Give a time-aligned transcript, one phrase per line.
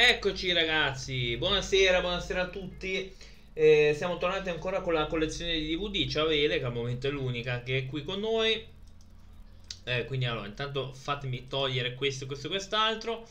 [0.00, 3.12] Eccoci ragazzi, buonasera, buonasera a tutti.
[3.52, 6.08] Eh, siamo tornati ancora con la collezione di DVD.
[6.08, 8.64] Ciao Vele, che al momento è l'unica che è qui con noi.
[9.82, 13.26] Eh, quindi allora, intanto fatemi togliere questo, questo e quest'altro.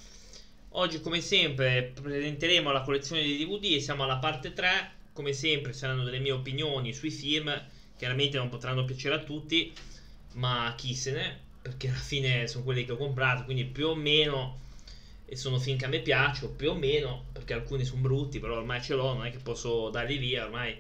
[0.72, 4.92] Oggi come sempre presenteremo la collezione di DVD, siamo alla parte 3.
[5.14, 7.50] Come sempre saranno delle mie opinioni sui film,
[7.96, 9.72] chiaramente non potranno piacere a tutti,
[10.34, 13.96] ma chi se ne, perché alla fine sono quelli che ho comprato, quindi più o
[13.96, 14.66] meno
[15.30, 18.58] e sono film che a me piacciono più o meno perché alcuni sono brutti però
[18.58, 20.80] ormai ce l'ho non è che posso darli via ormai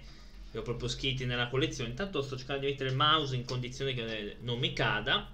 [0.51, 1.89] li ho proprio scritti nella collezione.
[1.89, 5.29] Intanto sto cercando di mettere il mouse in condizione che non mi cada.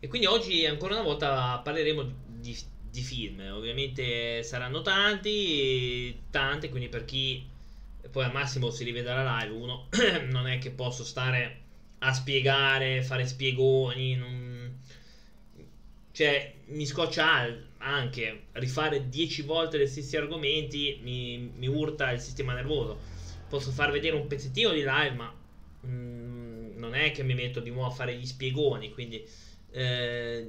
[0.00, 2.56] E quindi oggi ancora una volta parleremo di,
[2.90, 3.40] di film.
[3.52, 7.46] Ovviamente saranno tanti tante quindi per chi
[8.10, 9.88] poi al massimo si rivede la live uno
[10.30, 11.60] non è che posso stare
[11.98, 14.80] a spiegare fare spiegoni non...
[16.12, 17.44] cioè mi scoccia
[17.78, 22.98] anche rifare 10 volte gli stessi argomenti mi, mi, urta il sistema nervoso.
[23.48, 25.34] Posso far vedere un pezzettino di live, ma
[25.86, 28.90] mm, non è che mi metto di nuovo a fare gli spiegoni.
[28.90, 29.26] Quindi,
[29.70, 30.46] eh,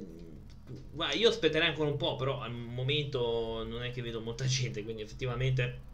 [1.14, 4.82] io aspetterei ancora un po', però al momento non è che vedo molta gente.
[4.82, 5.88] Quindi, effettivamente,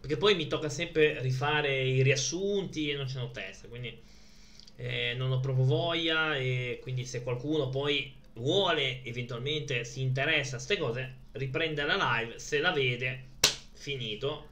[0.00, 3.66] perché poi mi tocca sempre rifare i riassunti e non ce n'ho testa.
[3.66, 3.98] Quindi,
[4.76, 6.36] eh, non ho proprio voglia.
[6.36, 12.38] E quindi, se qualcuno poi vuole eventualmente si interessa a queste cose riprende la live
[12.38, 13.24] se la vede
[13.74, 14.46] finito.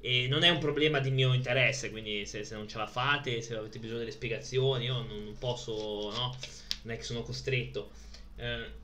[0.00, 3.40] E non è un problema di mio interesse quindi se, se non ce la fate
[3.40, 5.72] se avete bisogno delle spiegazioni io non, non posso
[6.12, 6.36] no
[6.82, 7.90] non è che sono costretto.
[8.36, 8.82] Eh,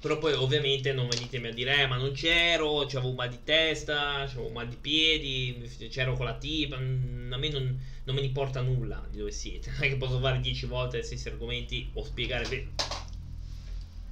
[0.00, 3.44] però poi ovviamente non venitemi a dire eh, ma non c'ero c'avevo un mal di
[3.44, 8.22] testa c'avevo un mal di piedi c'ero con la tipa a me non, non me
[8.22, 9.70] importa nulla di dove siete.
[9.70, 12.68] Non è che posso fare 10 volte gli stessi argomenti o spiegare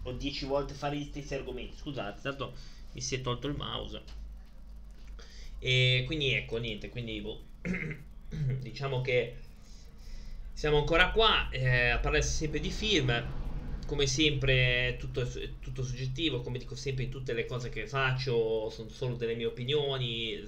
[0.02, 1.76] o 10 volte fare gli stessi argomenti.
[1.76, 2.54] Scusate tanto
[2.92, 4.02] mi si è tolto il mouse.
[5.58, 7.42] E quindi ecco niente quindi boh.
[8.60, 9.36] diciamo che
[10.52, 13.10] siamo ancora qua eh, a parlare sempre di film
[13.88, 18.68] come sempre tutto, è tutto soggettivo, come dico sempre in tutte le cose che faccio,
[18.68, 20.44] sono solo delle mie opinioni,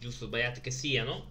[0.00, 1.30] giusto o sbagliate che siano,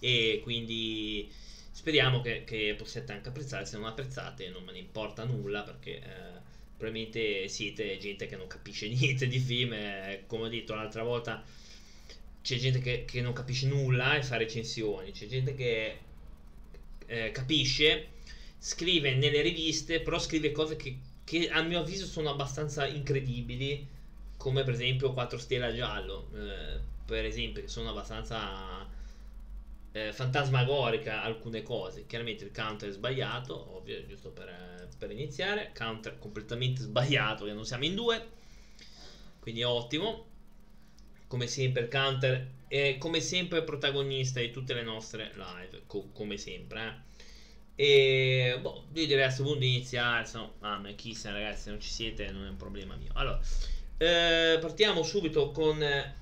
[0.00, 1.26] e quindi
[1.70, 5.96] speriamo che, che, possiate anche apprezzare, se non apprezzate non me ne importa nulla perché
[5.96, 6.02] eh,
[6.76, 11.42] probabilmente siete gente che non capisce niente di film, eh, come ho detto l'altra volta
[12.42, 15.98] c'è gente che, che non capisce nulla e fa recensioni, c'è gente che
[17.06, 18.08] eh, capisce
[18.64, 23.86] scrive nelle riviste, però scrive cose che, che a mio avviso sono abbastanza incredibili,
[24.38, 28.88] come per esempio 4 stelle a giallo, eh, per esempio, che sono abbastanza
[29.92, 32.06] eh, fantasmagorica alcune cose.
[32.06, 35.72] Chiaramente il counter è sbagliato, ovvio, giusto per, per iniziare.
[35.76, 38.26] Counter completamente sbagliato, che non siamo in due,
[39.40, 40.24] quindi ottimo.
[41.26, 46.38] Come sempre il counter è come sempre protagonista di tutte le nostre live, co- come
[46.38, 47.12] sempre, eh
[47.76, 50.24] e boh, io direi a questo punto iniziare.
[50.26, 53.10] Se no, ah, chi se ragazzi, se non ci siete, non è un problema mio.
[53.14, 53.40] Allora,
[53.98, 55.82] eh, partiamo subito con.
[55.82, 56.14] Eh,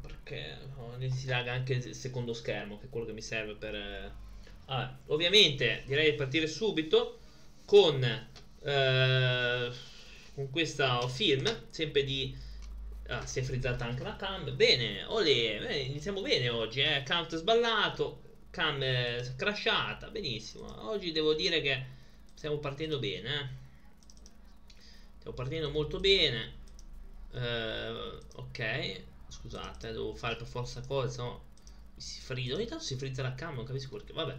[0.00, 3.74] perché oh, si laga anche il secondo schermo, che è quello che mi serve per.
[3.74, 4.10] Eh,
[4.66, 7.20] allora, ovviamente direi di partire subito
[7.64, 8.02] con.
[8.62, 9.70] Eh,
[10.34, 12.36] con questo film, sempre di.
[13.08, 14.52] Ah, si è frizzata anche la cam.
[14.56, 17.04] Bene, bene, iniziamo bene oggi, eh.
[17.06, 18.24] Count sballato
[18.56, 18.82] cam
[19.36, 20.88] crashata, benissimo.
[20.88, 21.84] Oggi devo dire che
[22.32, 23.28] stiamo partendo bene.
[23.28, 23.46] Eh?
[25.18, 26.54] Stiamo partendo molto bene.
[27.32, 31.44] Uh, ok, scusate, devo fare per forza cosa, no?
[31.96, 34.38] Mi si frizza, ogni tanto si frizza la cam, non capisco perché, vabbè.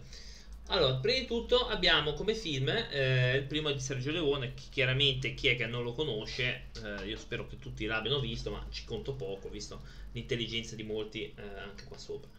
[0.70, 5.36] Allora, prima di tutto abbiamo come film eh, il primo di Sergio Leone, che chiaramente
[5.36, 8.84] chi è che non lo conosce, eh, io spero che tutti l'abbiano visto, ma ci
[8.84, 9.80] conto poco, visto
[10.14, 12.30] l'intelligenza di molti eh, anche qua sopra.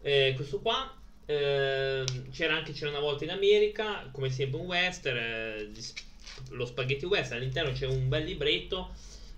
[0.00, 5.16] Eh, questo qua Ehm, c'era anche c'era una volta in America, come sempre un western,
[5.16, 5.70] eh,
[6.50, 8.92] lo spaghetti western, all'interno c'è un bel libretto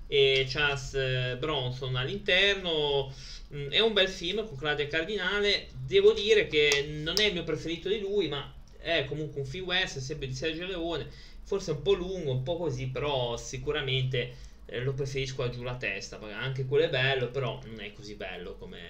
[0.06, 3.12] e Charles eh, Bronson all'interno.
[3.55, 5.69] Mm, è un bel film con Claudia Cardinale.
[5.87, 9.67] Devo dire che non è il mio preferito di lui, ma è comunque un film
[9.67, 11.08] western, sempre di Sergio Leone.
[11.43, 14.35] Forse un po' lungo, un po' così, però sicuramente
[14.67, 16.19] eh, lo preferisco a giù la testa.
[16.35, 18.87] Anche quello è bello, però non è così bello come,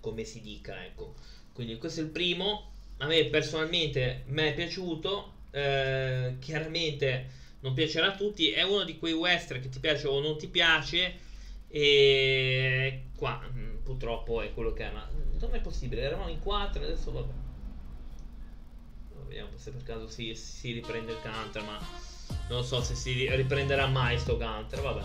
[0.00, 1.14] come si dica, ecco.
[1.58, 2.70] Quindi questo è il primo.
[2.98, 5.32] A me personalmente mi è piaciuto.
[5.50, 8.52] Eh, chiaramente non piacerà a tutti.
[8.52, 11.18] È uno di quei western che ti piace o non ti piace.
[11.66, 14.92] E qua mm, purtroppo è quello che è.
[14.92, 15.04] Ma
[15.40, 16.02] non è possibile.
[16.02, 16.84] Eravamo in quattro.
[16.84, 17.32] Adesso vabbè.
[19.26, 21.64] Vediamo se per caso si, si riprende il counter.
[21.64, 21.76] Ma
[22.50, 25.02] non so se si riprenderà mai sto counter, vabbè.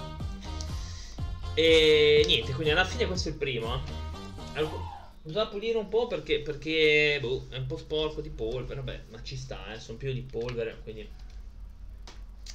[1.56, 3.82] E niente, quindi alla fine questo è il primo.
[4.54, 4.93] Eh.
[5.26, 9.24] Bisogna pulire un po' perché, perché boh, è un po' sporco di polvere, vabbè, ma
[9.24, 11.08] ci sta, eh, sono più di polvere, quindi...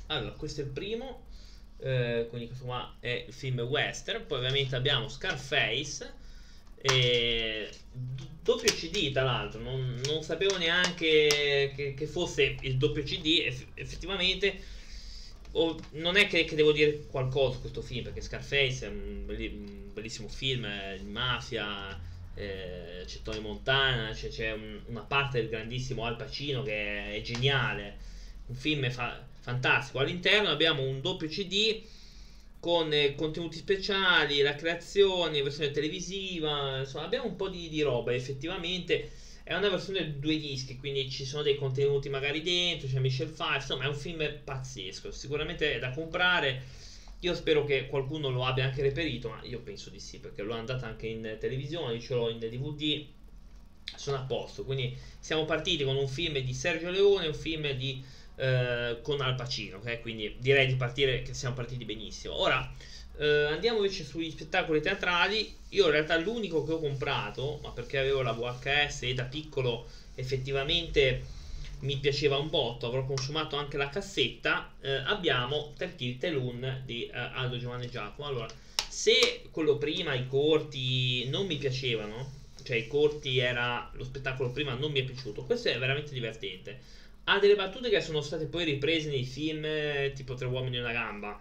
[0.09, 1.25] Allora, questo è il primo,
[1.79, 6.13] eh, quindi questo qua è il film western, poi ovviamente abbiamo Scarface,
[6.81, 7.71] e
[8.43, 13.65] doppio CD tra l'altro, non, non, sapevo neanche che, che, fosse il doppio CD, eff
[13.75, 14.63] effettivamente
[15.53, 20.29] oh, non è che, che, devo dire qualcosa questo film, perché Scarface è un, bellissimo
[20.29, 20.67] film
[20.99, 21.99] di mafia,
[22.39, 27.21] eh, c'è Tony Montana, c'è, un, una parte del grandissimo Al Pacino che è, è
[27.21, 27.97] geniale,
[28.47, 29.99] un film fa fantastico.
[29.99, 31.83] All'interno abbiamo un doppio CD
[32.61, 38.15] con eh, contenuti speciali, la creazione, versione televisiva, insomma abbiamo un po' di, di roba
[38.15, 39.11] effettivamente.
[39.43, 43.61] È una versione due dischi, quindi ci sono dei contenuti magari dentro, c'è Michelle Pfeiffer,
[43.61, 46.63] insomma è un film pazzesco, sicuramente è da comprare.
[47.21, 50.55] Io spero che qualcuno lo abbia anche reperito, ma io penso di sì, perché l'ho
[50.55, 53.05] andata anche in televisione, ce l'ho in DVD,
[53.97, 54.65] sono a posto.
[54.65, 58.03] Quindi siamo partiti con un film di Sergio Leone, un film di
[58.37, 60.01] eh, con Al Pacino, okay?
[60.01, 62.35] quindi direi di partire che siamo partiti benissimo.
[62.35, 62.73] Ora
[63.19, 65.53] eh, andiamo invece sugli spettacoli teatrali.
[65.71, 69.87] Io in realtà l'unico che ho comprato, ma perché avevo la VHS e da piccolo
[70.15, 71.37] effettivamente
[71.81, 77.17] mi piaceva un botto, avrò consumato anche la cassetta, eh, abbiamo Tertil Telun di eh,
[77.17, 78.29] Aldo Giovanni Giacomo.
[78.29, 78.49] Allora,
[78.89, 82.33] se quello prima, i corti, non mi piacevano,
[82.63, 86.97] cioè i corti era lo spettacolo prima non mi è piaciuto, questo è veramente divertente
[87.31, 90.81] ha delle battute che sono state poi riprese nei film eh, tipo Tre uomini e
[90.81, 91.41] una gamba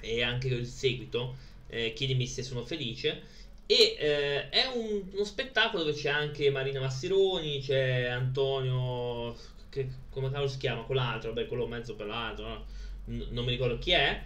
[0.00, 1.36] e anche il seguito,
[1.68, 3.22] eh, Chiedimi se sono felice.
[3.66, 9.34] E eh, è un, uno spettacolo dove c'è anche Marina Massironi, c'è Antonio,
[9.70, 12.64] che, come cavolo si chiama, quell'altro, beh, quello mezzo per l'altro, no?
[13.06, 14.22] N- non mi ricordo chi è.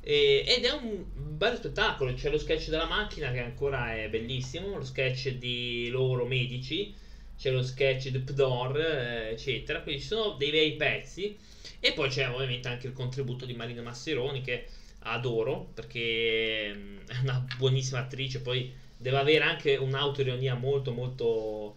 [0.00, 4.76] E, ed è un bello spettacolo, c'è lo sketch della macchina che ancora è bellissimo,
[4.76, 6.92] lo sketch di loro medici,
[7.38, 9.80] c'è lo sketch di Pdor, eh, eccetera.
[9.82, 11.36] Quindi ci sono dei bei pezzi.
[11.80, 14.66] E poi c'è ovviamente anche il contributo di Marina Masseroni che
[15.00, 18.40] adoro perché mm, è una buonissima attrice.
[18.40, 21.74] Poi deve avere anche un'autoironia molto molto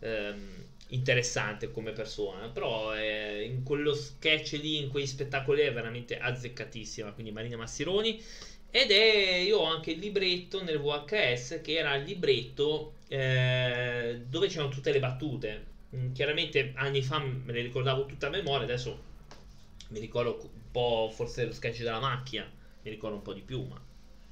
[0.00, 2.48] ehm, interessante come persona.
[2.48, 7.12] Però eh, in quello sketch lì, in quei spettacoli è veramente azzeccatissima.
[7.12, 8.20] Quindi Marina Massironi.
[8.70, 14.48] Ed è, io ho anche il libretto nel VHS che era il libretto eh, dove
[14.48, 15.66] c'erano tutte le battute.
[15.94, 19.10] Mm, chiaramente anni fa me le ricordavo tutta a memoria, adesso
[19.88, 22.50] mi ricordo un po' forse lo sketch della macchina,
[22.82, 23.78] mi ricordo un po' di più, ma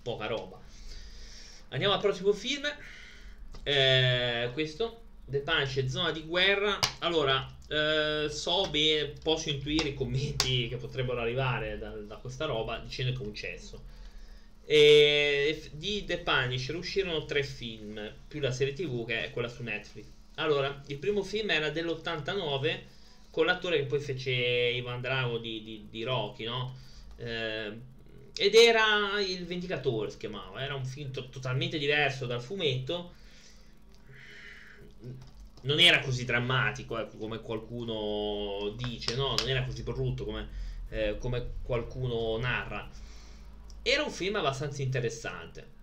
[0.03, 0.60] poca roba.
[1.71, 2.65] Andiamo al prossimo film.
[3.63, 6.79] Eh, questo, The Punch, Zona di Guerra.
[6.99, 12.79] Allora, eh, so bene, posso intuire i commenti che potrebbero arrivare da, da questa roba
[12.79, 13.83] dicendo che è un cesso.
[14.65, 19.63] E di The Punisher uscirono tre film, più la serie tv che è quella su
[19.63, 20.07] Netflix.
[20.37, 22.81] Allora, il primo film era dell'89
[23.31, 26.75] con l'attore che poi fece Ivan Drago di, di, di Rocky, no?
[27.17, 27.73] Eh,
[28.37, 30.63] ed era Il Vendicatore, si chiamava.
[30.63, 33.13] Era un film to- totalmente diverso dal fumetto.
[35.63, 39.35] Non era così drammatico, ecco, come qualcuno dice, no?
[39.39, 40.49] Non era così brutto come,
[40.89, 42.89] eh, come qualcuno narra
[43.83, 45.79] era un film abbastanza interessante.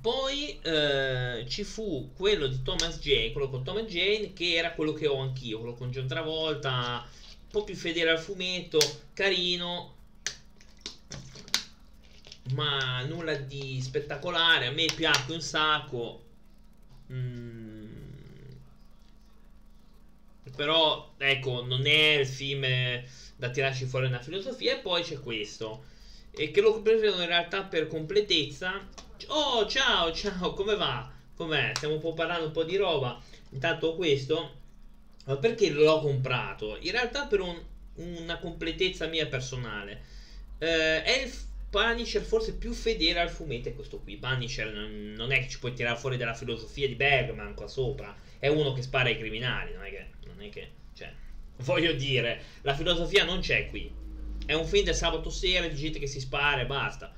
[0.00, 4.92] Poi eh, ci fu quello di Thomas Jane, quello con Thomas Jane, che era quello
[4.92, 8.78] che ho anch'io, quello con John Travolta, un po' più fedele al fumetto,
[9.12, 9.94] carino,
[12.54, 14.66] ma nulla di spettacolare.
[14.66, 16.24] A me piace un sacco.
[17.12, 17.90] Mm.
[20.56, 22.66] Però, ecco, non è il film
[23.36, 24.74] da tirarci fuori una filosofia.
[24.74, 25.90] E poi c'è questo
[26.34, 28.88] e che lo prendo in realtà per completezza.
[29.28, 31.10] Oh, ciao, ciao, come va?
[31.36, 31.72] Com'è?
[31.74, 33.20] Stiamo un po' parlando un po' di roba.
[33.50, 34.56] Intanto questo,
[35.26, 36.78] ma perché l'ho comprato?
[36.80, 37.60] In realtà per un,
[37.96, 40.02] una completezza mia personale.
[40.58, 41.32] Eh, è il
[41.72, 44.18] Punisher forse più fedele al fumetto è questo qui.
[44.18, 48.14] Punisher non, è che ci puoi tirare fuori dalla filosofia di Bergman qua sopra.
[48.38, 50.06] È uno che spara ai criminali, non è che...
[50.26, 51.10] Non è che cioè,
[51.64, 54.00] voglio dire, la filosofia non c'è qui
[54.46, 57.12] è un film del sabato sera di gente che si spara e basta.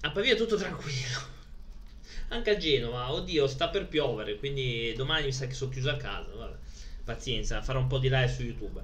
[0.00, 1.36] A Pavia è tutto tranquillo.
[2.28, 5.96] Anche a Genova, oddio, sta per piovere, quindi domani mi sa che sono chiuso a
[5.96, 6.30] casa.
[6.34, 6.56] Vabbè.
[7.04, 8.82] Pazienza, farò un po' di live su YouTube.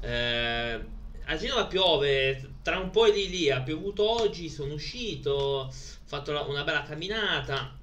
[0.00, 0.80] Eh,
[1.26, 5.72] a Genova piove, tra un po' e lì lì, ha piovuto oggi, sono uscito, ho
[6.04, 7.78] fatto una bella camminata,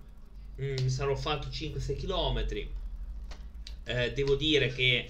[0.61, 2.67] mm, sarò fatto 5-6 km.
[3.85, 5.09] Eh, devo dire che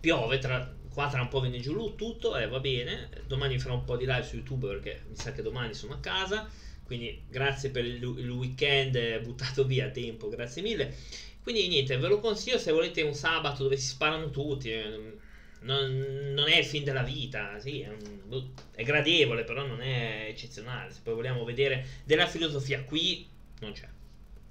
[0.00, 3.08] piove tra, qua tra un po' viene giù tutto, eh, va bene.
[3.26, 5.98] Domani farò un po' di live su YouTube perché mi sa che domani sono a
[5.98, 6.48] casa.
[6.84, 10.94] Quindi grazie per il, il weekend buttato via a tempo, grazie mille.
[11.42, 14.70] Quindi niente, ve lo consiglio se volete un sabato dove si sparano tutti.
[14.72, 15.24] Eh,
[15.60, 19.80] non, non, è il fin della vita, sì, è, un, boh, è, gradevole, però non
[19.80, 20.92] è eccezionale.
[20.92, 23.26] Se poi vogliamo vedere della filosofia qui,
[23.60, 23.88] non c'è,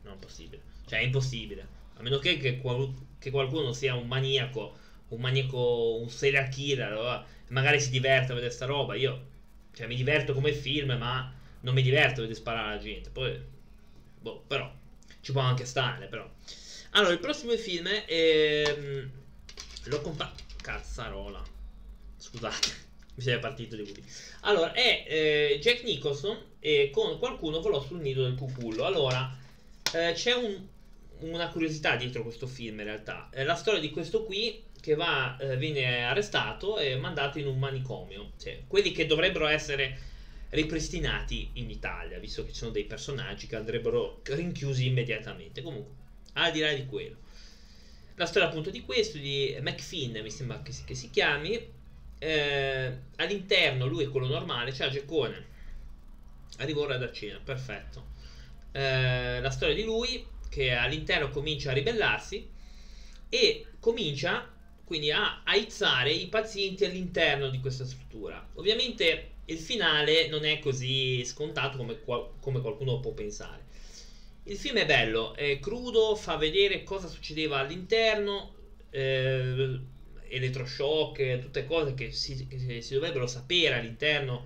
[0.03, 1.67] non è possibile, cioè è impossibile.
[1.97, 4.77] A meno che, che, qual, che qualcuno sia un maniaco,
[5.09, 8.95] un maniaco, un serial killer, allora magari si diverte a vedere sta roba.
[8.95, 9.27] Io,
[9.73, 13.09] cioè, mi diverto come film, ma non mi diverto a vedere sparare alla gente.
[13.09, 13.39] Poi,
[14.19, 14.71] boh, però,
[15.21, 16.29] ci può anche stare, però.
[16.91, 18.05] Allora, il prossimo film è...
[18.07, 19.11] Ehm,
[19.85, 21.43] l'ho comprato Cazzarola.
[22.17, 22.69] Scusate,
[23.13, 24.03] mi sei partito di Woody.
[24.41, 28.83] Allora, è eh, Jack Nicholson e con qualcuno volò sul nido del cucullo.
[28.83, 29.37] Allora,
[29.93, 30.59] eh, c'è un,
[31.19, 33.29] una curiosità dietro questo film in realtà.
[33.31, 37.59] È la storia di questo qui che va, eh, viene arrestato e mandato in un
[37.59, 38.31] manicomio.
[38.39, 39.99] Cioè, quelli che dovrebbero essere
[40.49, 45.61] ripristinati in Italia, visto che ci sono dei personaggi che andrebbero rinchiusi immediatamente.
[45.61, 45.93] Comunque,
[46.33, 47.17] al di là di quello.
[48.15, 51.73] La storia appunto di questo, di McFinn, mi sembra che si, che si chiami.
[52.17, 55.53] Eh, all'interno lui è quello normale, c'è Geccone.
[56.57, 58.13] Arriva ora da cena, perfetto.
[58.71, 62.47] Eh, la storia di lui che all'interno comincia a ribellarsi
[63.27, 64.49] e comincia
[64.85, 68.51] quindi a aizzare i pazienti all'interno di questa struttura.
[68.53, 71.99] Ovviamente il finale non è così scontato come,
[72.39, 73.64] come qualcuno può pensare.
[74.47, 78.53] Il film è bello, è crudo, fa vedere cosa succedeva all'interno,
[78.91, 79.79] eh,
[80.27, 84.45] elettroshock, tutte cose che si, che si dovrebbero sapere all'interno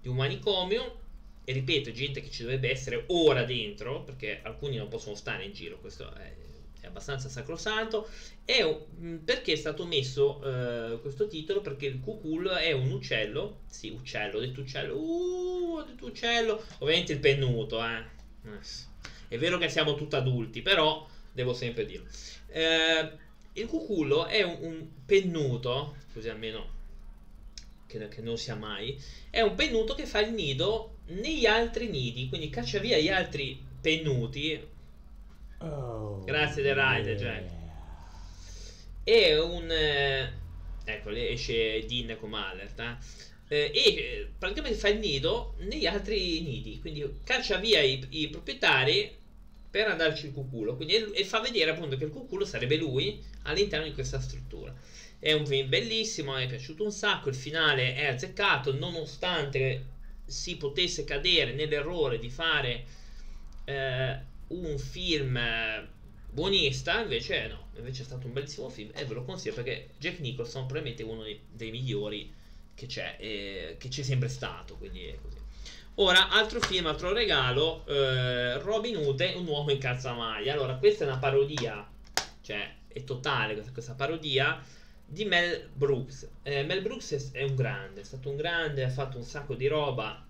[0.00, 1.00] di un manicomio.
[1.44, 5.52] E ripeto, gente che ci dovrebbe essere ora dentro, perché alcuni non possono stare in
[5.52, 6.34] giro, questo è,
[6.80, 8.08] è abbastanza sacrosanto.
[8.46, 11.60] Un, perché è stato messo eh, questo titolo?
[11.60, 16.64] Perché il cucul è un uccello, sì, uccello, ho detto uccello, uh, ho detto uccello,
[16.78, 18.14] ovviamente il pennuto, eh.
[19.28, 22.08] È vero che siamo tutti adulti, però devo sempre dirlo.
[22.48, 23.10] Eh,
[23.54, 26.74] il cucullo è un, un, pennuto, così almeno
[27.86, 32.28] che, che, non sia mai, è un pennuto che fa il nido negli altri nidi,
[32.28, 34.74] quindi caccia via gli altri pennuti.
[35.58, 37.50] Oh, Grazie The Rider, Jack.
[39.02, 39.70] È un...
[39.70, 40.32] Eh,
[40.84, 46.40] ecco, esce Dean come alert, eh eh, e eh, praticamente fa il nido negli altri
[46.40, 49.14] nidi, quindi caccia via i, i proprietari
[49.70, 53.86] per andarci il cuculo quindi, e fa vedere appunto che il cuculo sarebbe lui all'interno
[53.86, 54.74] di questa struttura.
[55.18, 60.56] È un film bellissimo, mi è piaciuto un sacco, il finale è azzeccato nonostante si
[60.56, 62.84] potesse cadere nell'errore di fare
[63.64, 65.38] eh, un film
[66.30, 70.18] buonista, invece no, invece è stato un bellissimo film e ve lo consiglio perché Jack
[70.18, 72.32] Nicholson probabilmente è uno dei, dei migliori
[72.76, 75.38] che c'è, eh, che c'è sempre stato, quindi è così.
[75.98, 80.52] Ora, altro film, altro regalo, eh, Robin Hood è un uomo in calzamaglia.
[80.52, 81.88] Allora, questa è una parodia,
[82.42, 84.62] cioè è totale questa, questa parodia
[85.06, 86.28] di Mel Brooks.
[86.42, 89.54] Eh, Mel Brooks è, è, un grande, è stato un grande, ha fatto un sacco
[89.54, 90.22] di roba.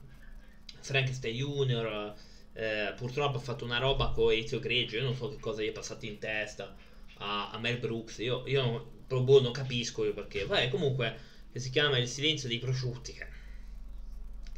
[0.79, 2.15] Frankenstein Junior,
[2.53, 5.69] eh, purtroppo ha fatto una roba con Ezio Greggio, io non so che cosa gli
[5.69, 6.77] è passato in testa
[7.19, 10.45] a, a Mel Brooks, io, io boh, non capisco io perché.
[10.45, 13.27] Vabbè, comunque che si chiama Il silenzio dei prosciutti, che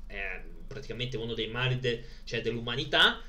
[0.07, 3.23] è praticamente uno dei mali de, cioè dell'umanità.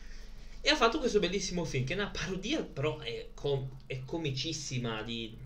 [0.62, 5.02] E ha fatto questo bellissimo film, che è una parodia, però è, com- è comicissima.
[5.04, 5.38] Di,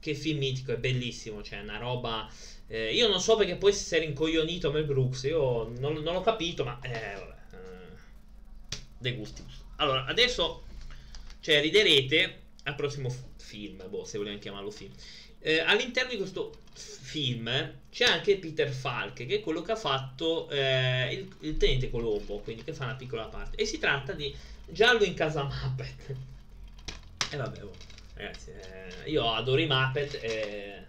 [0.00, 1.42] che film mitico, è bellissimo.
[1.42, 2.28] Cioè, una roba.
[2.66, 5.22] Eh, io non so perché poi si è rincoglionito Mel Brooks.
[5.24, 6.80] Io non, non l'ho capito, ma.
[6.82, 7.36] Eh, vabbè.
[7.52, 9.62] Eh, De gustibus.
[9.76, 10.64] Allora, adesso.
[11.40, 13.88] Cioè, riderete al prossimo film.
[13.88, 14.92] Boh, se vogliamo chiamarlo film.
[15.42, 17.50] Eh, all'interno di questo film
[17.90, 22.38] c'è anche Peter Falk, che è quello che ha fatto eh, il, il, Tenente Colombo,
[22.38, 23.56] quindi che fa una piccola parte.
[23.56, 24.34] E si tratta di
[24.66, 26.16] Giallo in casa Muppet.
[27.32, 27.72] E vabbè, oh,
[28.14, 30.86] ragazzi, eh, io adoro i Muppet e,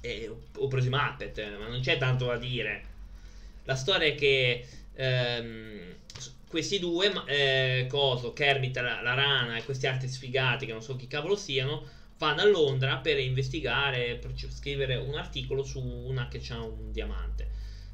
[0.00, 2.96] e ho preso i Muppet, ma non c'è tanto da dire.
[3.64, 5.94] La storia è che ehm,
[6.48, 10.96] questi due, eh, coso, Kermit, la, la rana e questi altri sfigati, che non so
[10.96, 16.42] chi cavolo siano, vanno a Londra per investigare, per scrivere un articolo su una che
[16.50, 17.48] ha un diamante.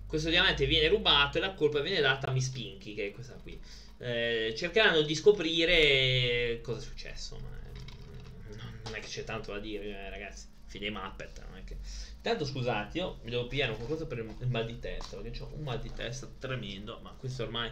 [0.06, 3.34] Questo diamante viene rubato e la colpa viene data a Miss Pinky, che è questa
[3.34, 3.60] qui.
[3.98, 9.58] Eh, cercheranno di scoprire cosa è successo, ma eh, non è che c'è tanto da
[9.58, 10.52] dire, eh, ragazzi.
[10.66, 11.76] Fine Muppet, non è che...
[12.20, 15.62] Tanto scusate, io mi devo pigliare qualcosa per il mal di testa, perché ho un
[15.62, 17.70] mal di testa tremendo, ma questo ormai...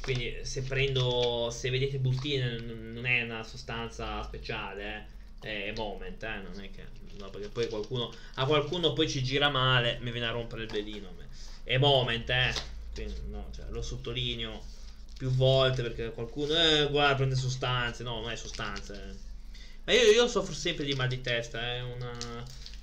[0.00, 6.40] Quindi se prendo, se vedete bustine non è una sostanza speciale, eh è Moment, eh,
[6.42, 6.86] non è che...
[7.18, 8.12] No, perché poi qualcuno...
[8.34, 11.14] A qualcuno poi ci gira male, mi viene a rompere il velino.
[11.62, 12.54] È Moment, eh.
[12.94, 14.62] Quindi, no, cioè, lo sottolineo
[15.16, 16.54] più volte perché qualcuno...
[16.54, 18.02] Eh, guarda, prende sostanze.
[18.02, 18.94] No, non è sostanze.
[18.94, 19.28] Eh.
[19.84, 22.12] Ma io, io soffro sempre di mal di testa, è una,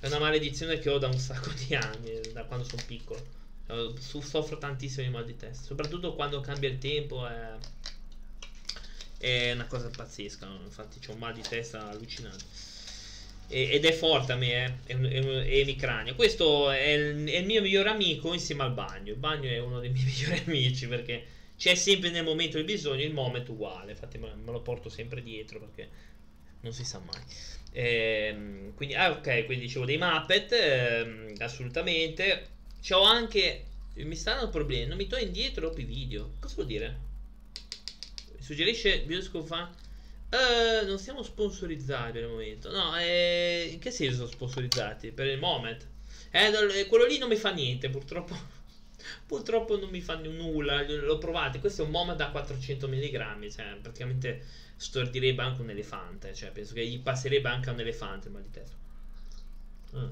[0.00, 3.36] è una maledizione che ho da un sacco di anni, da quando sono piccolo.
[3.98, 7.26] Soffro tantissimo di mal di testa, soprattutto quando cambia il tempo.
[7.26, 7.56] È,
[9.18, 10.46] è una cosa pazzesca.
[10.64, 12.44] Infatti, c'ho un mal di testa allucinante.
[13.50, 14.92] Ed è forte a me, eh?
[14.92, 16.14] è, è, è.
[16.14, 19.12] Questo è il, è il, mio migliore amico insieme al bagno.
[19.12, 21.24] Il bagno è uno dei miei migliori amici perché
[21.56, 23.92] c'è sempre nel momento di bisogno il momento uguale.
[23.92, 25.88] Infatti, me, me lo porto sempre dietro perché
[26.60, 27.22] non si sa mai.
[27.72, 32.48] Ehm, quindi, ah, ok, quindi dicevo dei Muppet, ehm, assolutamente.
[32.86, 33.64] C'ho anche.
[33.94, 34.86] Mi stanno problemi.
[34.86, 36.32] Non mi torna indietro dopo i video.
[36.38, 37.07] Cosa vuol dire?
[38.48, 39.70] Suggerisce Bioscope fa.
[40.30, 42.70] Uh, non siamo sponsorizzati per il momento.
[42.70, 45.10] No, eh, in che senso sponsorizzati?
[45.10, 45.86] Per il moment.
[46.30, 48.34] Eh, quello lì non mi fa niente, purtroppo.
[49.26, 50.82] purtroppo non mi fa nulla.
[50.82, 51.60] L'ho provato.
[51.60, 53.50] Questo è un moment da 400 mg.
[53.50, 54.42] Cioè, praticamente
[54.76, 56.32] stordirebbe anche un elefante.
[56.32, 58.76] Cioè, penso che gli passerebbe anche un elefante il mal di testa.
[59.94, 60.10] Mm.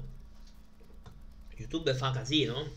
[1.55, 2.71] YouTube fa casino?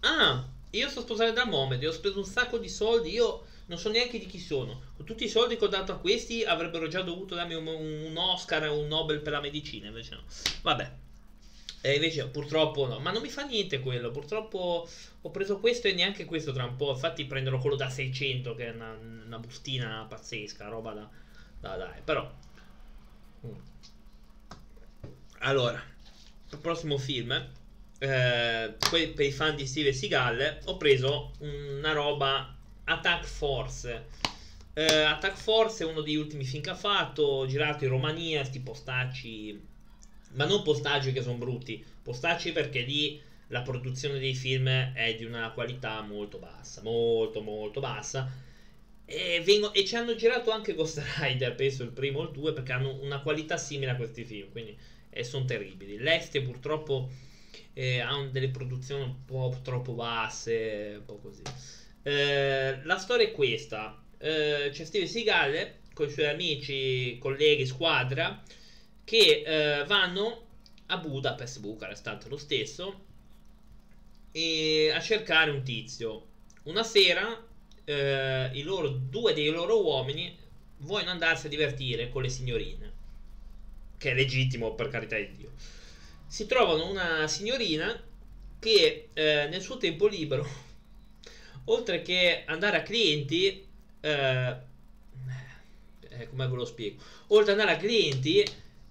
[0.00, 1.84] Ah, io sto sposando da Momed.
[1.84, 3.10] Ho speso un sacco di soldi.
[3.10, 4.82] Io non so neanche di chi sono.
[4.94, 8.16] Con tutti i soldi che ho dato a questi avrebbero già dovuto darmi un, un
[8.18, 9.86] Oscar e un Nobel per la medicina.
[9.86, 10.24] Invece no.
[10.60, 10.92] Vabbè.
[11.80, 12.98] E invece purtroppo no.
[12.98, 14.10] Ma non mi fa niente quello.
[14.10, 14.86] Purtroppo
[15.22, 16.90] ho preso questo e neanche questo tra un po'.
[16.90, 20.68] Infatti prenderò quello da 600 che è una, una bustina pazzesca.
[20.68, 21.08] Roba da,
[21.58, 22.00] da dai.
[22.04, 22.30] Però.
[23.46, 23.52] Mm.
[25.38, 25.82] Allora.
[26.60, 27.32] Prossimo film.
[27.98, 32.54] Eh, per i fan di Steve Seagal ho preso una roba
[32.84, 34.06] Attack Force.
[34.74, 38.60] Uh, Attack Force è uno degli ultimi film che ha fatto, girato in Romania, sti
[38.60, 39.60] postacci,
[40.32, 45.24] ma non postacci che sono brutti, postacci perché lì la produzione dei film è di
[45.24, 48.30] una qualità molto bassa, molto molto bassa.
[49.04, 52.52] E, vengo, e ci hanno girato anche Ghost Rider, penso il primo o il due,
[52.54, 54.76] perché hanno una qualità simile a questi film, quindi
[55.20, 55.98] sono terribili.
[55.98, 57.10] L'Est purtroppo
[57.74, 61.42] eh, ha delle produzioni un po' troppo basse, un po' così.
[62.02, 64.02] Eh, la storia è questa.
[64.18, 68.42] Eh, c'è Steve Seagal con i suoi amici, colleghi, squadra
[69.04, 70.46] che eh, vanno
[70.86, 73.04] a Budapest, Bucarest, tanto lo stesso,
[74.32, 76.26] a cercare un tizio.
[76.64, 77.44] Una sera
[77.84, 80.36] eh, loro, due dei loro uomini
[80.78, 82.92] vogliono andarsi a divertire con le signorine,
[83.98, 85.50] che è legittimo per carità di Dio.
[86.26, 88.00] Si trovano una signorina
[88.58, 90.46] che eh, nel suo tempo libero
[91.66, 93.66] oltre che andare a clienti,
[94.00, 94.56] eh,
[96.08, 97.02] eh, come ve lo spiego?
[97.28, 98.44] Oltre ad andare a clienti,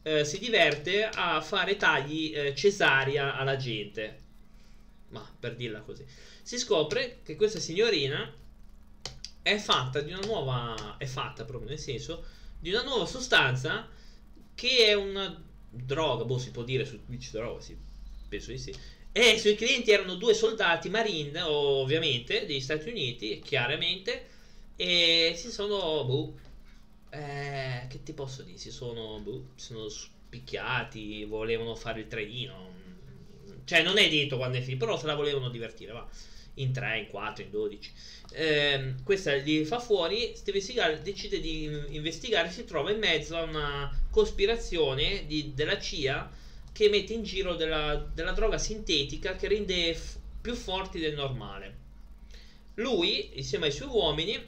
[0.04, 4.20] eh, si diverte a fare tagli eh, cesaria alla gente.
[5.10, 6.06] Ma per dirla così,
[6.42, 8.34] si scopre che questa signorina
[9.42, 12.24] è fatta di una nuova, è fatta proprio nel senso
[12.60, 13.90] di una nuova sostanza
[14.56, 17.76] che è una droga, boh, si può dire su Twitch droga, sì,
[18.30, 18.74] penso di sì
[19.14, 24.26] e i suoi clienti erano due soldati marine, ovviamente, degli Stati Uniti, chiaramente,
[24.78, 26.34] e si sono, boh,
[27.10, 32.80] eh, che ti posso dire, si sono, boh, sono spicchiati, volevano fare il trenino.
[33.66, 36.08] Cioè, non è detto quando è finito, però se la volevano divertire, va.
[36.56, 37.92] In 3, in 4, in 12.
[38.34, 40.34] Eh, questa li fa fuori.
[40.36, 42.50] Steve Seagal decide di investigare.
[42.50, 46.30] Si trova in mezzo a una cospirazione di, della CIA
[46.72, 51.80] che mette in giro della, della droga sintetica che rende f- più forti del normale.
[52.76, 54.40] Lui, insieme ai suoi uomini,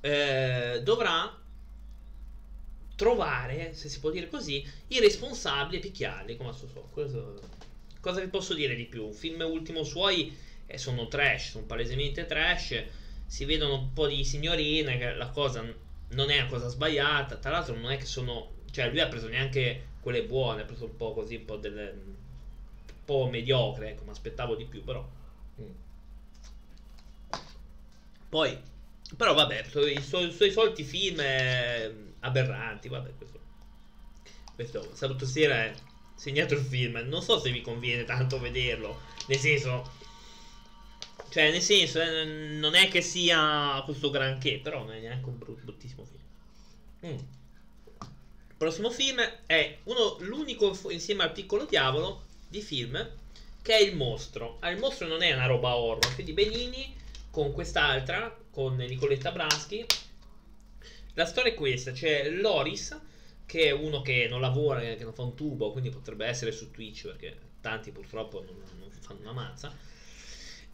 [0.00, 1.36] eh, dovrà
[2.94, 6.88] trovare, se si può dire così, i responsabili e picchiarli come al suo so.
[6.90, 7.40] Questo,
[8.00, 9.04] cosa vi posso dire di più?
[9.06, 12.84] Un film ultimo suoi eh, sono trash, sono palesemente trash.
[13.26, 17.36] Si vedono un po' di signorine, la cosa non è una cosa sbagliata.
[17.36, 18.56] Tra l'altro, non è che sono.
[18.70, 21.90] Cioè, lui ha preso neanche quelle buone, ha preso un po' così, un po' delle
[21.90, 25.06] un po' mediocre, ecco, mi aspettavo di più, però.
[25.60, 25.70] Mm.
[28.28, 28.58] Poi,
[29.16, 33.36] però vabbè, i suoi, suoi soliti film eh, aberranti, vabbè, questo.
[34.54, 35.74] Questo saluto sera è
[36.16, 39.96] segnato il film, non so se vi conviene tanto vederlo, nel senso
[41.30, 45.38] cioè, nel senso, eh, non è che sia questo granché, però non è neanche un
[45.38, 47.12] bruttissimo film.
[47.14, 47.37] Mm
[48.58, 53.08] prossimo film è uno, l'unico insieme al piccolo diavolo di film
[53.62, 54.56] che è il mostro.
[54.60, 56.94] Ah, il mostro non è una roba horror, quindi Benini
[57.30, 59.86] con quest'altra, con Nicoletta Braschi.
[61.14, 62.98] La storia è questa, c'è Loris
[63.46, 66.70] che è uno che non lavora, che non fa un tubo, quindi potrebbe essere su
[66.70, 69.74] Twitch perché tanti purtroppo non, non fanno una mazza.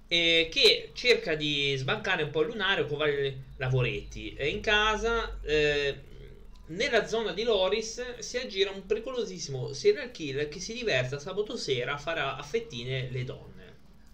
[0.09, 4.35] E che cerca di sbancare un po' il lunario con vari lavoretti.
[4.35, 5.99] E in casa, eh,
[6.75, 11.95] nella zona di Loris, si aggira un pericolosissimo serial killer che si diverte sabato sera
[11.95, 13.53] a fare a fettine le donne.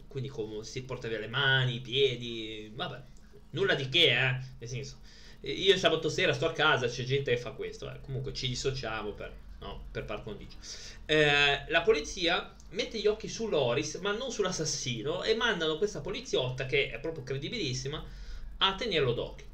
[0.06, 3.02] Quindi come si porta via le mani, i piedi, vabbè,
[3.50, 4.38] nulla di che, eh.
[4.58, 4.98] Nel senso,
[5.42, 8.00] io sabato sera sto a casa, c'è gente che fa questo, eh.
[8.00, 10.56] comunque ci dissociamo per, no, per par condicio.
[11.06, 16.66] Eh, la polizia mette gli occhi su Loris, ma non sull'assassino, e mandano questa poliziotta,
[16.66, 18.04] che è proprio credibilissima,
[18.58, 19.46] a tenerlo d'occhio.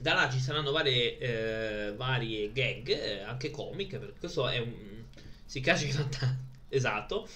[0.00, 5.04] Da là ci saranno varie, eh, varie gag, anche comiche, perché questo è un...
[5.44, 6.36] si cace realtà,
[6.68, 7.28] esatto.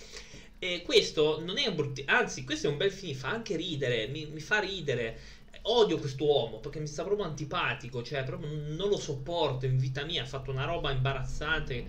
[0.58, 4.06] E questo non è un brutto, anzi questo è un bel film, fa anche ridere,
[4.06, 5.18] mi, mi fa ridere.
[5.62, 10.22] Odio quest'uomo perché mi sta proprio antipatico, cioè proprio non lo sopporto in vita mia,
[10.22, 11.86] ha fatto una roba imbarazzante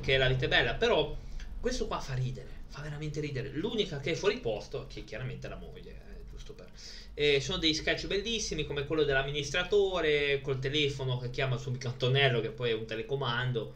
[0.00, 1.14] che è la vita è bella, però
[1.60, 3.50] questo qua fa ridere, fa veramente ridere.
[3.50, 6.70] L'unica che è fuori posto, che chiaramente è la moglie, eh, giusto per...
[7.18, 12.42] Eh, sono dei sketch bellissimi come quello dell'amministratore col telefono che chiama il suo bicantonello
[12.42, 13.74] che poi è un telecomando.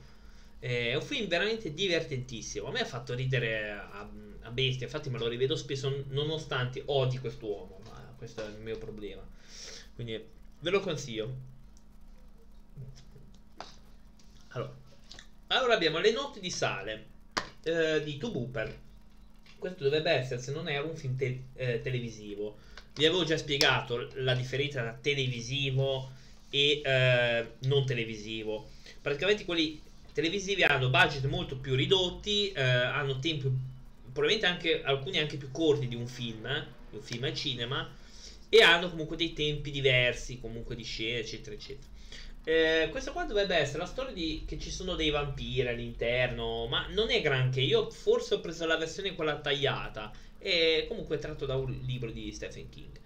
[0.59, 2.67] Eh, è un film veramente divertentissimo.
[2.67, 4.07] A me ha fatto ridere a,
[4.43, 8.77] a bestia, infatti me lo rivedo spesso nonostante odi quest'uomo, ma questo è il mio
[8.77, 9.27] problema.
[9.95, 10.23] Quindi
[10.61, 11.35] ve lo consiglio.
[14.49, 14.77] Allora,
[15.47, 17.07] allora abbiamo Le notti di sale
[17.63, 18.89] eh, di Two Booper.
[19.61, 22.57] Questo dovrebbe essere, se non erro, un film te- eh, televisivo.
[22.95, 26.11] Vi avevo già spiegato la differenza tra televisivo
[26.49, 28.71] e eh, non televisivo.
[29.03, 29.79] Praticamente quelli
[30.15, 33.53] televisivi hanno budget molto più ridotti, eh, hanno tempi
[34.11, 37.87] probabilmente anche alcuni anche più corti di un film, eh, di un film al cinema
[38.49, 41.90] e hanno comunque dei tempi diversi, comunque di scene, eccetera, eccetera.
[42.51, 46.89] Eh, questa qua dovrebbe essere la storia di che ci sono dei vampiri all'interno, ma
[46.89, 47.61] non è granché.
[47.61, 50.11] Io forse ho preso la versione quella tagliata.
[50.37, 52.99] E comunque è tratto da un libro di Stephen King.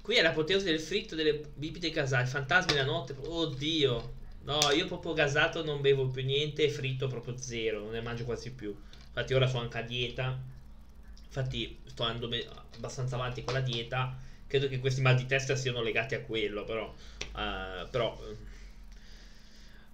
[0.00, 3.16] Qui è l'apoteosi del fritto delle bibite gasate, fantasmi della notte.
[3.26, 4.12] Oddio.
[4.44, 8.52] No, io proprio gasato non bevo più niente, fritto proprio zero, non ne mangio quasi
[8.52, 8.72] più.
[9.08, 10.40] Infatti ora sono anche a dieta.
[11.24, 12.36] Infatti sto andando
[12.76, 14.16] abbastanza avanti con la dieta
[14.54, 18.16] credo che questi mal di testa siano legati a quello, però, uh, però,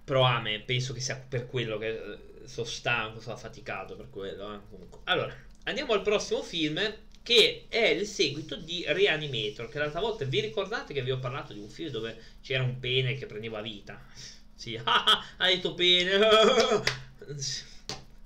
[0.03, 4.09] però a me penso che sia per quello che eh, sono stanco, sono affaticato per
[4.11, 4.53] quello.
[4.53, 4.59] Eh,
[5.05, 6.79] allora, andiamo al prossimo film
[7.23, 11.53] che è il seguito di Reanimator, che l'altra volta vi ricordate che vi ho parlato
[11.53, 13.99] di un film dove c'era un pene che prendeva vita?
[14.61, 16.19] Sì, ha detto pene.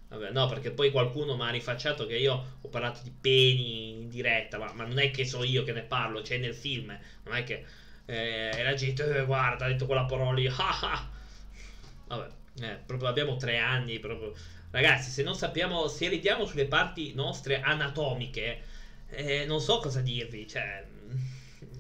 [0.08, 4.10] Vabbè, no, perché poi qualcuno mi ha rifacciato che io ho parlato di peni in
[4.10, 7.36] diretta, ma, ma non è che so io che ne parlo, c'è nel film, non
[7.36, 7.66] è che
[8.06, 10.48] eh, la gente, eh, guarda, ha detto quella parola lì,
[12.08, 12.30] Vabbè,
[12.62, 14.34] eh, proprio abbiamo tre anni, proprio...
[14.72, 18.62] Ragazzi, se non sappiamo, se ridiamo sulle parti nostre anatomiche,
[19.10, 20.86] eh, non so cosa dirvi, cioè...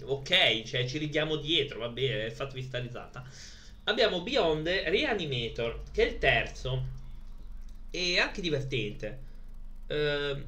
[0.03, 3.23] Ok, cioè ci ridiamo dietro, va bene, fatevi sta risata.
[3.85, 6.94] Abbiamo Beyond Reanimator, che è il terzo
[7.95, 9.19] e anche divertente.
[9.87, 10.43] Eh,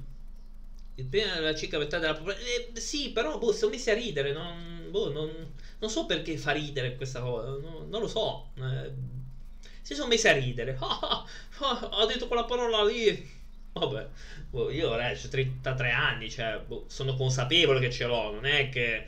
[1.39, 2.67] la circa metà della popolazione.
[2.73, 4.31] Eh, sì, però boh, sono messi a ridere.
[4.33, 7.49] Non, boh, non, non, so perché fa ridere questa cosa.
[7.49, 8.49] No, non lo so.
[8.55, 8.91] Eh,
[9.81, 10.77] si sono messi a ridere.
[10.79, 11.23] Ah,
[11.59, 13.35] ah, ha detto quella parola lì.
[13.73, 14.07] Vabbè,
[14.49, 18.31] boh, io ho 33 anni, cioè, boh, sono consapevole che ce l'ho.
[18.31, 19.05] Non è che,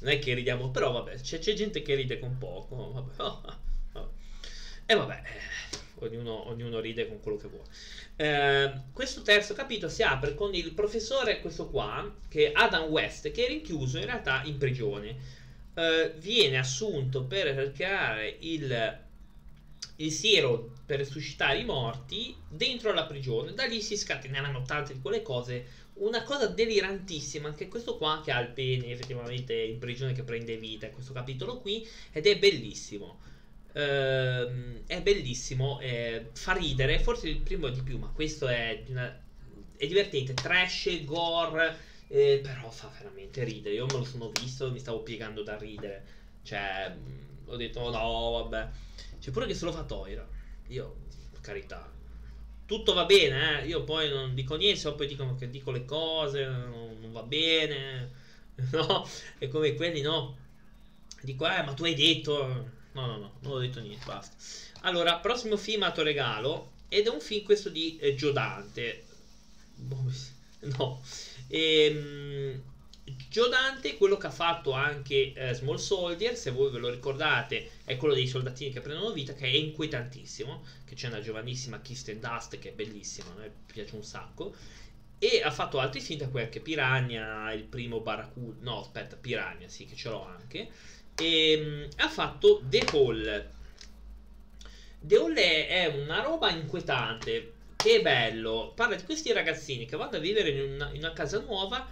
[0.00, 0.70] non è che ridiamo.
[0.70, 2.92] Però vabbè, c'è, c'è gente che ride con poco.
[2.92, 3.14] Vabbè.
[3.16, 3.58] vabbè.
[4.90, 5.22] E vabbè
[6.06, 7.68] ognuno, ognuno ride con quello che vuole.
[8.16, 13.30] Eh, questo terzo capitolo si apre con il professore, questo qua, che è Adam West,
[13.30, 15.16] che è rinchiuso in realtà in prigione.
[15.74, 18.98] Eh, viene assunto per creare il,
[19.96, 23.54] il siero per resuscitare i morti dentro la prigione.
[23.54, 25.88] Da lì si scateneranno tante di quelle cose.
[26.00, 30.56] Una cosa delirantissima, anche questo qua che ha il pene effettivamente in prigione che prende
[30.56, 33.20] vita, questo capitolo qui, ed è bellissimo.
[33.72, 38.82] Uh, è bellissimo, eh, fa ridere, forse il primo di più, ma questo è,
[39.76, 41.76] è divertente, trash, gore,
[42.08, 43.76] eh, però fa veramente ridere.
[43.76, 46.04] Io me lo sono visto mi stavo piegando da ridere.
[46.42, 46.94] Cioè,
[47.46, 48.68] ho detto no, vabbè.
[49.20, 50.26] C'è pure che se lo fa Toira.
[50.68, 50.96] Io,
[51.30, 51.88] per carità.
[52.66, 53.66] Tutto va bene, eh.
[53.66, 58.18] Io poi non dico niente, poi dicono che dico le cose, non, non va bene.
[58.72, 59.08] No?
[59.38, 60.36] E come quelli, no?
[61.22, 64.36] Dico, eh, ma tu hai detto No, no, no, non ho detto niente, basta.
[64.82, 69.04] Allora, prossimo film a regalo ed è un film questo di eh, Giodante.
[70.62, 71.00] No.
[71.48, 72.62] Ehm,
[73.30, 77.70] Joe Dante, quello che ha fatto anche eh, Small Soldier, se voi ve lo ricordate,
[77.84, 82.20] è quello dei soldatini che prendono vita, che è inquietantissimo, che c'è una giovanissima Kirsten
[82.20, 84.54] Dust che è bellissima, a piace un sacco.
[85.18, 89.68] E ha fatto altri film, da quel che Piranha, il primo Barracuda, no aspetta, Piranha,
[89.68, 90.70] sì, che ce l'ho anche.
[91.20, 93.48] E um, ha fatto The Hall.
[95.00, 98.72] The Hall è, è una roba inquietante, che bello.
[98.74, 101.86] Parla di questi ragazzini che vanno a vivere in una, in una casa nuova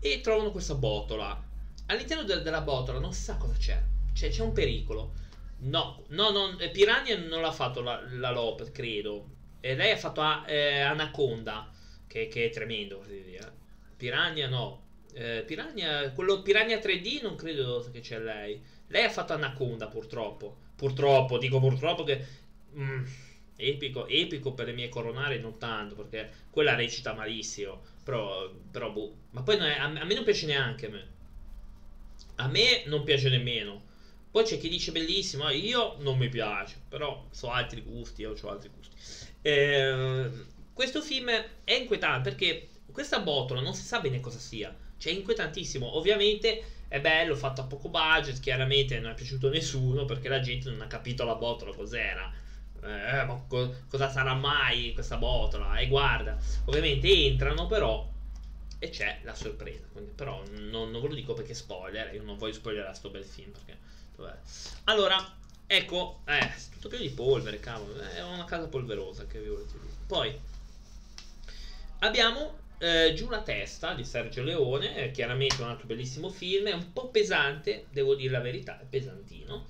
[0.00, 1.40] e trovano questa botola.
[1.86, 3.80] All'interno de- della botola non sa cosa c'è.
[4.12, 5.12] Cioè, c'è un pericolo.
[5.58, 9.26] No, no, no Piranha non l'ha fatto la, la Lopez, credo.
[9.60, 11.70] E lei ha fatto eh, Anaconda
[12.08, 12.98] che, che è tremendo.
[12.98, 13.52] Così via.
[13.96, 14.81] Piranha no.
[15.14, 18.60] Eh, Piranha, quello Piranha 3D non credo che c'è lei.
[18.88, 20.56] Lei ha fatto Anaconda purtroppo.
[20.76, 22.24] Purtroppo, dico purtroppo che...
[22.76, 23.04] Mm,
[23.56, 27.80] epico, epico per le mie coronare non tanto perché quella recita malissimo.
[28.02, 29.14] Però, però boh.
[29.30, 31.06] Ma poi è, a, a me non piace neanche a me.
[32.36, 33.90] A me non piace nemmeno.
[34.30, 38.48] Poi c'è chi dice bellissimo, io non mi piace, però so altri gusti, io ho
[38.48, 38.94] altri gusti.
[39.42, 40.30] Eh,
[40.72, 41.28] questo film
[41.64, 44.74] è inquietante perché questa botola non si sa bene cosa sia.
[45.02, 45.96] Cioè, inquietantissimo.
[45.96, 48.38] Ovviamente è bello, fatto a poco budget.
[48.38, 52.32] Chiaramente non è piaciuto a nessuno perché la gente non ha capito la botola cos'era.
[52.84, 55.76] Eh, ma co- cosa sarà mai questa botola?
[55.78, 58.08] E guarda, ovviamente entrano però
[58.78, 59.86] e c'è la sorpresa.
[59.90, 62.14] Quindi, però non, non, ve lo dico perché spoiler.
[62.14, 63.50] Io non voglio spoilerare sto bel film.
[63.50, 63.76] Perché,
[64.14, 64.38] vabbè.
[64.84, 65.16] Allora,
[65.66, 67.98] ecco, eh, tutto pieno di polvere, cavolo.
[67.98, 69.94] È una casa polverosa che vi volete dire.
[70.06, 70.38] Poi
[72.02, 76.72] Abbiamo eh, Giù la testa di Sergio Leone, eh, chiaramente un altro bellissimo film, è
[76.72, 79.66] un po' pesante, devo dire la verità, è pesantino.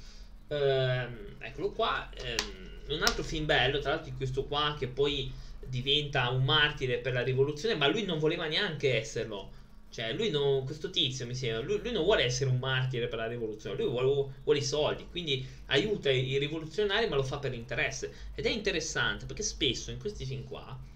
[0.48, 1.08] Eh,
[1.40, 5.30] eccolo qua, ehm, un altro film bello, tra l'altro di questo qua che poi
[5.66, 9.60] diventa un martire per la rivoluzione, ma lui non voleva neanche esserlo.
[9.90, 13.18] Cioè, lui non, questo tizio mi sembra, lui, lui, non vuole essere un martire per
[13.18, 17.52] la rivoluzione, lui vuole, vuole, i soldi, quindi aiuta i rivoluzionari ma lo fa per
[17.52, 18.10] interesse.
[18.34, 20.90] Ed è interessante perché spesso in questi film qua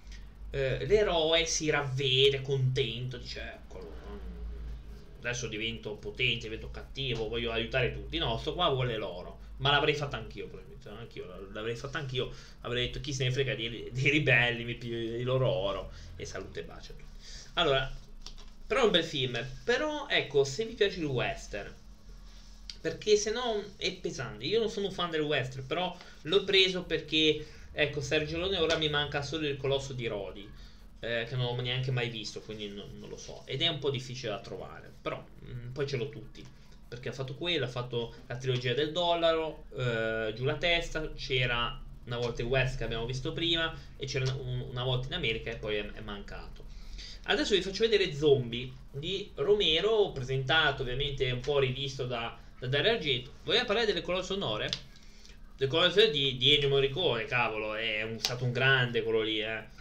[0.50, 3.94] eh, l'eroe si ravvede contento, dice eccolo,
[5.18, 8.18] adesso divento potente, divento cattivo, voglio aiutare tutti.
[8.18, 12.86] No, sto qua vuole l'oro, ma l'avrei fatto anch'io probabilmente, anch'io, l'avrei fatto anch'io, avrei
[12.86, 16.60] detto chi se ne frega dei, dei ribelli, mi piglio il loro oro e salute
[16.60, 17.04] e bacio a tutti.
[17.54, 17.92] Allora,
[18.66, 21.72] però è un bel film, però ecco, se vi piace il western,
[22.80, 24.44] perché se no è pesante.
[24.44, 27.44] Io non sono un fan del western, però l'ho preso perché
[27.78, 30.50] Ecco, Sergio Leone ora mi manca solo il colosso di Rodi,
[30.98, 33.42] eh, che non ho neanche mai visto, quindi non, non, lo so.
[33.44, 36.42] Ed è un po' difficile da trovare, però mh, mm, poi ce l'ho tutti.
[36.88, 41.78] Perché ha fatto quello, ha fatto la trilogia del dollaro, eh, giù la testa, c'era
[42.04, 45.50] una volta in West che abbiamo visto prima, e c'era un, una volta in America
[45.50, 46.64] e poi è, è mancato.
[47.24, 52.92] Adesso vi faccio vedere Zombie di Romero, presentato ovviamente un po' rivisto da, da Dario
[52.92, 53.32] Argento.
[53.44, 54.70] Vogliamo parlare delle colonne sonore?
[55.58, 59.74] Le cose di, di Ennio Morricone, cavolo, è un, stato un grande quello lì, eh.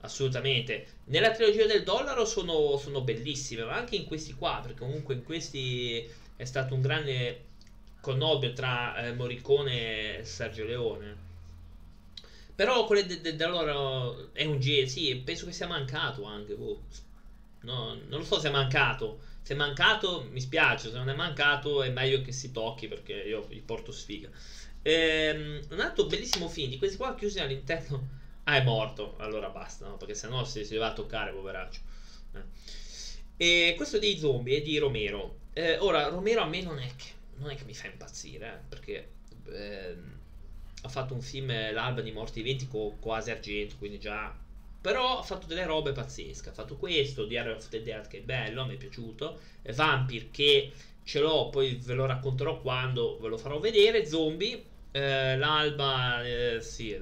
[0.00, 0.86] Assolutamente.
[1.04, 5.24] Nella trilogia del dollaro sono, sono, bellissime, ma anche in questi qua, perché comunque in
[5.24, 6.06] questi
[6.36, 7.44] è stato un grande
[8.00, 11.22] connobio tra eh, Morricone e Sergio Leone.
[12.54, 16.54] Però quelle del de, de, allora è un G, sì, penso che sia mancato anche.
[16.54, 16.82] Boh.
[17.60, 19.20] No, non lo so se è mancato.
[19.42, 23.14] Se è mancato mi spiace, se non è mancato è meglio che si tocchi perché
[23.14, 24.28] io gli porto sfiga.
[24.86, 28.22] Ehm, un altro bellissimo film di questi qua chiusi all'interno.
[28.46, 29.14] Ah, è morto.
[29.20, 29.96] Allora basta, no?
[29.96, 31.80] Perché sennò si, si va a toccare, poveraccio.
[32.34, 32.42] Eh.
[33.70, 35.38] E questo dei zombie è di Romero.
[35.54, 38.58] Eh, ora, Romero a me non è che, non è che mi fa impazzire, eh,
[38.68, 39.12] perché
[39.50, 39.96] eh,
[40.82, 44.36] ha fatto un film L'alba di morti viventi con quasi argento, quindi già...
[44.78, 46.50] Però ha fatto delle robe pazzesche.
[46.50, 49.40] Ha fatto questo, Diario of the Dead, che è bello, me è piaciuto.
[49.74, 50.70] Vampire, che
[51.02, 54.04] ce l'ho, poi ve lo racconterò quando ve lo farò vedere.
[54.04, 54.62] Zombie,
[54.96, 56.96] eh, l'alba, eh, sì,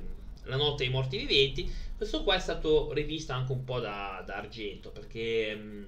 [0.45, 1.71] la notte dei morti viventi.
[1.95, 5.85] Questo qua è stato rivisto anche un po' da, da Argento perché, mm,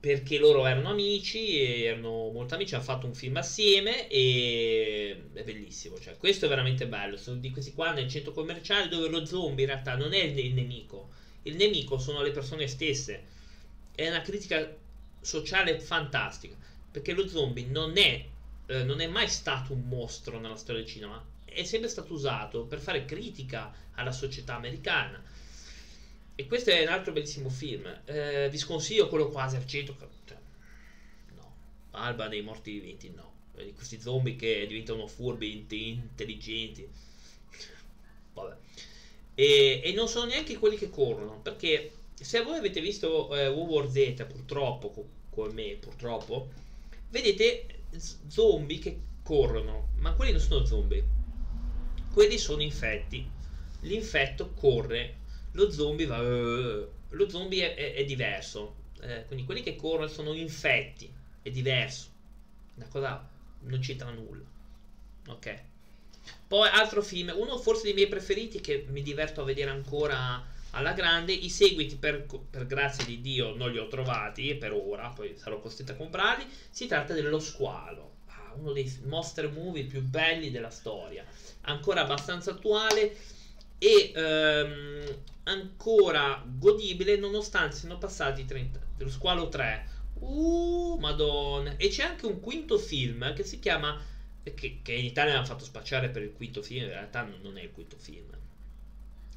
[0.00, 6.00] perché loro erano amici, erano molto amici, hanno fatto un film assieme e è bellissimo.
[6.00, 7.18] Cioè, questo è veramente bello.
[7.18, 10.54] Sono di questi qua nel centro commerciale dove lo zombie in realtà non è il
[10.54, 11.10] nemico,
[11.42, 13.24] il nemico sono le persone stesse.
[13.94, 14.74] È una critica
[15.20, 16.56] sociale fantastica
[16.90, 18.32] perché lo zombie non è
[18.66, 22.64] eh, non è mai stato un mostro nella storia del cinema, è sempre stato usato
[22.64, 25.22] per fare critica alla società americana.
[26.36, 27.86] E questo è un altro bellissimo film.
[28.06, 29.96] Eh, vi sconsiglio quello quasi al centro.
[30.24, 30.36] Cioè,
[31.36, 31.54] no,
[31.92, 33.32] Alba dei morti viventi, no.
[33.52, 36.88] Questi zombie che diventano furbi, intelligenti.
[38.32, 38.56] Vabbè.
[39.36, 43.88] E, e non sono neanche quelli che corrono, perché se voi avete visto eh, War
[43.88, 46.50] Z, purtroppo, co- come me, purtroppo,
[47.10, 47.66] vedete
[47.98, 51.04] zombie che corrono, ma quelli non sono zombie,
[52.12, 53.28] quelli sono infetti.
[53.80, 55.16] L'infetto corre,
[55.52, 56.18] lo zombie va...
[56.20, 61.50] Uh, lo zombie è, è, è diverso, eh, quindi quelli che corrono sono infetti, è
[61.50, 62.08] diverso.
[62.74, 63.28] Una cosa
[63.60, 64.44] non c'entra nulla.
[65.28, 65.62] Ok.
[66.48, 70.92] Poi altro film, uno forse dei miei preferiti che mi diverto a vedere ancora alla
[70.92, 71.32] grande.
[71.32, 75.58] I seguiti, per, per grazia di Dio, non li ho trovati per ora, poi sarò
[75.60, 76.46] costretto a comprarli.
[76.70, 81.24] Si tratta dello squalo, ah, uno dei monster movie più belli della storia,
[81.62, 83.16] ancora abbastanza attuale
[83.78, 89.88] e ehm, ancora godibile nonostante siano passati 30 dello squalo 3
[90.20, 94.00] uh madonna e c'è anche un quinto film che si chiama
[94.42, 97.62] che, che in Italia hanno fatto spacciare per il quinto film in realtà non è
[97.62, 98.30] il quinto film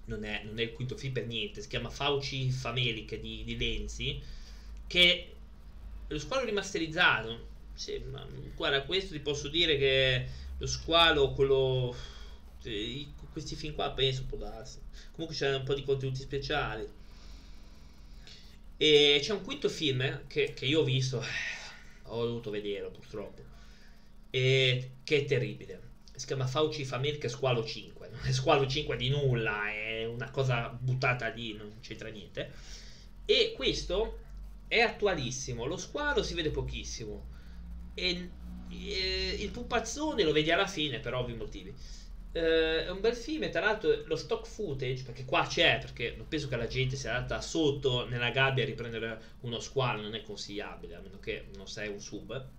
[0.07, 3.57] non è, non è il quinto film per niente si chiama Fauci Famelic di, di
[3.57, 4.21] Lenzi
[4.87, 5.33] che
[6.07, 11.95] lo squalo rimasterizzato sì, ma, guarda questo ti posso dire che lo squalo quello
[13.31, 14.79] questi film qua penso può darsi.
[15.11, 16.87] Comunque c'è un po' di contenuti speciali.
[18.77, 21.23] E c'è un quinto film che, che io ho visto
[22.09, 23.43] ho dovuto vederlo purtroppo
[24.29, 25.81] e che è terribile.
[26.15, 27.96] Si chiama Fauci Family Squalo 5 non è
[28.29, 32.51] Squalo 5 di nulla è una cosa buttata lì non c'entra niente.
[33.25, 34.19] E questo
[34.67, 37.35] è attualissimo lo squalo si vede pochissimo.
[37.93, 38.29] E,
[38.69, 41.73] e il pupazzone lo vedi alla fine per ovvi motivi.
[42.31, 46.27] Eh, è un bel film tra l'altro lo stock footage, perché qua c'è, perché non
[46.27, 50.21] penso che la gente sia andata sotto nella gabbia a riprendere uno squalo, non è
[50.21, 52.49] consigliabile, a meno che non sei un sub.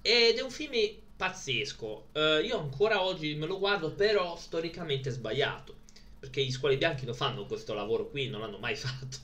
[0.00, 0.72] Ed è un film
[1.16, 2.08] pazzesco.
[2.12, 5.74] Uh, io ancora oggi me lo guardo, però storicamente sbagliato.
[6.18, 9.18] Perché gli squali bianchi non fanno questo lavoro qui, non l'hanno mai fatto.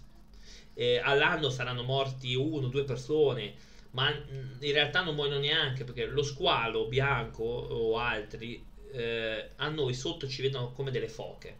[0.74, 3.54] E all'anno saranno morti uno, due persone,
[3.90, 9.94] ma in realtà non muoiono neanche perché lo squalo bianco o altri eh, a noi
[9.94, 11.58] sotto ci vedono come delle foche.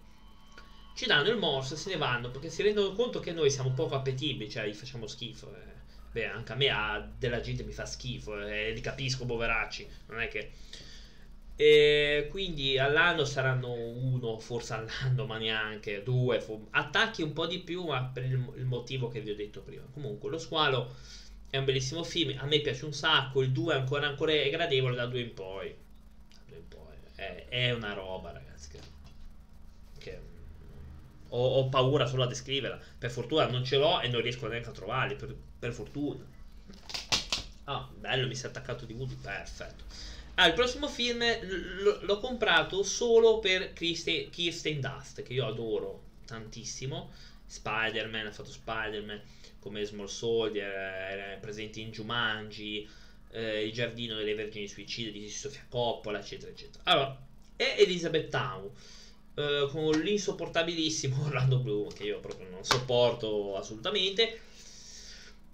[0.95, 3.73] Ci danno il morso e se ne vanno perché si rendono conto che noi siamo
[3.73, 5.55] poco appetibili, cioè gli facciamo schifo.
[5.55, 5.72] Eh.
[6.13, 9.89] Beh, anche a me a della gente mi fa schifo eh, li capisco, poveracci.
[10.09, 10.51] Non è che.
[11.57, 16.45] E quindi all'anno saranno uno, forse all'anno, ma neanche due.
[16.71, 19.85] Attacchi un po' di più, ma per il, il motivo che vi ho detto prima.
[19.93, 20.95] Comunque, lo squalo
[21.51, 22.39] è un bellissimo film.
[22.39, 23.43] A me piace un sacco.
[23.43, 25.75] Il 2 ancora, ancora è gradevole da 2 in poi
[27.23, 28.69] è, è una roba, ragazzi.
[28.69, 28.81] Che,
[29.99, 30.21] che
[31.35, 32.79] ho, ho, paura solo a descriverla.
[32.99, 35.17] Per fortuna non ce l'ho e non riesco neanche a trovarli.
[35.17, 36.25] Per, per fortuna.
[37.65, 39.15] Ah, bello, mi si è attaccato di Woody.
[39.15, 39.85] Perfetto.
[40.35, 41.23] Ah, il prossimo film
[42.01, 47.11] l'ho comprato solo per Kirsten, Kirsten Dust, che io adoro tantissimo.
[47.47, 49.21] Spider-Man, ha fatto Spider-Man
[49.59, 52.89] come Small Soldier, era presente in Jumanji
[53.33, 56.83] eh, Il giardino delle vergini suicide di Sofia Coppola, eccetera, eccetera.
[56.85, 58.71] Allora, è Elizabeth Town.
[59.35, 64.41] Eh, con l'insopportabilissimo Orlando Bloom, che io proprio non sopporto assolutamente.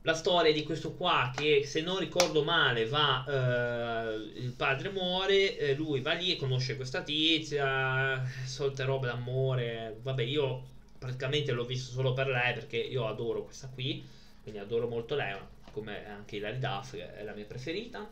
[0.02, 3.24] La storia di questo qua, che se non ricordo male, va.
[3.26, 9.98] Eh, il padre muore, eh, lui va lì e conosce questa tizia, solte robe d'amore.
[10.02, 14.04] Vabbè, io praticamente l'ho visto solo per lei perché io adoro questa qui,
[14.42, 15.36] quindi adoro molto lei
[15.72, 18.08] come anche Hilary Duff, è la mia preferita.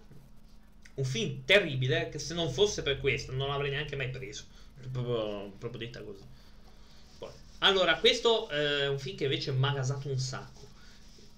[0.95, 4.45] Un film terribile che se non fosse per questo non l'avrei neanche mai preso.
[4.91, 6.23] Proprio, proprio detta così.
[7.61, 10.65] Allora, questo è un film che invece mi ha gasato un sacco.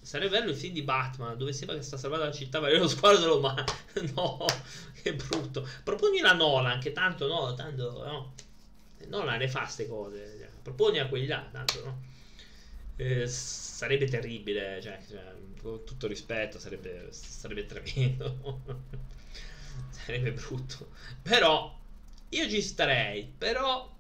[0.01, 2.79] Sarebbe bello il film di Batman dove sembra che sta salvando la città, ma io
[2.79, 3.55] lo squadro, ma
[4.14, 4.44] no,
[5.01, 5.66] che brutto.
[5.85, 8.35] Proponi la Nolan, che tanto no, tanto no.
[9.07, 10.51] Nolan ne fa queste cose.
[10.62, 12.03] Proponi a quelli là, tanto no.
[12.96, 15.22] Eh, sarebbe terribile, cioè, cioè
[15.62, 18.62] con tutto rispetto, sarebbe, sarebbe tremendo.
[19.90, 20.91] sarebbe brutto.
[21.22, 21.78] Però
[22.31, 23.97] io ci starei, però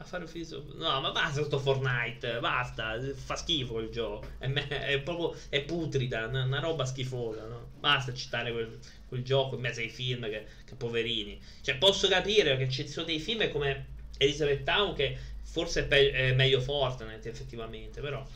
[0.00, 4.46] a fare un film no ma basta questo Fortnite basta fa schifo il gioco è,
[4.46, 7.68] me- è proprio è putrida una, una roba schifosa no?
[7.78, 12.56] basta citare quel, quel, gioco in mezzo ai film che, che, poverini cioè posso capire
[12.56, 17.28] che ci sono dei film come Elizabeth Town che forse è, pe- è meglio Fortnite
[17.28, 18.26] effettivamente però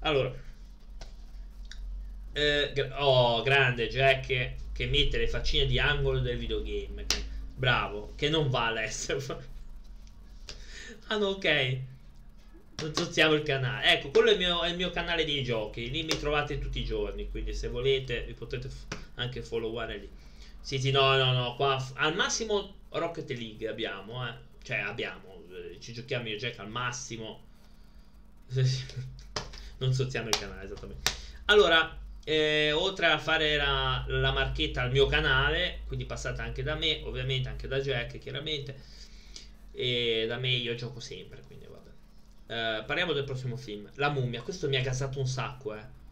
[0.00, 0.30] allora
[2.34, 7.06] eh, oh, grande Jack che, mette le faccine di angolo del videogame.
[7.64, 9.42] Bravo, che non va all'estero.
[11.06, 11.78] ah, no, ok.
[12.92, 13.86] Sostiamo il canale.
[13.94, 15.90] Ecco, quello è il, mio, è il, mio, canale dei giochi.
[15.90, 17.30] Lì mi trovate tutti i giorni.
[17.30, 18.68] Quindi, se volete, vi potete
[19.14, 20.10] anche followare lì.
[20.60, 21.56] Sì, sì, no, no, no.
[21.56, 24.34] Qua al massimo Rocket League abbiamo, eh.
[24.62, 25.42] Cioè, abbiamo.
[25.50, 27.40] Eh, ci giochiamo io Jack al massimo.
[29.78, 31.10] non sozziamo il canale esattamente.
[31.46, 36.74] Allora, eh, oltre a fare la, la, marchetta al mio canale, quindi passate anche da
[36.74, 38.80] me, ovviamente anche da Jack, chiaramente,
[39.72, 41.90] e da me io gioco sempre, quindi vabbè.
[42.46, 44.42] Eh, parliamo del prossimo film, La mummia.
[44.42, 46.02] Questo mi ha gasato un sacco, eh.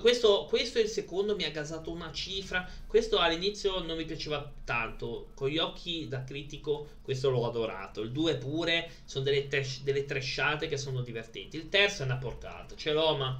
[0.00, 2.66] Questo, questo, è il secondo, mi ha gasato una cifra.
[2.86, 5.28] Questo all'inizio non mi piaceva tanto.
[5.34, 8.00] Con gli occhi da critico, questo l'ho adorato.
[8.00, 11.56] Il 2 pure sono delle, trash, delle trashate che sono divertenti.
[11.56, 12.74] Il terzo è una porcata.
[12.74, 13.38] Ce l'ho, ma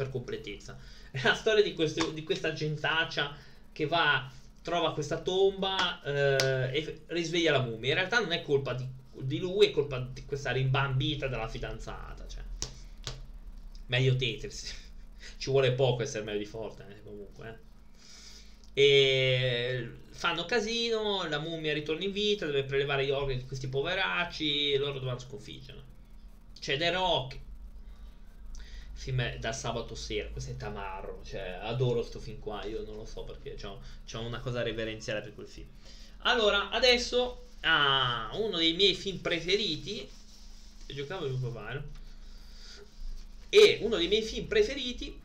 [0.00, 0.78] per completezza.
[1.12, 3.36] È la storia di, questo, di questa gentaccia
[3.72, 4.30] che va,
[4.62, 7.90] trova questa tomba eh, e risveglia la mummia.
[7.90, 8.86] In realtà non è colpa di,
[9.20, 12.26] di lui, è colpa di questa rimbambita della fidanzata.
[12.26, 12.42] Cioè.
[13.86, 14.74] Meglio Tetris
[15.36, 17.60] ci vuole poco essere meglio di Fortnite eh, comunque.
[18.74, 18.82] Eh.
[18.82, 24.76] E fanno casino, la mummia ritorna in vita, deve prelevare gli organi di questi poveracci,
[24.76, 25.82] loro dovranno sconfiggerla.
[26.58, 27.38] C'è The Rock.
[29.00, 32.82] Il film è da sabato sera, questo è tamarro, cioè adoro sto film qua, io
[32.84, 33.80] non lo so perché ho
[34.20, 35.66] una cosa reverenziale per quel film.
[36.24, 40.06] Allora, adesso ah, uno dei miei film preferiti,
[40.84, 41.82] giocavo un po'
[43.48, 45.18] e uno dei miei film preferiti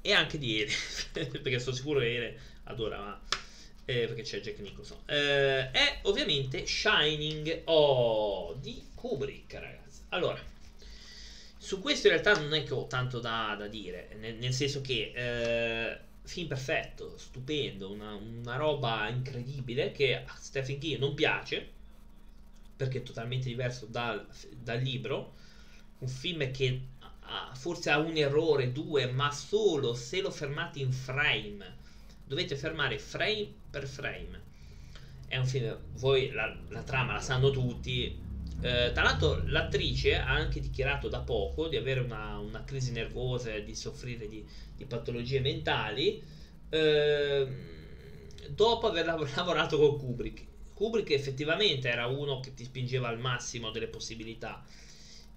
[0.00, 0.72] e anche di Ere,
[1.38, 3.16] perché sono sicuro che Ere adora,
[3.84, 4.98] eh, perché c'è Jack Nicholson.
[5.06, 10.00] Eh, è ovviamente Shining oh, di Kubrick, ragazzi.
[10.08, 10.54] Allora,
[11.66, 14.80] su questo in realtà non è che ho tanto da, da dire, nel, nel, senso
[14.82, 21.68] che eh, film perfetto, stupendo, una, una, roba incredibile che a Stephen King non piace,
[22.76, 24.24] perché è totalmente diverso dal,
[24.62, 25.34] dal libro,
[25.98, 26.82] un film che
[27.54, 31.78] forse ha un errore, due, ma solo se lo fermate in frame.
[32.24, 34.40] Dovete fermare frame per frame.
[35.26, 38.22] È un film, voi la, la trama la sanno tutti.
[38.60, 43.52] Eh, tra l'altro l'attrice ha anche dichiarato da poco di avere una, una crisi nervosa
[43.52, 44.44] e di soffrire di,
[44.74, 46.22] di patologie mentali
[46.70, 47.46] eh,
[48.48, 50.44] dopo aver lavorato con Kubrick.
[50.74, 54.64] Kubrick effettivamente era uno che ti spingeva al massimo delle possibilità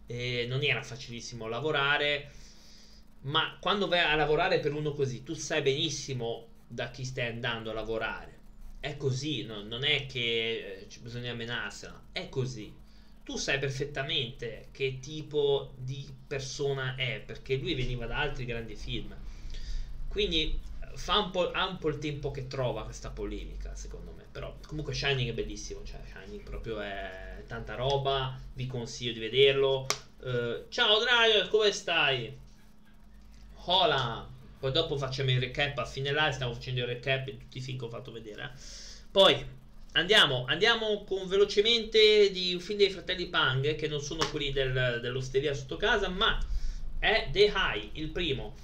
[0.09, 2.31] eh, non era facilissimo lavorare,
[3.21, 7.69] ma quando vai a lavorare per uno così, tu sai benissimo da chi stai andando
[7.69, 8.37] a lavorare.
[8.79, 9.61] È così, no?
[9.61, 12.73] non è che eh, bisogna menarsela, è così.
[13.29, 19.15] Tu sai perfettamente che tipo di persona è, perché lui veniva da altri grandi film.
[20.07, 20.59] Quindi
[20.95, 24.25] fa un po', ha un po' il tempo che trova questa polemica, secondo me.
[24.31, 29.85] Però comunque Shining è bellissimo, cioè Shining proprio è tanta roba, vi consiglio di vederlo.
[30.21, 32.35] Uh, ciao Draio, come stai?
[33.65, 34.27] Hola!
[34.57, 37.61] Poi dopo facciamo il recap a fine live, stiamo facendo il recap di tutti i
[37.61, 38.43] film che ho fatto vedere.
[38.43, 38.49] Eh.
[39.11, 39.45] Poi
[39.93, 44.99] andiamo, andiamo con velocemente di un film dei fratelli Pang, che non sono quelli del,
[45.01, 46.37] dell'osteria sotto casa, ma
[46.99, 48.55] è The High, il primo.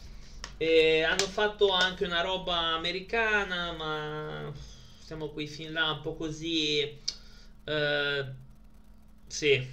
[0.58, 4.54] E hanno fatto anche una roba americana, ma
[5.00, 6.98] siamo qui fin là un po' così.
[7.66, 8.26] Uh,
[9.28, 9.68] sì,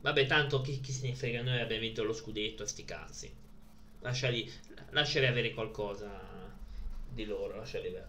[0.00, 3.34] vabbè, tanto chi, chi, se ne frega, noi abbiamo vinto lo scudetto, sti cazzi.
[4.00, 4.50] Lasciali,
[4.90, 6.10] lasciali avere qualcosa
[7.10, 8.08] di loro, lasciali avere.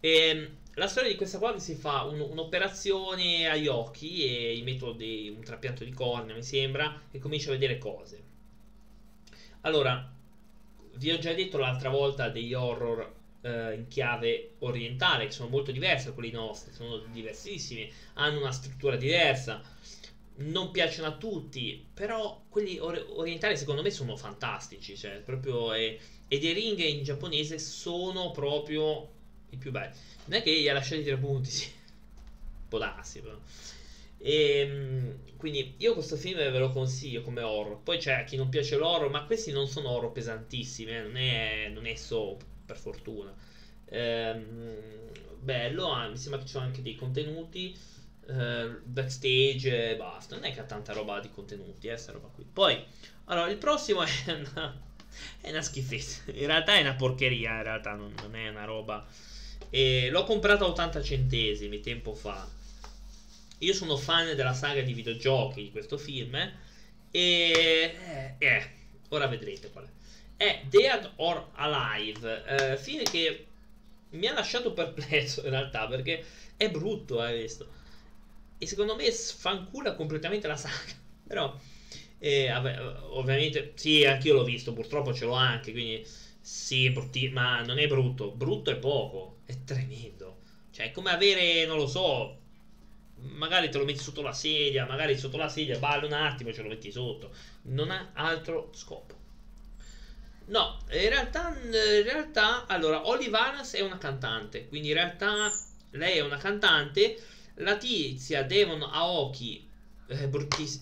[0.00, 4.62] E, ehm, la storia di questa qua si fa un, un'operazione agli occhi e gli
[4.62, 8.22] metto dei, un trapianto di cornea, mi sembra, e comincio a vedere cose.
[9.62, 10.12] Allora,
[10.96, 13.10] vi ho già detto l'altra volta degli horror
[13.40, 18.52] eh, in chiave orientale, che sono molto diversi da quelli nostri, sono diversissimi, hanno una
[18.52, 19.62] struttura diversa,
[20.38, 25.72] non piacciono a tutti, però quelli or- orientali secondo me sono fantastici, cioè proprio...
[25.72, 25.98] Eh,
[26.28, 29.14] e dei ring in giapponese sono proprio
[29.50, 29.94] i più belli.
[30.26, 31.70] Non è che li ha lasciati tre punti, sì.
[32.68, 33.38] Può darsi, però.
[34.18, 37.82] E, ehm, quindi io questo film ve lo consiglio come horror.
[37.82, 41.70] Poi c'è chi non piace l'horror, ma questi non sono horror pesantissimi, eh, non, è,
[41.72, 43.34] non è soap, per fortuna.
[43.86, 47.76] Ehm, bello, ah, mi sembra che ci sono anche dei contenuti.
[48.28, 50.34] Eh, backstage e basta.
[50.34, 52.44] Non è che ha tanta roba di contenuti, eh, roba qui.
[52.50, 52.82] Poi,
[53.26, 54.80] allora, il prossimo è una,
[55.40, 56.22] è una schifezza.
[56.32, 59.06] In realtà è una porcheria, in realtà non, non è una roba.
[59.70, 62.48] E l'ho comprato a 80 centesimi tempo fa
[63.58, 66.52] io sono fan della saga di videogiochi di questo film eh,
[67.10, 67.96] e
[68.38, 68.70] eh, eh,
[69.08, 69.88] ora vedrete qual è.
[70.36, 73.46] È Dead or Alive, eh, film che
[74.10, 76.22] mi ha lasciato perplesso in realtà perché
[76.56, 77.66] è brutto, hai visto.
[78.58, 80.92] E secondo me sfancula completamente la saga.
[81.26, 81.58] Però,
[82.18, 86.06] eh, vabbè, ovviamente, sì, anch'io l'ho visto, purtroppo ce l'ho anche, quindi
[86.40, 88.30] sì, brutti, ma non è brutto.
[88.30, 90.40] Brutto è poco, è tremendo.
[90.70, 92.40] Cioè, è come avere, non lo so,
[93.18, 96.54] magari te lo metti sotto la sedia, magari sotto la sedia balli un attimo e
[96.54, 97.32] ce lo metti sotto.
[97.62, 99.14] Non ha altro scopo.
[100.46, 101.70] No, in realtà, in
[102.04, 105.50] realtà, allora, Olive Arns è una cantante, quindi in realtà
[105.90, 107.20] lei è una cantante.
[107.60, 109.68] La tizia Devon Aoki,
[110.08, 110.30] eh,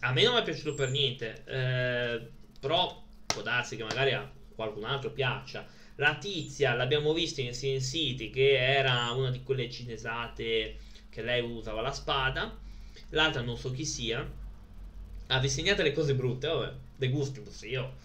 [0.01, 2.29] a me non è piaciuto per niente, eh,
[2.61, 5.67] però può darsi che magari a qualcun altro piaccia.
[5.97, 10.79] La tizia l'abbiamo vista in Sin City, che era una di quelle cinesate
[11.09, 12.57] che lei usava la spada.
[13.11, 14.29] L'altra non so chi sia.
[15.29, 18.03] Ha disegnato le cose brutte, vabbè, de gusto, io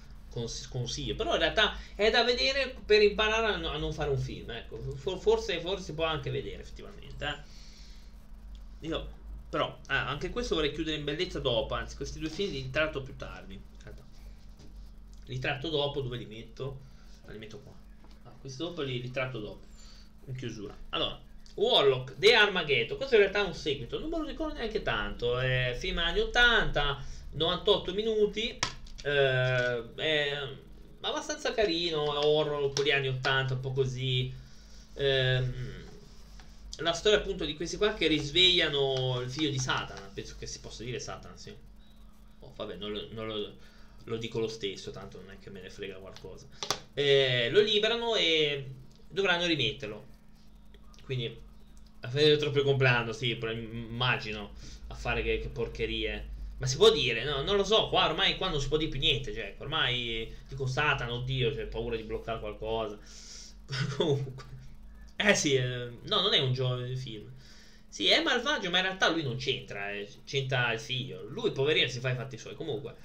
[0.70, 1.16] consiglio.
[1.16, 4.52] Però in realtà è da vedere per imparare a, no, a non fare un film.
[4.52, 4.78] Ecco.
[5.18, 7.26] Forse, forse si può anche vedere effettivamente.
[7.26, 8.88] Eh.
[8.88, 9.08] Io,
[9.50, 11.74] però, ah, anche questo vorrei chiudere in bellezza dopo.
[11.74, 13.60] Anzi, questi due film li tratto più tardi.
[15.26, 16.02] Li tratto dopo.
[16.02, 16.80] Dove li metto?
[17.26, 17.79] Ah, li metto qua.
[18.40, 19.66] Questi dopo li, li tratto dopo.
[20.26, 20.76] In chiusura.
[20.90, 21.28] Allora.
[21.56, 25.40] Warlock, The Armageddon, questo in realtà è un seguito, non me lo ricordo neanche tanto,
[25.40, 28.58] è film anni 80, 98 minuti,
[29.04, 30.48] eh, è
[31.02, 34.34] abbastanza carino, è horror con gli anni 80, un po' così.
[34.94, 35.44] Eh,
[36.78, 40.60] la storia appunto di questi qua che risvegliano il figlio di Satana, penso che si
[40.60, 41.54] possa dire Satana, sì.
[42.40, 43.54] Oh, vabbè, non lo, non lo,
[44.10, 46.48] lo dico lo stesso, tanto non è che me ne frega qualcosa.
[46.94, 48.66] Eh, lo liberano e
[49.08, 50.06] dovranno rimetterlo.
[51.04, 51.48] Quindi
[52.02, 54.54] a vedere troppo compleanno, sì, immagino
[54.88, 56.38] a fare che, che porcherie.
[56.58, 58.90] Ma si può dire, no, non lo so, qua ormai qua non si può dire
[58.90, 62.98] più niente, cioè, ormai dico Satana, oddio, c'è paura di bloccare qualcosa.
[63.96, 64.58] Comunque.
[65.16, 67.32] Eh sì, eh, no, non è un gioco di film.
[67.88, 71.24] Sì, è malvagio, ma in realtà lui non c'entra, eh, c'entra il figlio.
[71.28, 72.56] Lui, poverino, si fa i fatti suoi.
[72.56, 72.96] Comunque,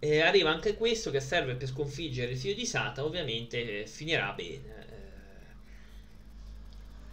[0.00, 4.32] eh, arriva anche questo che serve per sconfiggere il figlio di Satana, ovviamente eh, finirà
[4.32, 4.88] bene.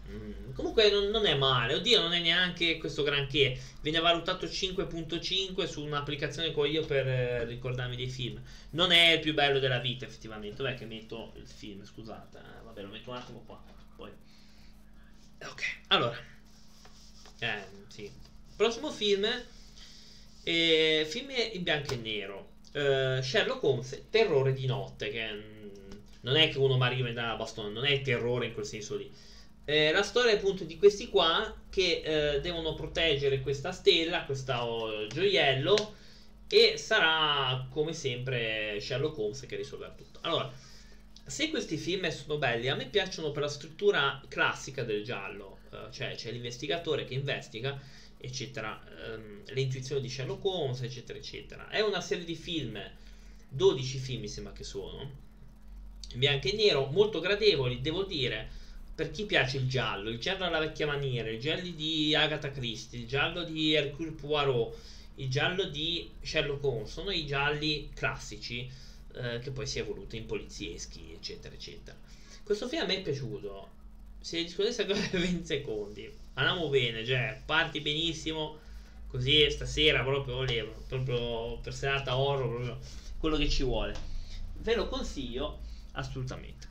[0.09, 5.65] Mm, comunque non, non, è male, oddio non è neanche questo granché, viene valutato 5.5
[5.67, 8.41] su un'applicazione che ho io per eh, ricordarmi dei film.
[8.71, 12.63] Non è il più bello della vita effettivamente, dov'è che metto il film, scusate, eh,
[12.63, 13.61] vabbè lo metto un attimo qua,
[13.97, 14.11] poi.
[15.41, 16.17] Ok, allora.
[17.39, 18.09] Eh, sì.
[18.55, 19.27] Prossimo film,
[20.43, 22.46] eh, film in bianco e nero.
[22.77, 25.27] Uh, Sherlock Holmes, Terrore di notte, che
[26.21, 29.11] non è che uno arriva da bastone, non è terrore in quel senso lì
[29.69, 35.07] eh, la storia appunto di questi qua che eh, devono proteggere questa stella, questo oh,
[35.07, 35.95] gioiello
[36.47, 40.19] e sarà come sempre Sherlock Holmes che risolverà tutto.
[40.21, 40.49] Allora,
[41.25, 45.91] se questi film sono belli, a me piacciono per la struttura classica del giallo, eh,
[45.91, 47.77] cioè c'è l'investigatore che investiga,
[48.17, 51.69] eccetera, ehm, le intuizioni di Sherlock Holmes, eccetera, eccetera.
[51.69, 52.79] È una serie di film,
[53.49, 55.25] 12 film mi sembra che sono,
[56.13, 58.65] in bianco e nero, molto gradevoli, devo dire
[58.97, 62.99] per chi piace il giallo, il giallo alla vecchia maniera, il giallo di Agatha Christie,
[62.99, 64.75] il giallo di Hercule Poirot,
[65.15, 68.67] il giallo di Sherlock Holmes, sono i gialli classici
[69.13, 71.95] eh, che poi si è evoluto in polizieschi, eccetera, eccetera.
[72.43, 73.69] Questo film a me è piaciuto.
[74.19, 78.59] Se discutesse ancora 20 secondi, andiamo bene, cioè, parti benissimo,
[79.07, 82.79] così stasera proprio, volevo, proprio per serata horror, proprio
[83.19, 83.95] quello che ci vuole.
[84.59, 85.59] Ve lo consiglio
[85.93, 86.67] assolutamente.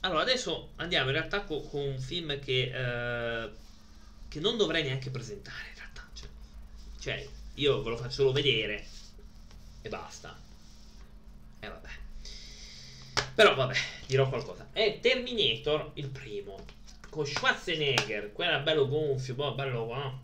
[0.00, 3.50] Allora, adesso andiamo in realtà con, con un film che, eh,
[4.28, 6.08] che, non dovrei neanche presentare in realtà.
[6.12, 6.28] Cioè,
[7.00, 8.86] cioè, io ve lo faccio solo vedere
[9.82, 10.36] e basta.
[11.58, 11.88] E eh, vabbè.
[13.34, 13.74] Però vabbè,
[14.06, 14.68] dirò qualcosa.
[14.72, 16.64] È Terminator il primo.
[17.10, 19.86] Con Schwarzenegger, quello bello gonfio, boh, bello...
[19.86, 20.22] No?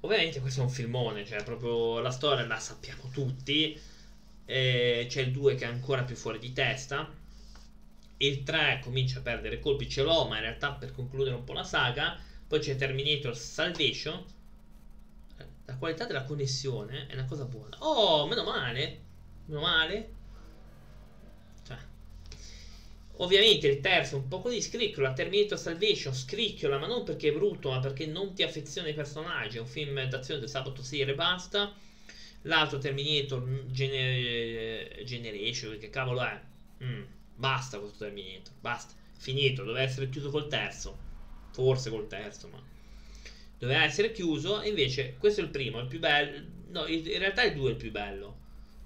[0.00, 3.78] Ovviamente questo è un filmone, cioè proprio la storia la sappiamo tutti.
[4.44, 7.22] Eh, c'è il 2 che è ancora più fuori di testa
[8.18, 11.52] il 3 comincia a perdere colpi, ce l'ho, ma in realtà per concludere un po'
[11.52, 14.24] la saga, poi c'è Terminator Salvation,
[15.66, 17.76] la qualità della connessione è una cosa buona.
[17.80, 19.00] Oh, meno male,
[19.46, 20.12] meno male.
[23.18, 27.70] Ovviamente il terzo un po' così scricchiola, Terminator Salvation scricchiola, ma non perché è brutto,
[27.70, 31.14] ma perché non ti affeziona ai personaggi, è un film d'azione del sabato sera e
[31.14, 31.72] basta.
[32.42, 36.40] L'altro Terminator Gener- Generation, che cavolo è?
[36.82, 37.02] Mm
[37.36, 38.94] Basta questo Terminator, basta.
[39.16, 40.96] Finito, doveva essere chiuso col terzo.
[41.52, 42.62] Forse col terzo, ma...
[43.58, 46.42] Doveva essere chiuso invece questo è il primo, il più bello.
[46.68, 48.36] No, in realtà il 2 è il più bello.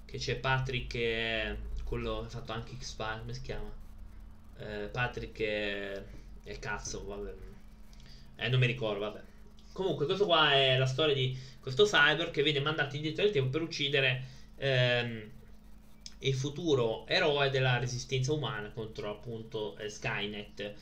[0.05, 3.78] Che c'è Patrick, eh, quello che ha fatto anche X-Files, come si chiama?
[4.59, 6.03] Eh, Patrick è...
[6.43, 7.33] è cazzo, vabbè.
[8.35, 9.21] Eh, non mi ricordo, vabbè.
[9.71, 13.49] Comunque, questo qua è la storia di questo cyber che viene mandato indietro nel tempo
[13.49, 14.37] per uccidere...
[14.57, 15.31] Ehm,
[16.19, 20.73] il futuro eroe della resistenza umana contro appunto eh, Skynet.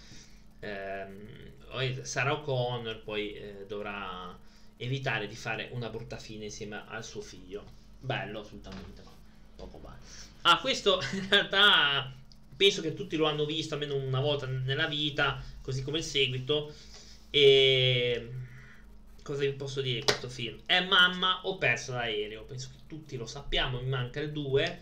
[0.59, 1.05] Eh,
[2.01, 4.35] Sarah O'Connor poi eh, dovrà
[4.77, 7.63] evitare di fare una brutta fine insieme al suo figlio.
[7.99, 9.03] Bello assolutamente,
[9.55, 9.99] poco male.
[10.43, 12.11] Ah, questo in realtà
[12.57, 16.73] penso che tutti lo hanno visto almeno una volta nella vita, così come il seguito.
[17.29, 18.29] E
[19.21, 20.59] cosa vi posso dire di questo film?
[20.65, 24.81] È Mamma ho perso l'aereo, penso che tutti lo sappiamo, mi manca il 2.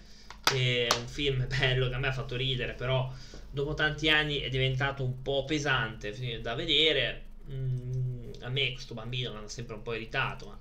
[0.54, 3.12] È un film bello che a me ha fatto ridere, però
[3.50, 7.24] dopo tanti anni è diventato un po' pesante da vedere.
[7.52, 10.60] Mm, a me questo bambino mi hanno sempre un po' irritato, ma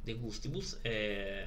[0.00, 0.78] De Gustibus.
[0.82, 1.46] Eh,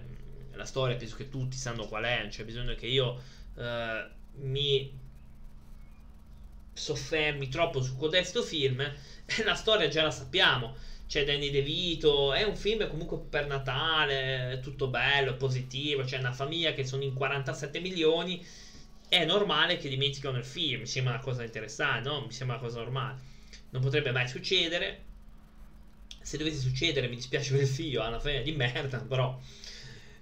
[0.52, 3.22] la storia penso che tutti sanno qual è, non c'è bisogno che io
[3.56, 4.08] eh,
[4.40, 4.92] mi
[6.78, 8.82] soffermi troppo su codesto film.
[9.44, 10.76] la storia già la sappiamo.
[11.08, 16.34] C'è Danny DeVito, è un film comunque per Natale, è tutto bello, positivo, c'è una
[16.34, 18.46] famiglia che sono in 47 milioni
[19.10, 20.82] è normale che dimenticano il film.
[20.82, 22.26] Mi sembra una cosa interessante, no?
[22.26, 23.20] Mi sembra una cosa normale.
[23.70, 25.04] Non potrebbe mai succedere.
[26.22, 29.40] Se dovesse succedere, mi dispiace per il figlio, ha una famiglia di merda, però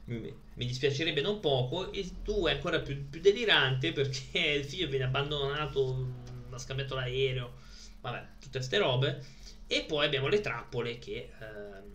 [0.06, 1.92] mi dispiacerebbe non poco.
[1.92, 6.08] Il 2 è ancora più, più, delirante perché il figlio viene abbandonato,
[6.56, 7.54] ha scambiato l'aereo,
[8.02, 9.24] vabbè, tutte queste robe.
[9.68, 11.92] E poi abbiamo le trappole che, ehm,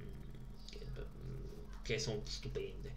[0.71, 0.87] che,
[1.83, 2.91] che sono stupende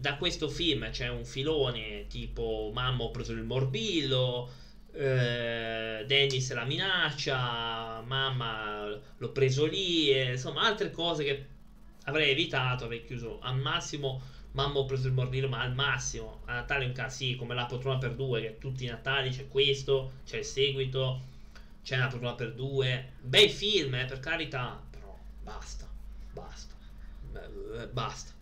[0.00, 4.50] da questo film c'è un filone tipo Mamma ho preso il morbillo,
[4.92, 11.46] eh, Dennis la minaccia, Mamma l'ho preso lì, e, insomma altre cose che
[12.04, 14.22] avrei evitato, avrei chiuso al massimo
[14.52, 17.66] Mamma ho preso il morbillo, ma al massimo a Natale un caso, sì, come la
[17.66, 21.20] poltrona per due, che tutti i Natali c'è questo, c'è il seguito,
[21.82, 25.88] c'è la poltrona per due, bei film, eh, per carità, però basta,
[26.32, 26.74] basta,
[27.34, 28.38] eh, basta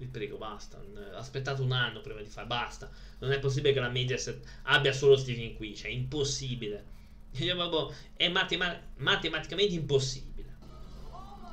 [0.00, 0.82] vi prego, basta.
[1.14, 2.90] Aspettate un anno prima di fare, basta.
[3.18, 6.98] Non è possibile che la Mediaset abbia solo Stephen qui, cioè impossibile.
[8.16, 10.56] È matema- matematicamente impossibile.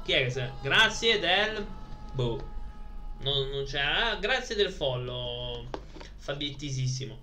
[0.04, 0.50] Chi è che sei?
[0.62, 1.66] Grazie del...
[2.14, 2.56] Boh.
[3.20, 3.80] Non, non c'è...
[3.80, 5.68] Ah, grazie del follow.
[6.18, 7.20] Fabiettisissimo.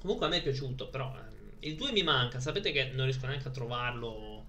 [0.00, 1.14] Comunque a me è piaciuto, però...
[1.16, 2.40] Eh, il 2 mi manca.
[2.40, 4.44] Sapete che non riesco neanche a trovarlo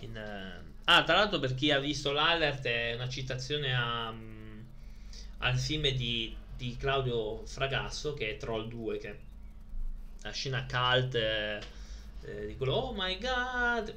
[0.00, 0.16] in...
[0.16, 0.70] Eh...
[0.84, 4.12] Ah, tra l'altro per chi ha visto l'alert è una citazione a
[5.42, 9.16] al film di, di Claudio Fragasso che è Troll 2 che è
[10.22, 11.60] la scena cult eh,
[12.22, 13.94] eh, di quello oh my god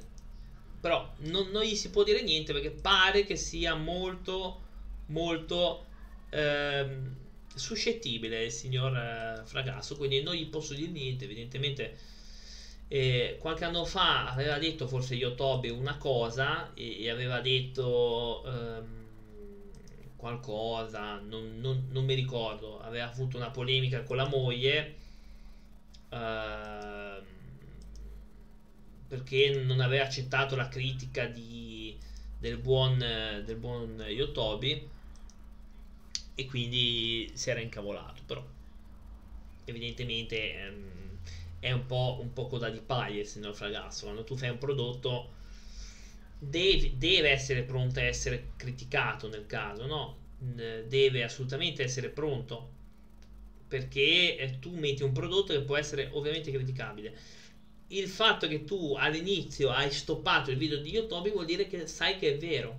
[0.80, 4.64] però non, non, gli si può dire niente perché pare che sia molto
[5.06, 5.86] molto
[6.30, 7.14] ehm,
[7.54, 11.96] suscettibile il signor eh, Fragasso quindi non gli posso dire niente evidentemente
[12.88, 19.04] eh, qualche anno fa aveva detto forse Yotobi una cosa e, e aveva detto ehm,
[20.16, 24.94] qualcosa, non, non, non, mi ricordo, aveva avuto una polemica con la moglie
[26.08, 27.22] uh,
[29.06, 31.96] perché non aveva accettato la critica di,
[32.38, 34.94] del, buon, del buon Yotobi
[36.36, 38.46] e quindi si era incavolato, però
[39.64, 41.18] evidentemente um,
[41.58, 44.58] è un po' un po' coda di paglia il signor Fragasso, quando tu fai un
[44.58, 45.30] prodotto
[46.38, 50.24] deve, deve essere pronto a essere criticato nel caso, no?
[50.38, 52.74] Deve assolutamente essere pronto
[53.68, 57.16] perché tu metti un prodotto che può essere ovviamente criticabile.
[57.88, 62.16] Il fatto che tu all'inizio hai stoppato il video di YouTube vuol dire che sai
[62.16, 62.78] che è vero.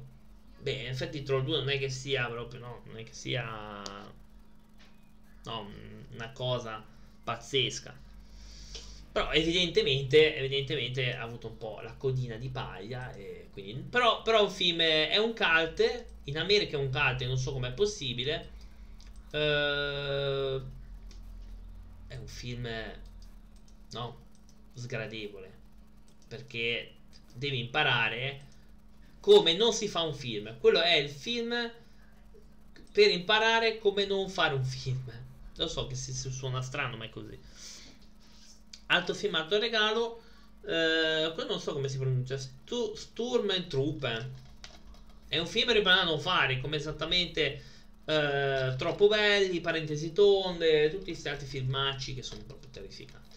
[0.67, 3.81] Beh, in effetti Troll 2 non è che sia proprio, no, non è che sia
[5.45, 5.71] no,
[6.11, 6.85] una cosa
[7.23, 7.97] pazzesca.
[9.13, 13.15] Però evidentemente, evidentemente ha avuto un po' la codina di paglia.
[13.53, 16.05] Quindi, però, però un film è un cult.
[16.25, 18.49] In America è un cult, non so com'è possibile.
[19.31, 20.61] Uh,
[22.07, 22.67] è un film
[23.91, 24.25] no
[24.73, 25.51] sgradevole
[26.27, 26.93] perché
[27.33, 28.46] devi imparare
[29.19, 30.57] come non si fa un film.
[30.59, 31.71] Quello è il film
[32.91, 35.11] per imparare come non fare un film.
[35.55, 37.37] Lo so che si, si suona strano, ma è così.
[38.87, 40.21] Altro film, altro regalo.
[40.65, 42.37] Eh, non so come si pronuncia.
[42.37, 44.33] Stu- Sturmtruppen.
[45.27, 47.61] È un film per imparare a non fare, come esattamente
[48.09, 53.35] eh, Troppo belli, Parentesi tonde, tutti questi altri filmacci che sono proprio terrificanti.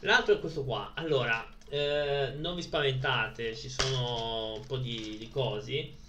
[0.00, 0.92] L'altro è questo qua.
[0.94, 6.02] Allora, eh, non vi spaventate, ci sono un po' di, di cosi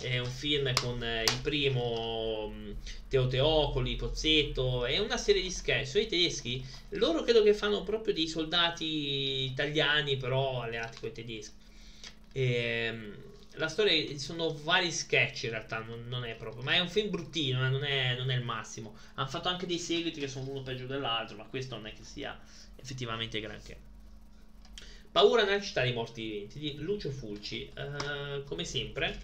[0.00, 2.70] è un film con eh, il primo mm,
[3.08, 5.94] Teo Teocoli, Pozzetto, è una serie di sketch.
[5.94, 11.54] I tedeschi, loro credo che fanno proprio dei soldati italiani, però alleati con i tedeschi.
[12.32, 13.16] E, ehm,
[13.54, 17.08] la storia sono vari sketch in realtà, non, non, è proprio, ma è un film
[17.08, 18.94] bruttino, eh, non, è, non, è, il massimo.
[19.14, 22.04] Hanno fatto anche dei seguiti che sono uno peggio dell'altro, ma questo non è che
[22.04, 22.38] sia
[22.76, 23.85] effettivamente granché.
[25.16, 29.18] Paura nella città dei morti viventi di Lucio Fulci, uh, come sempre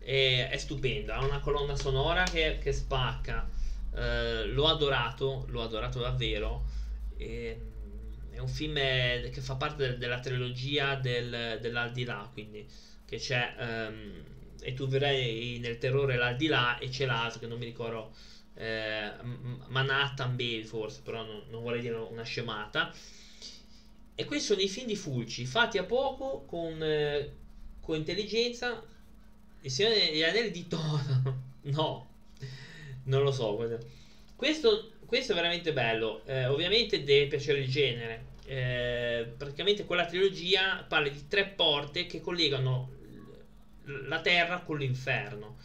[0.00, 3.48] è, è stupendo, ha una colonna sonora che, che spacca.
[3.92, 6.64] Uh, l'ho adorato, l'ho adorato davvero.
[7.16, 7.60] E,
[8.32, 12.66] è un film che fa parte della trilogia del, dell'aldilà, quindi
[13.04, 14.24] che c'è um,
[14.60, 18.12] e tu verrai nel terrore l'aldilà e c'è l'altro che non mi ricordo
[18.54, 19.12] eh,
[19.68, 22.92] Manhattan Bay forse, però non, non, vorrei dire una scemata.
[24.18, 27.30] E questi sono i film di Fulci, fatti a poco, con, eh,
[27.80, 28.82] con intelligenza.
[29.60, 31.42] Il Signore degli Anelli di Toro.
[31.68, 32.06] no,
[33.04, 33.54] non lo so.
[34.34, 36.22] Questo, questo è veramente bello.
[36.24, 38.24] Eh, ovviamente deve piacere il genere.
[38.46, 42.88] Eh, praticamente quella trilogia parla di tre porte che collegano
[43.84, 45.56] la terra con l'inferno.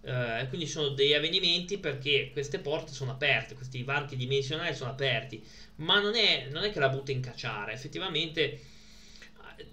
[0.00, 5.44] Uh, quindi sono degli avvenimenti perché queste porte sono aperte, questi varchi dimensionali sono aperti,
[5.76, 8.60] ma non è, non è che la butta in cacciare, effettivamente eh,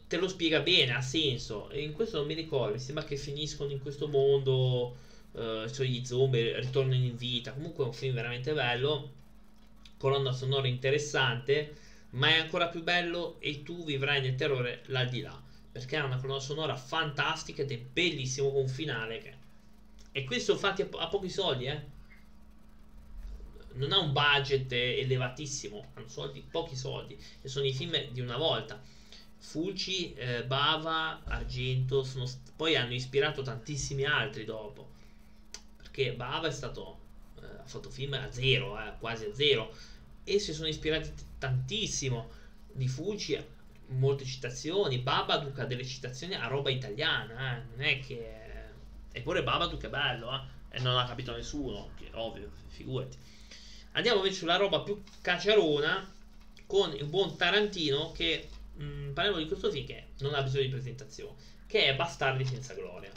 [0.07, 1.69] te lo spiega bene, ha senso.
[1.69, 4.97] E in questo non mi ricordo, mi sembra che finiscono in questo mondo,
[5.31, 7.53] uh, cioè gli zombie ritornano in vita.
[7.53, 9.11] Comunque è un film veramente bello,
[9.97, 11.75] colonna sonora interessante,
[12.11, 15.39] ma è ancora più bello e tu vivrai nel terrore l'aldilà,
[15.71, 19.43] perché ha una colonna sonora fantastica ed è bellissimo con un finale che
[20.17, 21.81] e questo fatti a, po- a pochi soldi, eh.
[23.73, 27.21] Non ha un budget elevatissimo, hanno soldi, pochi soldi.
[27.41, 28.81] E sono i film di una volta.
[29.35, 34.87] Fulci, eh, Bava, Argento, sono, poi hanno ispirato tantissimi altri dopo.
[35.75, 36.97] Perché Bava è stato,
[37.41, 39.75] eh, ha fatto film a zero, eh, quasi a zero.
[40.23, 42.29] E si sono ispirati t- tantissimo
[42.71, 43.37] di Fulci,
[43.87, 44.99] molte citazioni.
[44.99, 47.63] Babadook ha delle citazioni a roba italiana, eh.
[47.75, 48.44] non è che
[49.17, 50.75] Eppure Babadook è bello, eh?
[50.75, 53.17] E non ha capito nessuno, che ovvio, figurati.
[53.93, 56.13] Andiamo invece sulla roba più cacciarona
[56.65, 60.63] con il buon Tarantino che mh, mm, parliamo di questo film che non ha bisogno
[60.63, 61.33] di presentazione,
[61.65, 63.09] che è Bastardi senza gloria.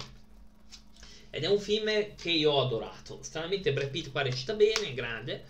[1.30, 3.20] Ed è un film che io ho adorato.
[3.24, 5.46] Stranamente Brad Pitt qua recita bene, grande.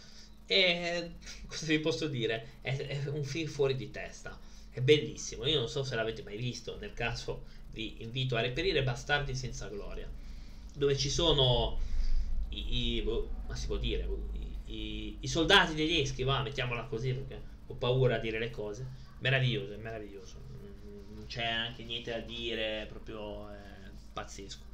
[0.46, 1.10] E
[1.46, 2.52] cosa vi posso dire?
[2.62, 4.36] È, è un film fuori di testa.
[4.70, 5.44] È bellissimo.
[5.44, 6.78] Io non so se l'avete mai visto.
[6.78, 10.08] Nel caso vi invito a reperire Bastardi senza gloria
[10.78, 11.78] dove ci sono
[12.50, 14.28] i, i boh, ma si può dire boh,
[14.66, 19.06] i, i, soldati tedeschi va mettiamola così perché ho paura a dire le cose.
[19.18, 20.36] Meraviglioso meraviglioso.
[21.14, 24.64] Non c'è anche niente da dire proprio è pazzesco.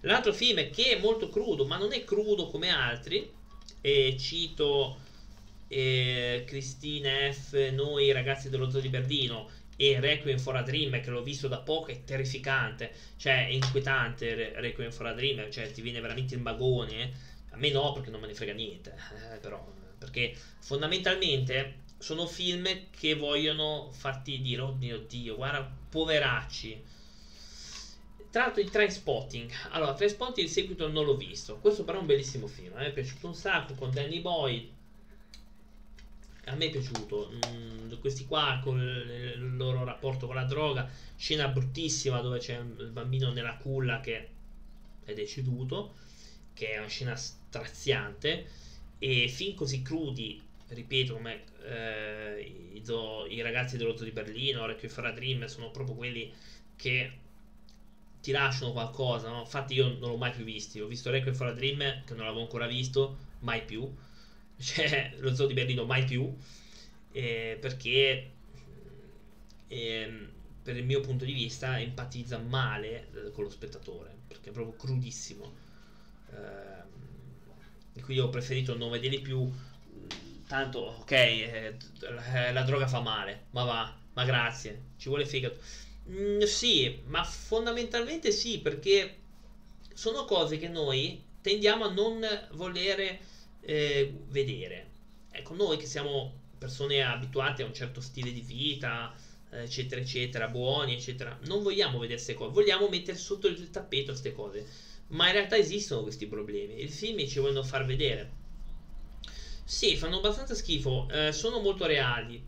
[0.00, 3.28] L'altro film che è molto crudo ma non è crudo come altri
[3.80, 4.98] e cito
[5.68, 11.10] eh, Cristina F noi ragazzi dello zoo di Berlino e Requiem for a Dream che
[11.10, 12.92] l'ho visto da poco è terrificante.
[13.16, 17.12] Cioè è inquietante Requiem for a Dream cioè ti viene veramente il magone eh.
[17.50, 18.96] a me no perché non me ne frega niente
[19.32, 19.64] eh, però
[19.98, 26.84] perché fondamentalmente sono film che vogliono farti dire oh mio dio guarda poveracci
[28.30, 31.58] tra l'altro il Train Spotting allora Train Spotting il seguito non l'ho visto.
[31.58, 34.74] Questo però è un bellissimo film a me è piaciuto un sacco con Danny Boy
[36.46, 37.32] a me è piaciuto.
[37.32, 42.90] Mm, questi qua con il loro rapporto con la droga, scena bruttissima dove c'è il
[42.92, 44.28] bambino nella culla che
[45.04, 45.94] è deceduto,
[46.52, 48.46] che è una scena straziante,
[48.98, 52.82] e film così crudi, ripeto, come eh, i,
[53.34, 56.32] i, ragazzi dello zoo di Berlino, Requiem for a Dream, sono proprio quelli
[56.76, 57.12] che
[58.20, 59.40] ti lasciano qualcosa, no?
[59.40, 62.24] Infatti io non l'ho mai più visto, ho visto Requiem for a Dream, che non
[62.24, 63.92] l'avevo ancora visto, mai più
[64.58, 66.34] cioè lo zoo di Berlino mai più,
[67.12, 68.30] eh, perché
[69.68, 70.28] eh,
[70.62, 74.76] per il mio punto di vista empatizza male eh, con lo spettatore, perché è proprio
[74.76, 75.64] crudissimo.
[77.92, 79.50] e quindi ho preferito non vederli più,
[80.46, 81.76] tanto ok, eh,
[82.52, 85.58] la droga fa male, ma va, ma grazie, ci vuole fegato.
[86.08, 89.18] Mm, sì, ma fondamentalmente sì, perché
[89.92, 93.20] sono cose che noi tendiamo a non volere
[93.66, 94.90] eh, vedere.
[95.30, 99.12] Ecco, noi che siamo persone abituate a un certo stile di vita,
[99.50, 104.06] eh, eccetera, eccetera, buoni, eccetera, non vogliamo vedere queste cose, vogliamo mettere sotto il tappeto
[104.06, 104.66] queste cose.
[105.08, 106.80] Ma in realtà esistono questi problemi.
[106.80, 108.44] Il film ci vogliono far vedere.
[109.64, 112.44] Sì, fanno abbastanza schifo, eh, sono molto reali,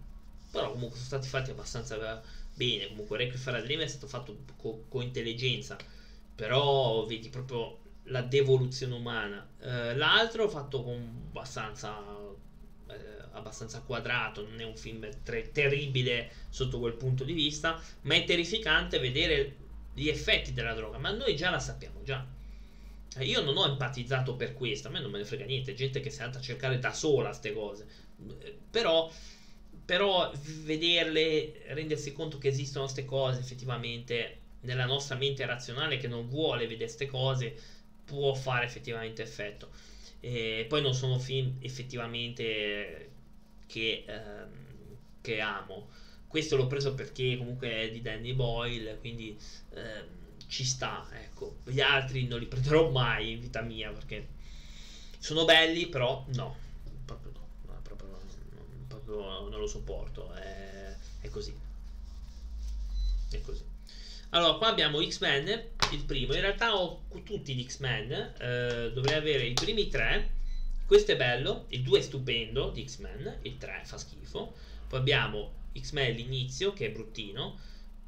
[0.50, 2.22] però comunque sono stati fatti abbastanza
[2.54, 2.88] bene.
[2.88, 5.76] Comunque Requiem for a Dream è stato fatto con co intelligenza,
[6.34, 7.78] però vedi proprio
[8.09, 9.46] la devoluzione umana.
[9.61, 11.96] Eh, l'altro fatto con abbastanza,
[12.88, 12.94] eh,
[13.32, 18.24] abbastanza quadrato, non è un film tre- terribile sotto quel punto di vista, ma è
[18.24, 19.56] terrificante vedere
[19.94, 22.24] gli effetti della droga, ma noi già la sappiamo già.
[23.16, 26.00] Eh, io non ho empatizzato per questo, a me non me ne frega niente, gente
[26.00, 27.86] che si è andata a cercare da sola queste cose.
[28.40, 29.11] Eh, però,
[29.84, 30.30] però
[30.62, 36.66] vederle, rendersi conto che esistono queste cose effettivamente nella nostra mente razionale che non vuole
[36.66, 37.56] vedere queste cose
[38.09, 39.68] può fare effettivamente effetto.
[40.20, 43.11] E poi non sono film effettivamente
[43.66, 44.48] che, ehm,
[45.20, 45.88] che amo.
[46.26, 49.36] questo l'ho preso perché comunque è di Danny Boyle, quindi
[49.74, 50.04] eh,
[50.46, 51.59] ci sta, ecco.
[51.64, 54.26] Gli altri non li prenderò mai in vita mia perché
[55.18, 56.56] sono belli, però no,
[57.04, 61.54] proprio no, no proprio, non, proprio non lo sopporto, è, è così.
[63.30, 63.64] È così.
[64.31, 65.49] Allora, qua abbiamo X-Men,
[65.93, 66.35] il primo.
[66.35, 68.35] In realtà ho tutti gli X-Men.
[68.39, 70.33] Eh, dovrei avere i primi tre.
[70.85, 71.64] Questo è bello.
[71.68, 73.39] Il 2 è stupendo di X-Men.
[73.43, 74.53] Il 3 fa schifo.
[74.87, 77.59] Poi abbiamo X-Men l'inizio, che è bruttino.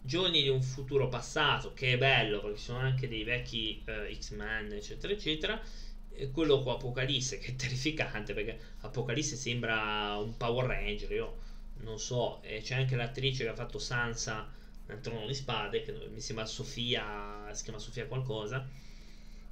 [0.02, 4.14] Giorni di un futuro passato, che è bello, perché ci sono anche dei vecchi eh,
[4.14, 5.60] X-Men, eccetera, eccetera.
[6.12, 11.10] E quello con Apocalisse, che è terrificante, perché Apocalisse sembra un Power Ranger.
[11.12, 11.38] Io
[11.78, 12.42] non so.
[12.42, 14.58] E c'è anche l'attrice che ha fatto Sansa
[14.90, 18.66] nel trono di spade, che mi sembra Sofia, si chiama Sofia qualcosa.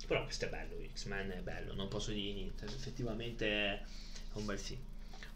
[0.06, 3.82] Però questo è bello, X-Men è bello, non posso dire niente, effettivamente è
[4.34, 4.80] un bel film.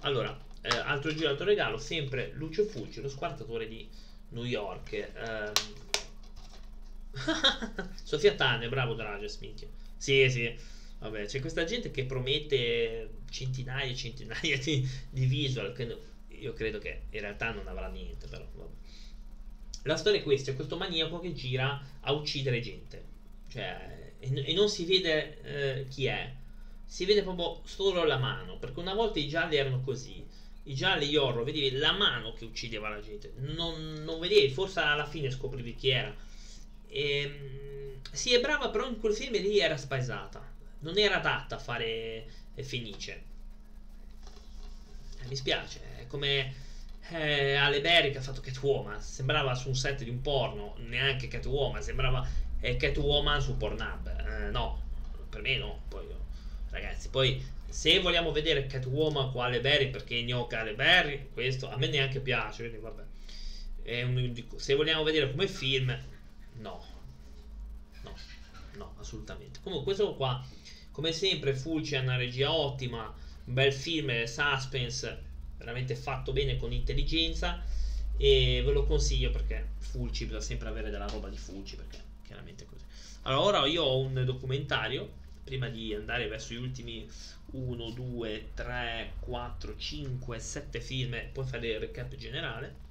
[0.00, 3.86] Allora, eh, altro giro, altro regalo, sempre Lucio Fulci, lo squartatore di
[4.30, 4.92] New York.
[4.92, 5.52] Eh,
[8.02, 9.68] Sofia Tane, bravo Drages, minchia.
[9.96, 10.54] Sì, sì.
[10.98, 15.72] Vabbè, c'è questa gente che promette centinaia e centinaia di, di visual.
[15.72, 15.98] Che
[16.28, 18.81] io credo che in realtà non avrà niente, però vabbè.
[19.82, 23.04] La storia è questa: è questo maniaco che gira a uccidere gente.
[23.48, 26.32] Cioè, e, e non si vede eh, chi è.
[26.84, 28.58] Si vede proprio solo la mano.
[28.58, 30.24] Perché una volta i gialli erano così.
[30.64, 33.32] I gialli, gli horror, vedevi la mano che uccideva la gente.
[33.36, 36.14] Non, non vedevi, forse alla fine scoprivi chi era.
[36.88, 40.50] E, ehm, sì, è brava, però in quel film lì era spaesata.
[40.80, 42.26] Non era adatta a fare
[42.62, 43.22] Fenice.
[45.22, 46.52] Eh, mi spiace, è come
[47.12, 51.82] eh, Ale Berry ha fatto Catwoman sembrava su un set di un porno neanche Catwoman
[51.82, 52.26] sembrava
[52.60, 54.06] eh, Catwoman su Pornhub.
[54.06, 54.80] Eh, no
[55.28, 56.06] per me no poi,
[56.70, 61.76] ragazzi poi se vogliamo vedere Catwoman con Ale Berry perché gnocca Ale Berry questo a
[61.76, 63.02] me neanche piace quindi vabbè.
[64.04, 65.88] Un, se vogliamo vedere come film
[66.58, 66.84] no.
[68.02, 68.14] No
[68.76, 69.58] no assolutamente.
[69.60, 70.44] Comunque questo qua
[70.92, 73.12] come sempre Fulci ha una regia ottima
[73.44, 75.30] un bel film suspense
[75.62, 77.62] veramente fatto bene con intelligenza
[78.16, 82.66] e ve lo consiglio perché Fulci bisogna sempre avere della roba di Fulci perché chiaramente
[82.66, 82.84] così.
[83.22, 87.08] Allora ora io ho un documentario prima di andare verso gli ultimi
[87.52, 92.90] 1, 2, 3, 4, 5, 7 film poi fare il recap generale.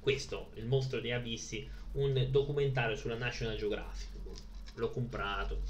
[0.00, 4.08] Questo, Il mostro dei abissi, un documentario sulla National Geographic.
[4.74, 5.62] L'ho comprato,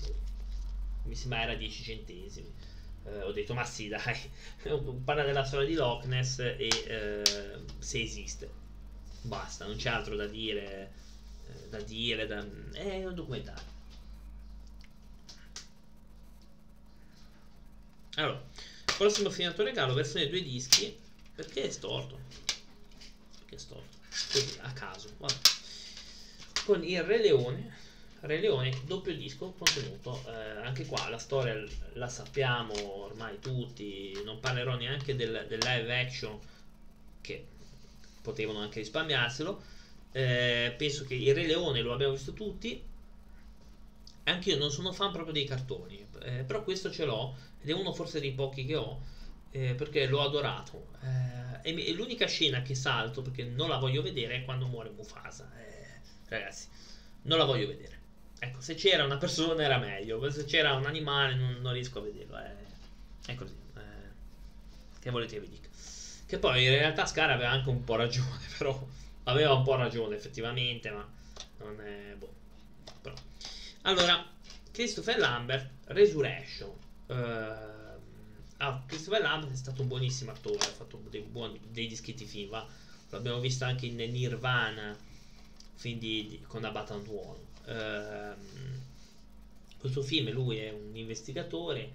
[1.05, 2.51] mi sembra era 10 centesimi
[3.05, 4.31] eh, ho detto ma sì dai
[5.05, 7.23] parla della storia di Loch Ness e eh,
[7.79, 8.61] se esiste.
[9.23, 10.93] Basta non c'è altro da dire
[11.49, 12.45] eh, da dire da...
[12.73, 13.71] è un documentario.
[18.17, 18.43] Allora
[18.97, 20.97] prossimo finato regalo versione due dischi
[21.35, 22.19] perché è storto?
[23.39, 23.99] Perché è storto?
[24.31, 25.41] Così a caso Guarda.
[26.65, 27.81] con il Re Leone
[28.25, 31.61] Re Leone, doppio disco contenuto, eh, anche qua la storia
[31.95, 36.39] la sappiamo ormai tutti, non parlerò neanche del, del live action
[37.21, 37.45] che
[38.23, 39.63] potevano anche risparmiarselo,
[40.13, 42.81] eh, penso che il Re Leone lo abbiamo visto tutti,
[44.25, 47.73] anche io non sono fan proprio dei cartoni, eh, però questo ce l'ho ed è
[47.73, 49.01] uno forse dei pochi che ho
[49.51, 50.91] eh, perché l'ho adorato.
[51.63, 55.51] Eh, e, l'unica scena che salto perché non la voglio vedere è quando muore Mufasa.
[55.59, 56.69] Eh, ragazzi,
[57.23, 57.92] non la voglio vedere.
[58.45, 62.03] Ecco, se c'era una persona era meglio, se c'era un animale non, non riesco a
[62.03, 62.37] vederlo.
[62.39, 62.53] È,
[63.27, 63.55] è così.
[63.77, 65.69] Eh, che volete vi dica?
[66.27, 68.85] Che poi in realtà Scar aveva anche un po' ragione, però
[69.25, 71.09] aveva un po' ragione effettivamente, ma
[71.59, 72.17] non è...
[72.19, 72.33] Boh.
[73.01, 73.15] Però.
[73.83, 74.27] Allora,
[74.73, 76.73] Christopher Lambert, Resurrection.
[77.07, 77.15] Uh,
[78.57, 82.61] ah, Christopher Lambert è stato un buonissimo attore, ha fatto dei, buoni, dei dischetti film,
[83.11, 84.99] l'abbiamo visto anche in Nirvana,
[85.77, 87.51] film di, di, con Abatan Tuono
[89.83, 91.91] questo film lui è un investigatore,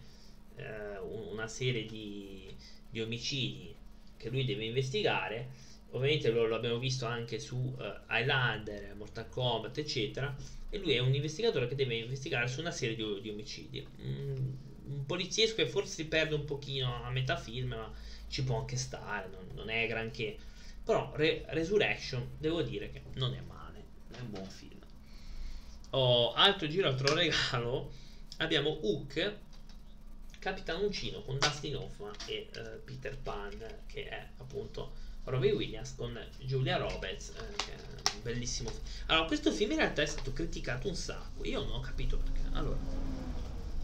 [0.56, 0.98] eh,
[1.32, 2.54] una serie di,
[2.90, 3.74] di, omicidi
[4.18, 5.66] che lui deve investigare.
[5.92, 7.76] Ovviamente lo, lo abbiamo visto anche su uh,
[8.10, 10.36] Highlander, Mortal Kombat, eccetera.
[10.70, 13.88] E lui è un investigatore che deve investigare su una serie di, di omicidi.
[14.02, 14.36] Mm,
[14.90, 17.94] un poliziesco che forse si perde un pochino a metà film, ma
[18.28, 20.36] ci può anche stare, non, non è granché.
[20.84, 24.77] Però Re- Resurrection devo dire che non è male, è un buon film
[25.98, 27.92] oh, altro giro, altro regalo,
[28.38, 29.36] abbiamo Hook,
[30.40, 34.92] Capitan Uncino con Dustin Hoffman e uh, Peter Pan, che è appunto
[35.26, 38.84] Robbie Williams con Julia Roberts, eh, che è un bellissimo film.
[39.08, 42.40] Allora, questo film in realtà è stato criticato un sacco, io non ho capito perché.
[42.54, 42.78] Allora,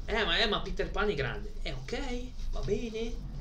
[0.05, 3.31] eh, ma, eh, ma Peter Pan è grande, è eh, ok, va bene.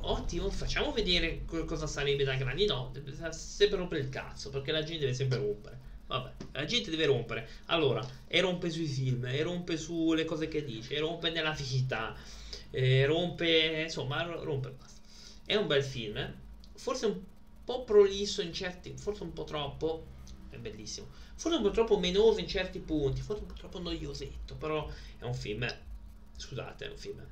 [0.00, 2.66] ottimo, facciamo vedere cosa sarebbe da grandi.
[2.66, 2.92] No,
[3.30, 5.85] sempre rompere il cazzo, perché la gente deve sempre rompere.
[6.06, 7.48] Vabbè, la gente deve rompere.
[7.66, 12.14] Allora, e rompe sui film, e rompe sulle cose che dice, e rompe nella vita,
[12.70, 15.00] e rompe, insomma, rompe basta.
[15.44, 16.34] È un bel film, eh?
[16.74, 17.20] forse un
[17.64, 20.06] po' prolisso in certi, forse un po' troppo,
[20.50, 24.54] è bellissimo, forse un po' troppo menoso in certi punti, forse un po' troppo noiosetto,
[24.54, 24.88] però
[25.18, 25.66] è un film,
[26.36, 27.26] scusate, è un film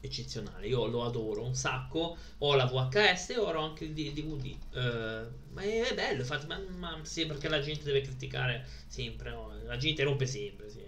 [0.00, 0.66] eccezionale.
[0.66, 2.16] Io lo adoro un sacco.
[2.38, 4.56] Ho la VHS e ora ho anche il DVD.
[4.72, 9.30] Uh, eh, ma è, bello, infatti, ma, ma sì, perché la gente deve criticare sempre.
[9.30, 9.52] No?
[9.64, 10.70] La gente rompe sempre.
[10.70, 10.84] Sì.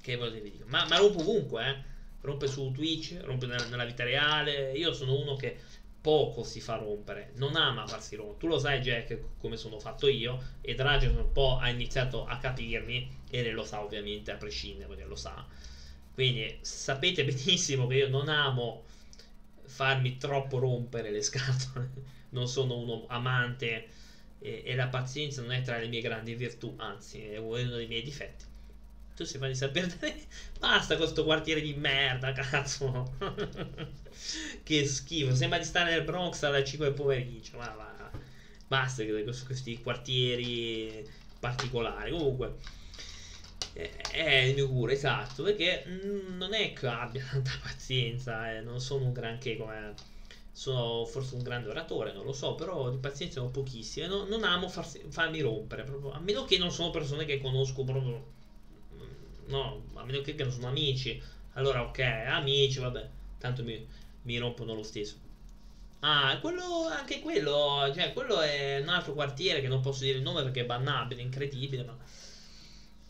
[0.00, 0.64] Che volevi dire?
[0.66, 1.88] Ma, ma rompe ovunque, eh.
[2.22, 4.72] Rompe su Twitch, rompe nella, vita reale.
[4.72, 5.58] Io sono uno che
[6.00, 8.38] poco si fa rompere, non ama farsi rompere.
[8.38, 10.38] Tu lo sai, Jack, come sono fatto io.
[10.60, 13.18] E Dragon un po' ha iniziato a capirmi.
[13.30, 15.46] E lo sa, ovviamente, a prescindere, perché lo sa
[16.14, 18.84] quindi sapete benissimo che io non amo
[19.64, 21.90] farmi troppo rompere le scatole,
[22.30, 23.88] non sono uno amante
[24.38, 27.86] e, e, la pazienza non è tra le mie grandi virtù, anzi è uno dei
[27.86, 28.44] miei difetti.
[29.14, 29.94] Tu sei di sapere
[30.58, 33.16] basta con questo quartiere di merda, cazzo.
[34.62, 38.10] che schifo, sembra di stare nel Bronx alle 5 pomeriggio, ma va.
[38.66, 41.06] Basta con questi quartieri
[41.38, 42.12] particolari.
[42.12, 42.56] Comunque
[44.10, 48.80] è il mio cura, esatto, perché mm, non è che abbia tanta pazienza, eh, non
[48.80, 49.94] sono un granché come...
[50.52, 54.08] Sono forse un grande oratore, non lo so, però di pazienza ho pochissime.
[54.08, 57.84] No, non amo farsi, farmi rompere, proprio, a meno che non sono persone che conosco
[57.84, 58.26] proprio...
[58.94, 61.20] Mm, no, a meno che, che non sono amici.
[61.54, 63.08] Allora, ok, amici, vabbè,
[63.38, 63.86] tanto mi,
[64.22, 65.16] mi rompono lo stesso.
[66.00, 70.22] Ah, quello, anche quello, cioè, quello è un altro quartiere che non posso dire il
[70.22, 71.96] nome perché è bannabile, incredibile, ma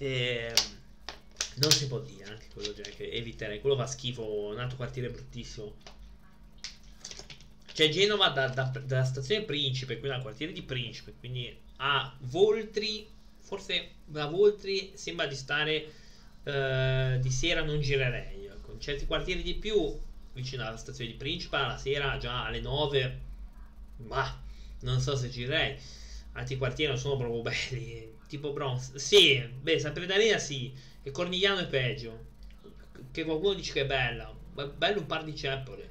[0.03, 0.51] e
[1.57, 3.61] non si può dire anche quello Jack, eviterei.
[3.61, 5.75] Quello fa schifo, un altro quartiere bruttissimo.
[7.71, 13.07] C'è Genova da, da, dalla stazione Principe, quindi dal quartiere di Principe, quindi a Voltri,
[13.41, 15.93] forse da Voltri sembra di stare
[16.45, 18.47] uh, di sera non girerei.
[18.47, 18.79] Ecco.
[18.79, 19.99] certi quartieri di più,
[20.33, 23.21] vicino alla stazione di Principe, la sera già alle 9,
[24.07, 24.43] ma
[24.81, 25.77] non so se girerei.
[26.33, 28.95] Altri quartieri non sono proprio belli tipo Bronx.
[28.95, 30.73] Sì, beh, Sampdoria sì.
[31.03, 32.29] E Cornigliano è peggio.
[33.11, 34.33] Che qualcuno dice che è bella.
[34.77, 35.91] Bello un par di ceppole.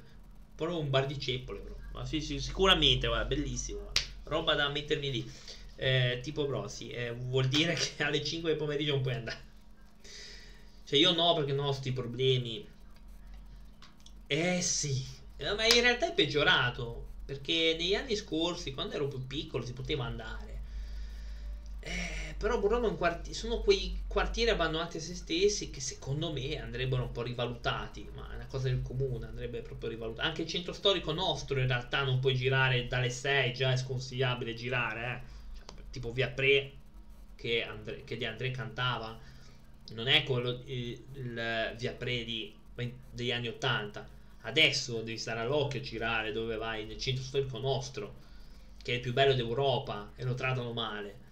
[0.54, 1.76] Proprio un bar di ceppole, bro.
[1.92, 3.92] Ma sì, sì, sicuramente, guarda, bellissimo.
[4.24, 5.32] Roba da mettermi lì.
[5.76, 6.90] Eh, tipo Bronx, sì.
[6.90, 9.48] Eh, vuol dire che alle 5 del pomeriggio non puoi andare.
[10.84, 12.66] Cioè, io no, perché non ho questi problemi.
[14.26, 15.04] Eh sì.
[15.36, 17.08] Eh, ma in realtà è peggiorato.
[17.26, 20.62] Perché negli anni scorsi, quando ero più piccolo, si poteva andare.
[21.80, 27.02] Eh, però Borroma quartiere, sono quei quartieri abbandonati a se stessi che secondo me andrebbero
[27.02, 30.26] un po' rivalutati, ma è una cosa del comune, andrebbe proprio rivalutato.
[30.26, 34.54] Anche il centro storico nostro in realtà non puoi girare dalle 6, già è sconsigliabile
[34.54, 35.20] girare, eh.
[35.54, 36.72] cioè, tipo via Pre
[37.36, 39.18] che, Andre, che di André cantava,
[39.92, 42.54] non è quello il, il via Pre di,
[43.10, 44.08] degli anni 80.
[44.44, 48.14] Adesso devi stare all'occhio a girare dove vai nel centro storico nostro,
[48.82, 51.28] che è il più bello d'Europa e lo trattano male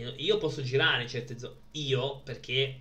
[0.00, 1.56] io posso girare in certe zone.
[1.72, 2.80] Io perché.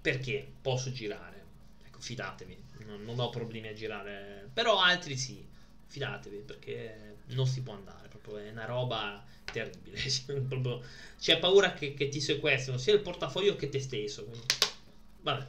[0.00, 1.42] Perché posso girare.
[1.84, 2.62] Ecco, fidatevi.
[2.86, 4.48] Non, non, ho problemi a girare.
[4.52, 5.44] Però altri sì.
[5.86, 8.08] Fidatevi perché non si può andare.
[8.08, 9.98] Proprio è una roba terribile.
[11.18, 14.24] c'è paura che, che, ti sequestrino sia il portafoglio che te stesso.
[14.24, 14.46] Quindi,
[15.22, 15.46] vabbè.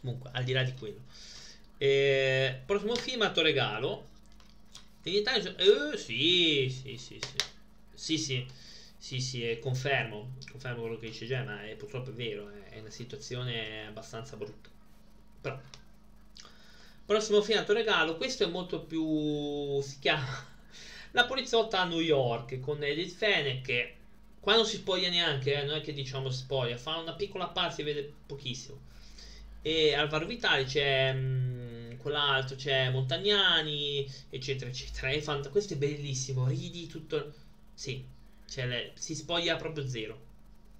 [0.00, 1.02] Comunque, al di là di quello.
[1.76, 4.08] Eh, prossimo film a regalo.
[5.04, 5.54] In Italia.
[5.56, 7.38] Eh, sì, sì, sì, sì.
[7.94, 8.46] Sì, sì.
[9.00, 13.86] Sì, sì, confermo, confermo quello che dice Gemma, è purtroppo è vero, è una situazione
[13.86, 14.68] abbastanza brutta.
[15.40, 15.58] Però,
[17.06, 20.26] prossimo film regalo, questo è molto più, si chiama
[21.12, 23.92] La poliziotta a New York, con Edith Fennec, che
[24.38, 27.76] qua non si spoglia neanche, eh, non è che diciamo spoglia, fa una piccola parte,
[27.76, 28.78] si vede pochissimo.
[29.62, 35.08] E Alvaro Vitali c'è mh, mm, quell'altro, c'è Montagnani, eccetera, eccetera.
[35.08, 37.32] È fant- questo è bellissimo, ridi tutto...
[37.74, 38.02] Sì,
[38.50, 40.28] cioè, le, si spoglia proprio zero.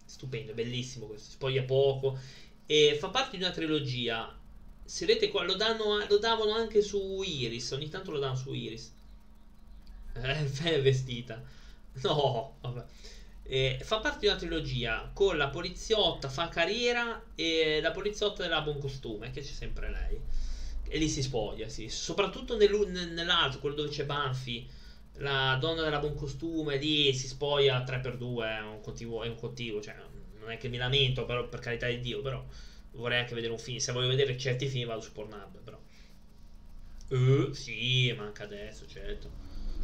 [0.05, 1.27] Stupendo, bellissimo questo.
[1.27, 2.19] Si spoglia poco.
[2.67, 4.37] E fa parte di una trilogia.
[4.85, 7.71] Se vedete qua, lo, danno, lo davano anche su Iris.
[7.71, 8.93] Ogni tanto lo danno su Iris.
[10.15, 11.41] Eh, è vestita.
[12.03, 12.85] No, vabbè.
[13.45, 18.63] Eh, fa parte di una trilogia con la poliziotta fa carriera e la poliziotta della
[18.63, 20.21] buon costume, che c'è sempre lei.
[20.89, 21.89] E lì si spoglia, sì.
[21.89, 24.79] Soprattutto nell'altro, quello dove c'è Banfi
[25.19, 29.81] la donna della buon costume lì si spoglia 3x2 è un cattivo, è un cattivo
[29.81, 29.95] cioè
[30.39, 32.45] non è che mi lamento però, per carità di Dio però
[32.93, 35.79] vorrei anche vedere un film se voglio vedere certi film vado su Pornhub però
[37.11, 39.29] Uh, sì, manca adesso, certo.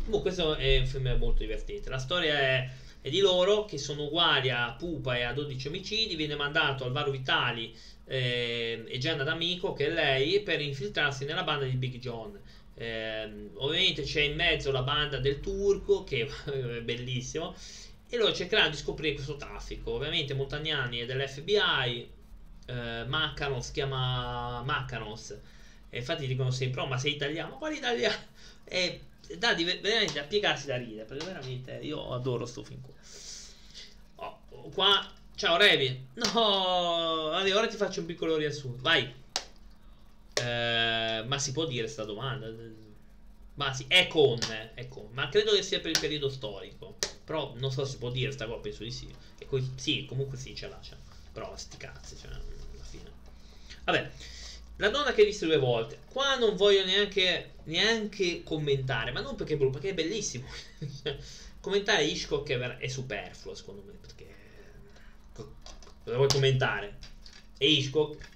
[0.05, 1.91] Comunque questo è un film molto divertente.
[1.91, 2.71] La storia è,
[3.01, 6.15] è, di loro che sono uguali a Pupa e a 12 omicidi.
[6.15, 7.75] Viene mandato Alvaro Vitali
[8.05, 12.41] eh, e Gianna D'Amico, che è lei, per infiltrarsi nella banda di Big John.
[12.79, 17.55] Eh, ovviamente c'è in mezzo la banda del turco, che è bellissimo,
[18.09, 19.93] e loro cercheranno di scoprire questo traffico.
[19.93, 22.09] Ovviamente Montagnani è dell'FBI,
[22.67, 25.39] eh, Macanos chiama Macanos,
[25.89, 27.59] e infatti dicono sempre: Oh, ma sei italiano?
[27.61, 28.35] Ma italiano?
[28.69, 29.01] E
[29.39, 32.95] da veramente a piegarsi da ridere, perché veramente io adoro sto film qua.
[34.17, 36.09] Oh, qua, ciao Revi.
[36.15, 38.83] No, allora, ora ti faccio un piccolo riassunto.
[38.83, 39.25] Vai.
[40.43, 42.53] Eh, ma si può dire sta domanda?
[43.55, 44.39] Ma sì, è con,
[44.75, 46.97] è con, ma credo che sia per il periodo storico.
[47.25, 49.13] Però non so se si può dire sta cosa, penso di sì.
[49.39, 50.79] E qui, sì, comunque sì, ce l'ha.
[50.81, 50.95] Ce
[51.33, 53.11] Però sti cazzi, cioè, alla fine.
[53.85, 54.11] Vabbè.
[54.77, 56.01] La donna che hai visto due volte.
[56.11, 60.47] Qua non voglio neanche, neanche commentare, ma non perché è brutto, perché è bellissimo.
[61.61, 64.35] commentare Hitchcock è, ver- è superfluo, secondo me, perché...
[65.33, 66.99] Cosa vuoi commentare?
[67.57, 68.29] E Hitchcock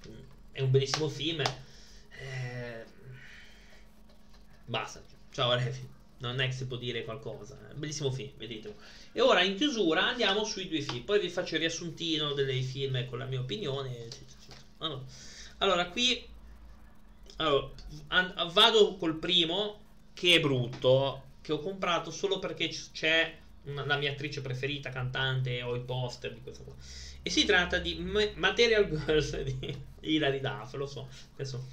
[0.51, 1.43] è un bellissimo film.
[2.21, 2.85] Eh...
[4.67, 5.03] Basta.
[5.33, 5.89] Ciao Refi.
[6.19, 7.59] Non è che si può dire qualcosa.
[7.73, 8.75] Un bellissimo film, vedete.
[9.13, 11.05] E ora in chiusura andiamo sui due film.
[11.05, 14.09] Poi vi faccio il riassuntino dei film con la mia opinione.
[14.79, 15.03] Allora,
[15.59, 16.29] allora qui
[17.37, 17.71] allora,
[18.53, 19.81] vado col primo,
[20.13, 25.63] che è brutto, che ho comprato solo perché c'è una, la mia attrice preferita, cantante,
[25.63, 26.75] ho i poster di questo qua.
[27.23, 27.95] E si tratta di
[28.35, 31.09] Material Girls di Hilary Duff, lo so.
[31.35, 31.65] Questo.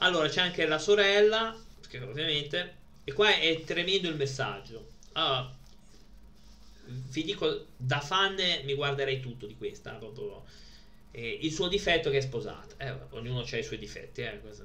[0.00, 1.56] Allora, c'è anche la sorella,
[1.88, 4.88] che ovviamente, e qua è tremendo il messaggio.
[5.12, 5.54] Allora,
[6.84, 10.44] vi dico, da fan mi guarderei tutto di questa, proprio.
[11.10, 12.74] Eh, il suo difetto è che è sposata.
[12.78, 14.64] Eh, ognuno ha i suoi difetti, eh, questa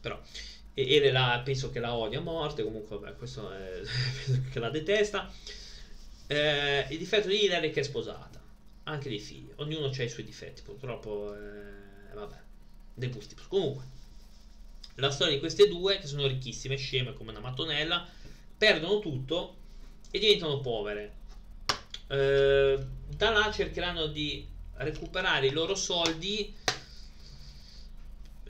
[0.00, 0.20] però
[0.74, 3.80] e, la, penso che la odia a morte comunque vabbè questo è,
[4.24, 5.30] penso che la detesta
[6.26, 8.40] eh, il difetto di Hillary è che è sposata
[8.84, 12.36] anche dei figli ognuno ha i suoi difetti purtroppo eh, vabbè
[12.94, 13.98] dei gusti comunque
[14.96, 18.06] la storia di queste due che sono ricchissime sceme come una mattonella
[18.56, 19.56] perdono tutto
[20.10, 21.18] e diventano povere
[22.10, 22.78] eh,
[23.16, 26.52] da là cercheranno di recuperare i loro soldi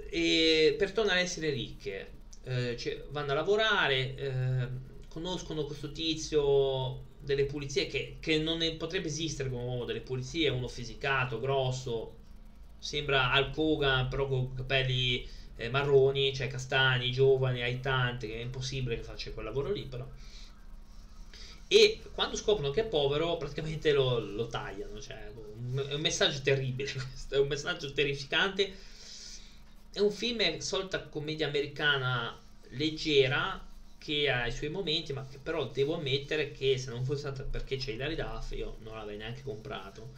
[0.09, 2.18] e per tornare a essere ricche.
[2.45, 4.68] Eh, cioè, vanno a lavorare, eh,
[5.09, 10.49] conoscono questo tizio delle pulizie che, che non è, potrebbe esistere come uomo delle pulizie,
[10.49, 12.16] uno fisicato, grosso,
[12.78, 15.28] sembra Al Kogan però con capelli
[15.61, 20.06] eh, marroni, cioè castani, giovani, aitanti, che è impossibile che faccia quel lavoro lì però.
[21.68, 25.00] E quando scoprono che è povero, praticamente lo, lo tagliano.
[25.00, 28.72] Cioè, è un messaggio terribile, questo, è un messaggio terrificante
[29.92, 32.38] è un film solita commedia americana
[32.70, 33.66] leggera
[33.98, 37.44] che ha i suoi momenti, ma che però devo ammettere che se non fosse stato
[37.50, 40.12] perché c'è Hilary Duff io non l'avrei neanche comprato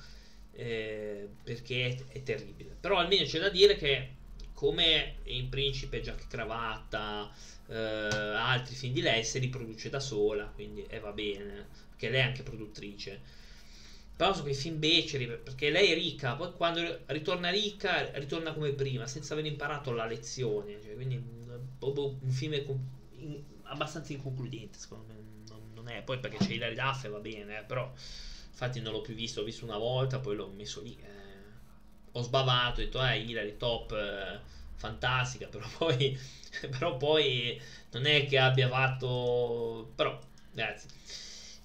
[0.53, 2.76] eh, perché è, è, terribile.
[2.78, 4.09] Però almeno c'è da dire che
[4.53, 7.31] come in Principe, Giacca Cravatta,
[7.67, 12.20] eh, altri film di lei si riproduce da sola, quindi eh, va bene, perché lei
[12.20, 13.41] è anche produttrice
[14.23, 18.73] però sono quei film beceri perché lei è ricca, poi quando ritorna ricca ritorna come
[18.73, 20.81] prima, senza aver imparato la lezione.
[20.81, 22.55] Cioè, quindi un film
[23.65, 25.20] abbastanza inconcludente, secondo me.
[25.49, 27.91] Non, non, è poi perché c'è Hilary Duff e va bene, eh, però
[28.51, 30.97] infatti non l'ho più visto, l'ho visto una volta, poi l'ho messo lì.
[31.01, 31.22] Eh.
[32.12, 34.39] Ho sbavato, ho detto, eh, Hilary top, eh,
[34.74, 36.18] fantastica, però poi,
[36.78, 37.60] però poi
[37.93, 39.93] non è che abbia fatto...
[39.94, 40.18] Però,
[40.51, 40.89] grazie.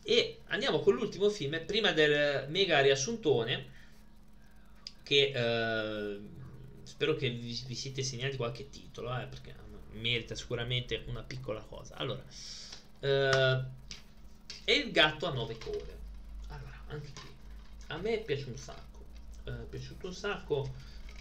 [0.03, 3.75] E andiamo con l'ultimo film, prima del mega riassuntone,
[5.03, 6.19] che eh,
[6.83, 9.53] spero che vi, vi, siete segnati qualche titolo, eh, perché
[9.91, 11.95] merita sicuramente una piccola cosa.
[11.95, 12.23] Allora,
[12.99, 13.63] eh,
[14.63, 15.97] è il gatto a nove code.
[16.47, 17.29] Allora, anche qui,
[17.87, 18.86] a me piace un sacco,
[19.47, 20.73] eh, piaciuto un sacco.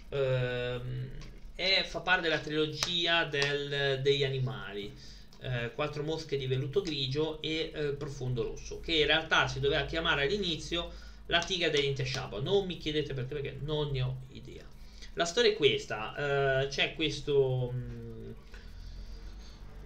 [0.09, 1.09] Ehm,
[1.55, 4.95] e fa parte della trilogia del, degli animali
[5.39, 9.85] eh, quattro mosche di velluto grigio e eh, profondo rosso, che in realtà si doveva
[9.85, 10.91] chiamare all'inizio
[11.27, 12.43] la tigre dei denti a sciabola.
[12.43, 14.65] Non mi chiedete perché, perché non ne ho idea.
[15.13, 17.71] La storia è questa: eh, c'è questo.
[17.73, 18.31] Mm,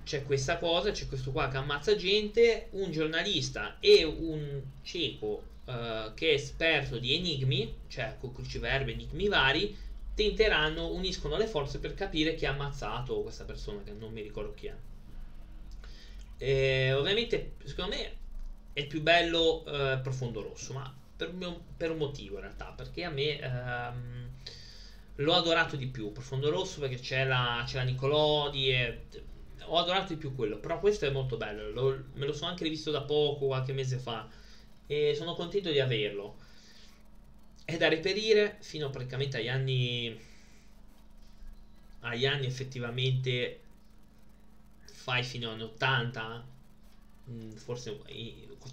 [0.03, 6.13] c'è questa cosa, c'è questo qua che ammazza gente, un giornalista e un cieco uh,
[6.13, 9.75] che è esperto di enigmi, cioè con cruciverbi, enigmi vari,
[10.13, 14.53] tenteranno, uniscono le forze per capire chi ha ammazzato questa persona, che non mi ricordo
[14.53, 14.75] chi è.
[16.37, 18.11] Eh, ovviamente, secondo me
[18.73, 23.03] è più bello eh, Profondo Rosso, ma per un, per un, motivo in realtà, perché
[23.03, 24.29] a me ehm,
[25.15, 29.01] l'ho adorato di più Profondo Rosso perché c'è la, c'è la Nicolodi e
[29.65, 32.63] ho adorato di più quello, però questo è molto bello, lo, me lo sono anche
[32.63, 34.27] rivisto da poco, qualche mese fa,
[34.91, 36.35] e sono contento di averlo.
[37.63, 40.19] È da reperire fino praticamente agli anni,
[42.01, 43.61] agli anni effettivamente,
[44.83, 46.45] fai fino agli anni 80,
[47.29, 47.99] mm, forse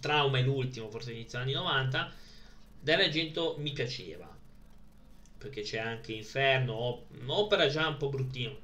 [0.00, 2.12] Trauma è l'ultimo, forse inizio anni 90,
[2.80, 4.28] dell'argento mi piaceva,
[5.38, 8.58] perché c'è anche Inferno, opera già un po' bruttino,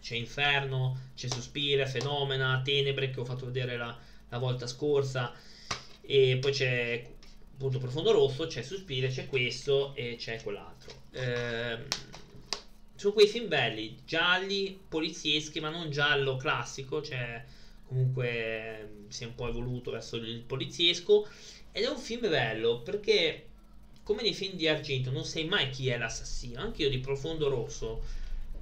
[0.00, 3.96] c'è Inferno, c'è Sospira, Fenomena, Tenebre che ho fatto vedere la,
[4.28, 5.52] la volta scorsa
[6.06, 7.06] e poi c'è
[7.54, 10.92] appunto Profondo Rosso, c'è Sospira, c'è questo e c'è quell'altro.
[11.12, 11.86] Ehm,
[12.94, 17.44] sono quei film belli, gialli, polizieschi, ma non giallo classico, cioè
[17.86, 21.28] comunque si è un po' evoluto verso il poliziesco
[21.70, 23.46] ed è un film bello perché
[24.02, 27.48] come nei film di Argento non sai mai chi è l'assassino, anche io di Profondo
[27.48, 28.02] Rosso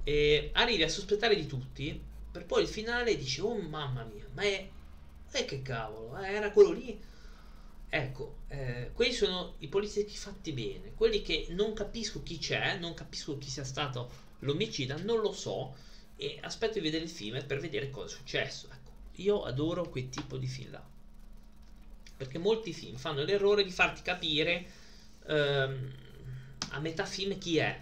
[0.03, 1.99] e arrivi a sospettare di tutti,
[2.31, 4.67] per poi il finale dici, oh mamma mia, ma è,
[5.31, 7.11] è che cavolo, eh, era quello lì.
[7.95, 12.95] Ecco, eh, quelli sono i polizieschi fatti bene, quelli che non capisco chi c'è, non
[12.95, 14.09] capisco chi sia stato
[14.39, 15.75] l'omicida, non lo so
[16.15, 18.67] e aspetto di vedere il film per vedere cosa è successo.
[18.71, 18.91] Ecco,
[19.21, 20.83] io adoro quel tipo di film là.
[22.17, 24.65] Perché molti film fanno l'errore di farti capire
[25.27, 25.93] ehm,
[26.69, 27.79] a metà film chi è.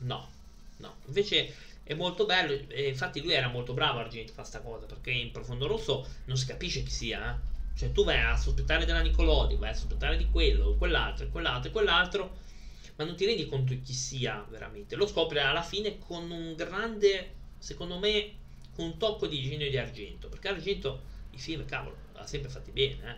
[0.00, 0.28] No,
[0.76, 1.54] No, invece
[1.84, 2.52] è molto bello.
[2.74, 4.86] Infatti, lui era molto bravo Argento a fare questa cosa.
[4.86, 7.34] Perché in profondo rosso non si capisce chi sia.
[7.34, 7.53] Eh?
[7.74, 12.36] Cioè, tu vai a sospettare della Nicolodi, vai a sospettare di quello, quell'altro, quell'altro, quell'altro.
[12.96, 14.94] Ma non ti rendi conto di chi sia veramente.
[14.96, 18.30] Lo scopri alla fine con un grande, secondo me,
[18.72, 20.28] con un tocco di genio di Argento.
[20.28, 23.10] Perché Argento i film, cavolo, l'ha sempre fatti bene.
[23.10, 23.16] Eh?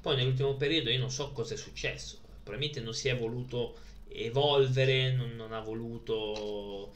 [0.00, 2.18] Poi nell'ultimo periodo io non so cosa è successo.
[2.42, 3.76] Probabilmente non si è voluto
[4.08, 6.90] evolvere, non, non ha voluto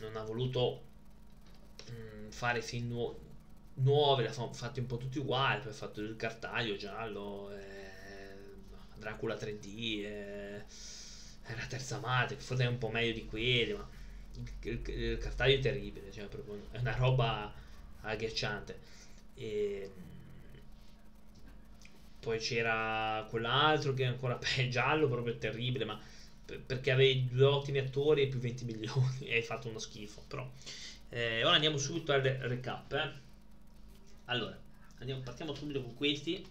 [0.00, 0.80] non ha voluto
[1.90, 3.14] mm, fare film nu-
[3.78, 8.36] nuovi, li ha fatti un po' tutti uguali, poi ha fatto il cartaglio giallo, eh,
[8.96, 10.64] Dracula 3D, eh,
[11.56, 13.88] la terza madre, che forse è un po' meglio di quelli, ma
[14.34, 17.52] il, il, il cartaglio è terribile, cioè proprio, è una roba
[18.02, 18.78] agghiacciante.
[19.34, 19.90] E,
[22.20, 25.98] poi c'era quell'altro che è ancora è giallo, proprio terribile, ma
[26.44, 30.22] perché avevi due ottimi attori e più 20 milioni e hai fatto uno schifo.
[30.26, 30.50] Però
[31.10, 32.92] eh, ora andiamo subito al recap.
[32.92, 33.26] Eh.
[34.28, 34.58] Allora,
[34.98, 36.44] andiamo, partiamo subito con questi.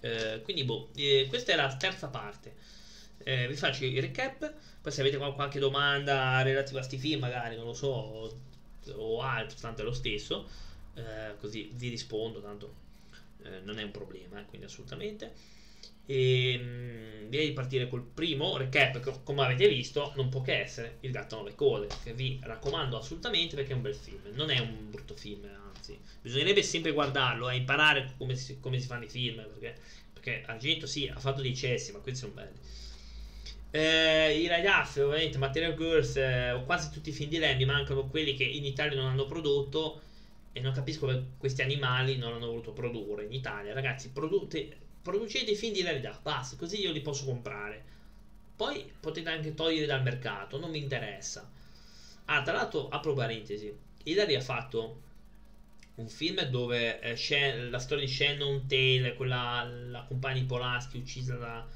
[0.00, 2.54] Eh, quindi, boh, eh, questa è la terza parte.
[3.18, 4.52] Eh, vi faccio il recap.
[4.80, 8.40] Poi, se avete qualche domanda relativa a questi film, magari non lo so, o,
[8.94, 10.48] o altro, tanto è lo stesso.
[10.94, 12.40] Eh, così vi rispondo.
[12.40, 12.74] Tanto
[13.44, 15.32] eh, non è un problema, eh, quindi assolutamente.
[16.06, 20.42] E mh, mm, direi di partire col primo recap, che come avete visto non può
[20.42, 23.94] che essere Il gatto a nove code, che vi raccomando assolutamente perché è un bel
[23.94, 25.46] film, non è un brutto film,
[25.80, 29.74] anzi, bisognerebbe sempre guardarlo e eh, imparare come si, come si, fanno i film, perché,
[30.12, 32.58] perché Argento sì, ha fatto dei cessi, ma questi sono belli.
[33.72, 38.06] Eh, I ragazzi, ovviamente, Material Girls, eh, quasi tutti i film di lei, mi mancano
[38.06, 40.02] quelli che in Italia non hanno prodotto
[40.52, 43.72] e non capisco perché questi animali non hanno voluto produrre in Italia.
[43.72, 47.98] Ragazzi, produte, producete film di realtà, basta, così io li posso comprare.
[48.56, 51.48] Poi potete anche togliere dal mercato, non mi interessa.
[52.26, 53.74] Ah, tra l'altro, apro parentesi,
[54.04, 55.08] Hilary ha fatto
[56.00, 60.96] un film dove eh, Shen, la storia di Shannon Taylor, quella la compagna di Polaschi
[60.96, 61.66] uccisa da...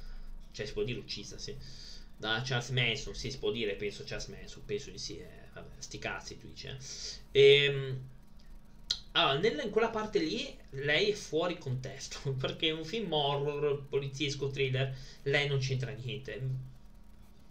[0.52, 1.54] cioè si può dire uccisa, sì.
[2.16, 5.68] Da Charles Manson, sì, si può dire, penso Charles Manson, penso di sì, eh, vabbè,
[5.78, 6.66] sti cazzi tu dici.
[6.68, 6.76] Eh.
[7.32, 7.98] E, ehm,
[9.12, 14.48] allora, nella, in quella parte lì lei è fuori contesto perché un film horror, poliziesco,
[14.48, 16.72] thriller, lei non c'entra niente.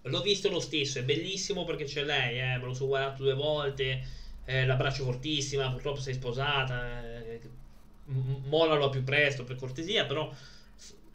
[0.05, 3.33] L'ho visto lo stesso, è bellissimo perché c'è lei, eh, me lo sono guardato due
[3.35, 4.05] volte,
[4.45, 7.41] eh, l'abbraccio fortissima, purtroppo sei sposata, eh,
[8.05, 10.33] mollalo più presto per cortesia, però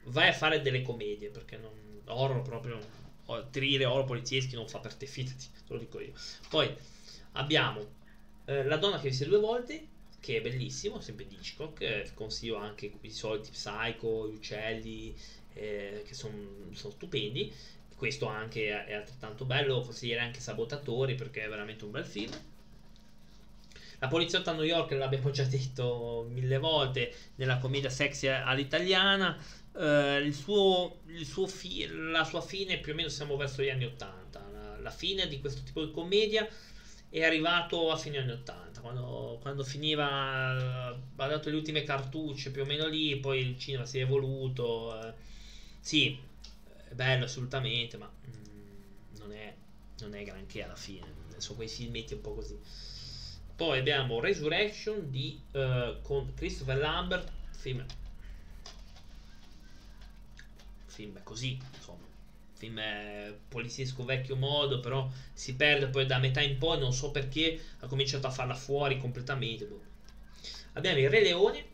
[0.04, 1.72] vai a fare delle commedie perché non,
[2.06, 2.78] horror proprio,
[3.50, 6.12] thriller, horror polizieschi non fa per te, fidati, te lo dico io.
[6.48, 6.74] Poi
[7.32, 7.86] abbiamo
[8.46, 12.56] eh, la donna che visse due volte che è bellissimo, sempre di Hitchcock, eh, consiglio
[12.56, 15.14] anche i soliti Psycho, gli uccelli,
[15.54, 16.34] eh, che sono
[16.72, 17.52] son stupendi,
[17.96, 22.32] questo anche è altrettanto bello, consigliere anche Sabotatori perché è veramente un bel film.
[24.00, 29.36] La poliziotta a New York l'abbiamo già detto mille volte nella commedia sexy all'italiana.
[29.72, 33.70] Uh, il suo, il suo fi- la sua fine più o meno siamo verso gli
[33.70, 34.48] anni 80.
[34.52, 36.48] La, la, fine di questo tipo di commedia
[37.10, 40.06] è arrivato a fine anni 80, quando, quando finiva,
[40.88, 45.08] ha dato le ultime cartucce più o meno lì, poi il cinema si è evoluto.
[45.08, 45.12] Eh,
[45.80, 46.18] sì,
[46.88, 49.54] è bello assolutamente, ma mm, non, è,
[50.00, 51.06] non è granché alla fine.
[51.38, 52.58] Sono quei filmetti un po' così.
[53.58, 57.84] Poi abbiamo Resurrection di, uh, con Christopher Lambert, film,
[60.86, 62.06] film così, insomma,
[62.52, 62.80] film
[63.48, 67.88] poliziesco vecchio modo, però si perde poi da metà in poi, non so perché ha
[67.88, 69.64] cominciato a farla fuori completamente.
[69.64, 69.82] Boh.
[70.74, 71.64] Abbiamo il Re Leone,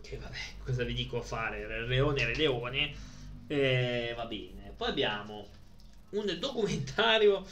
[0.00, 1.66] che vabbè, cosa vi dico a fare?
[1.66, 2.94] Re Leone, Re Leone,
[3.48, 4.72] eh, va bene.
[4.74, 5.46] Poi abbiamo
[6.12, 7.46] un documentario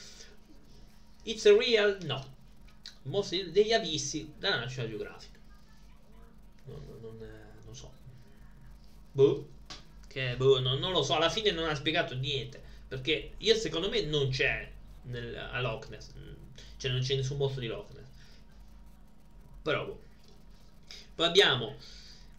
[1.24, 2.40] It's a Real, no,
[3.04, 5.30] Mostri degli abissi della National Geographic.
[6.66, 7.18] Non, non,
[7.64, 7.92] non so.
[9.12, 9.48] Boh.
[10.06, 12.62] Che, boh, non, non, lo so, alla fine non ha spiegato niente.
[12.86, 14.70] Perché io secondo me non c'è
[15.02, 16.10] nel, a Loch Ness.
[16.76, 18.08] Cioè non c'è nessun mostro di Loch Ness.
[19.62, 20.00] Però boh.
[21.14, 21.76] Poi abbiamo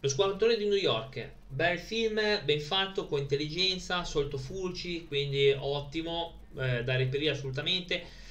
[0.00, 1.30] Lo squadratore di New York.
[1.48, 8.22] Bel film, ben fatto, con intelligenza, solto fulci, quindi ottimo, eh, da reperire assolutamente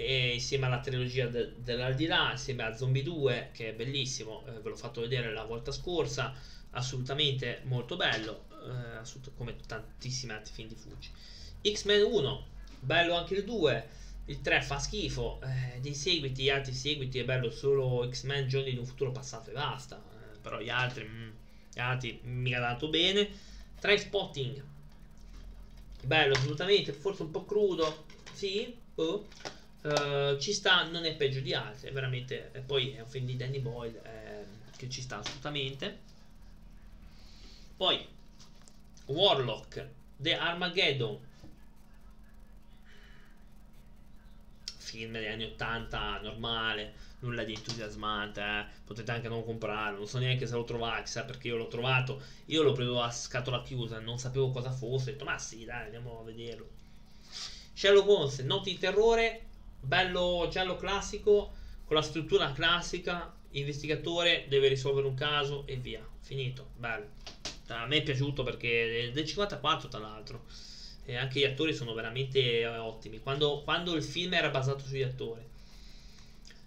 [0.00, 4.70] e insieme alla trilogia de- dell'aldilà, insieme a Zombie 2 che è bellissimo, eh, ve
[4.70, 6.32] l'ho fatto vedere la volta scorsa,
[6.70, 11.10] assolutamente molto bello, eh, assolut- come tantissimi altri film di Fuji.
[11.70, 12.46] X-Men 1,
[12.80, 13.88] bello anche il 2,
[14.26, 18.78] il 3 fa schifo, eh, dei seguiti, altri seguiti è bello solo X-Men Giorni di
[18.78, 21.30] un futuro passato e basta, eh, però gli altri, mm,
[21.74, 23.28] gli altri mi ha dato bene.
[23.80, 24.62] Spotting,
[26.04, 29.26] bello assolutamente, forse un po' crudo, sì, oh
[29.82, 32.50] Uh, ci sta, non è peggio di altri, è veramente.
[32.52, 34.44] E poi è un film di Danny Boyle eh,
[34.76, 35.98] che ci sta assolutamente.
[37.76, 38.06] Poi
[39.06, 41.18] Warlock, The Armageddon,
[44.90, 48.66] film degli anni 80, normale, nulla di entusiasmante, eh.
[48.84, 52.20] potete anche non comprarlo, non so neanche se lo trovate, chissà perché io l'ho trovato,
[52.46, 55.84] io l'ho preso a scatola chiusa, non sapevo cosa fosse, ho detto ma sì dai
[55.84, 56.68] andiamo a vederlo.
[57.72, 59.46] Sherlock Holmes, Notti di terrore,
[59.80, 61.52] bello giallo classico,
[61.84, 67.08] con la struttura classica, investigatore deve risolvere un caso e via, finito, bello.
[67.68, 70.44] A me è piaciuto perché è del 54 tra l'altro,
[71.04, 75.02] e anche gli attori sono veramente eh, ottimi, quando, quando il film era basato sugli
[75.02, 75.42] attori.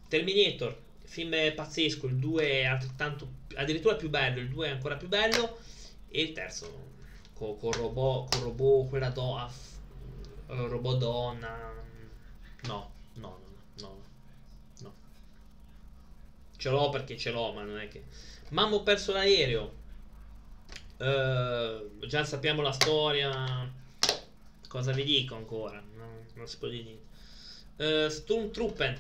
[0.07, 5.07] Terminator, film pazzesco, il 2 è altrettanto, addirittura più bello, il 2 è ancora più
[5.07, 5.59] bello,
[6.09, 6.91] e il terzo,
[7.33, 9.49] con, con robot, con robot, quella do,
[10.47, 11.73] robot donna,
[12.63, 13.39] no, no,
[13.79, 14.01] no.
[16.63, 18.05] Ce l'ho perché ce l'ho, ma non è che...
[18.51, 19.73] Mamma ho perso l'aereo.
[20.95, 23.69] Uh, già sappiamo la storia.
[24.69, 25.83] Cosa vi dico ancora?
[25.97, 28.05] No, non si può dire niente.
[28.05, 28.97] Uh, Stormtrooper.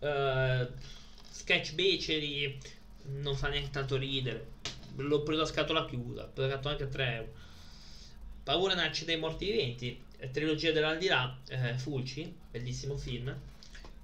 [0.00, 0.68] Uh,
[1.30, 2.58] sketch beceri.
[3.04, 4.54] Non fa neanche tanto ridere.
[4.96, 6.24] L'ho preso a scatola chiusa.
[6.24, 7.32] Ho pagato anche 3 euro.
[8.42, 10.02] Paura nasce dai morti viventi.
[10.32, 11.38] Trilogia dell'aldilà.
[11.50, 12.34] Eh, Fulci.
[12.50, 13.32] Bellissimo film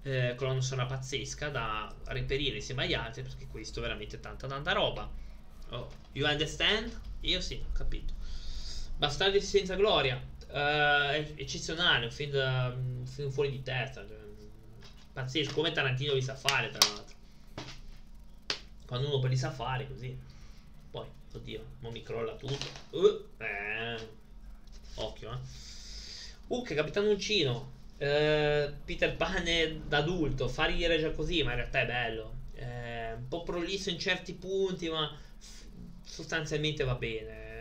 [0.02, 4.72] eh, colonna sonora pazzesca da reperire insieme agli altri perché questo è veramente tanta tanta
[4.72, 5.08] roba.
[5.70, 7.00] Oh, you understand?
[7.20, 8.14] io sì, ho capito.
[8.96, 10.30] Bastardi senza gloria.
[10.48, 14.18] Uh, eccezionale un film, da, un film, fuori di testa cioè,
[15.14, 17.16] pazzesco come Tarantino li sa fare tra l'altro.
[18.86, 20.18] Quando uno li sa fare così.
[20.90, 22.66] Poi oddio non mi crolla tutto.
[22.90, 24.08] Uh, eh,
[24.96, 25.38] occhio eh.
[26.48, 29.44] Uc, Capitano Uncino eh, Peter Pan
[29.86, 32.34] da adulto fa ridere già così, ma in realtà è bello.
[32.54, 35.16] Eh, un po' prolisso in certi punti, ma
[36.04, 37.60] sostanzialmente va bene.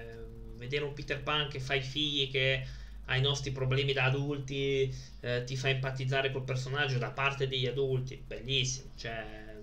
[0.55, 2.65] vedere un Peter Pan che fa i figli, che
[3.05, 7.67] ha i nostri problemi da adulti, eh, ti fa empatizzare col personaggio da parte degli
[7.67, 8.89] adulti, bellissimo.
[8.95, 9.55] Cioè,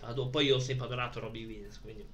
[0.00, 2.06] ad- poi io ho sempre adorato Robbie Williams, quindi.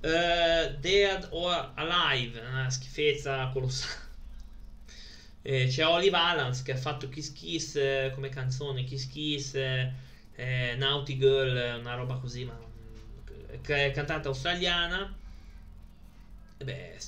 [0.00, 4.08] Dead or Alive, una schifezza colossale.
[5.42, 9.92] Eh, c'è Olive Alans che ha fatto Kiss Kiss eh, come canzone, Kiss Kiss, eh,
[10.34, 12.58] eh Naughty Girl, una roba così, ma
[13.62, 15.16] è cantata australiana.
[16.58, 16.98] E beh,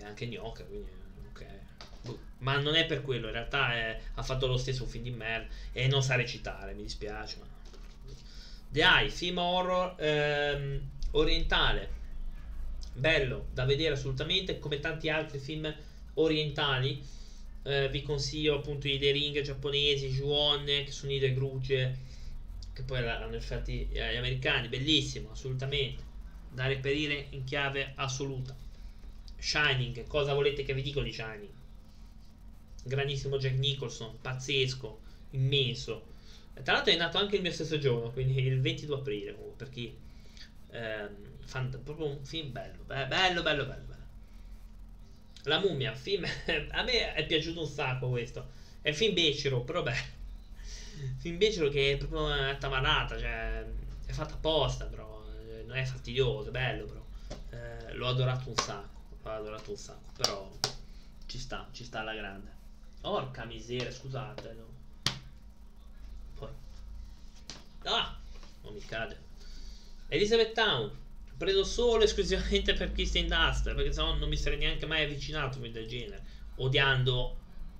[0.00, 0.96] è anche gnocca, quindi.
[2.02, 2.18] Boh.
[2.38, 5.52] Ma non è per quello, in realtà è, ha fatto lo stesso film di merda
[5.72, 7.36] e non sa recitare, mi dispiace.
[7.38, 7.46] Ma...
[8.68, 10.80] The Eye, film horror ehm,
[11.12, 11.90] orientale,
[12.92, 15.74] bello da vedere assolutamente, come tanti altri film
[16.14, 17.02] orientali
[17.66, 21.98] eh, vi consiglio appunto i The Ring giapponesi, Juon, che sono i The Grugge,
[22.72, 26.02] che poi l'hanno infatti gli americani, bellissimo, assolutamente,
[26.50, 28.56] da reperire in chiave assoluta.
[29.36, 31.52] Shining, cosa volete che vi dico di Shining?
[32.84, 36.14] Grandissimo Jack Nicholson, pazzesco, immenso.
[36.62, 39.94] Tra l'altro è nato anche il mio stesso giorno, quindi il 22 aprile, per chi...
[40.70, 41.34] Ehm,
[41.84, 43.85] proprio un film bello, bello, bello, bello.
[45.46, 46.24] La mummia, film.
[46.70, 48.48] a me è piaciuto un sacco questo.
[48.80, 50.14] È film becero, però beh.
[51.18, 53.64] film becero che è proprio una tamarata, cioè
[54.06, 57.04] è fatta apposta, però eh, non è fastidioso, è bello, però
[57.50, 60.50] eh, l'ho adorato un sacco, l'ho adorato un sacco, però
[61.26, 62.54] ci sta, ci sta alla grande.
[63.00, 65.12] Porca miseria, scusate, no.
[66.34, 66.48] Poi.
[67.84, 68.16] Ah,
[68.62, 69.16] non mi cade.
[70.08, 70.90] Elizabeth Town,
[71.36, 75.62] preso solo esclusivamente per Kristen Dust, perché sennò non mi sarei neanche mai avvicinato a
[75.62, 76.24] un del genere,
[76.56, 77.36] odiando,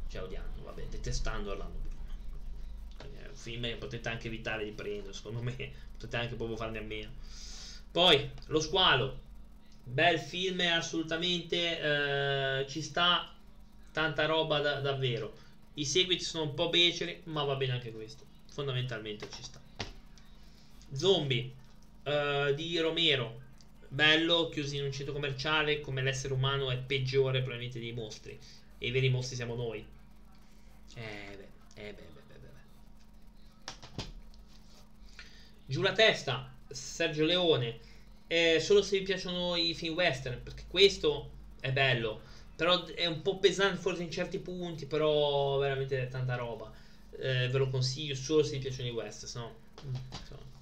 [0.09, 3.15] cioè odiando, vabbè, detestando Orlando Bloom.
[3.23, 5.55] È un film che potete anche evitare di prendere, secondo me,
[5.93, 7.11] potete anche proprio farne a meno.
[7.91, 9.19] Poi, Lo Squalo,
[9.83, 11.81] bel film assolutamente,
[12.61, 13.33] eh, ci sta
[13.93, 15.35] tanta roba da, davvero.
[15.75, 18.25] I seguiti sono un po' beceri, ma va bene anche questo.
[18.51, 19.61] Fondamentalmente ci sta.
[20.93, 21.53] Zombie
[22.05, 23.45] uh, di Romero.
[23.89, 28.39] Bello, chiusi in un centro commerciale, come l'essere umano è peggiore probabilmente dei mostri.
[28.79, 29.87] E i veri mostri siamo noi.
[30.95, 34.05] Eh beh, eh beh, beh, beh, beh.
[35.67, 37.79] Giù la testa, Sergio Leone.
[38.27, 41.31] Eh, solo se vi piacciono i film western, perché questo
[41.61, 42.21] è bello.
[42.57, 46.73] Però è un po' pesante forse in certi punti, però veramente tanta roba.
[47.19, 49.55] Eh, ve lo consiglio solo se vi piacciono i western, se no...
[50.11, 50.55] Insomma.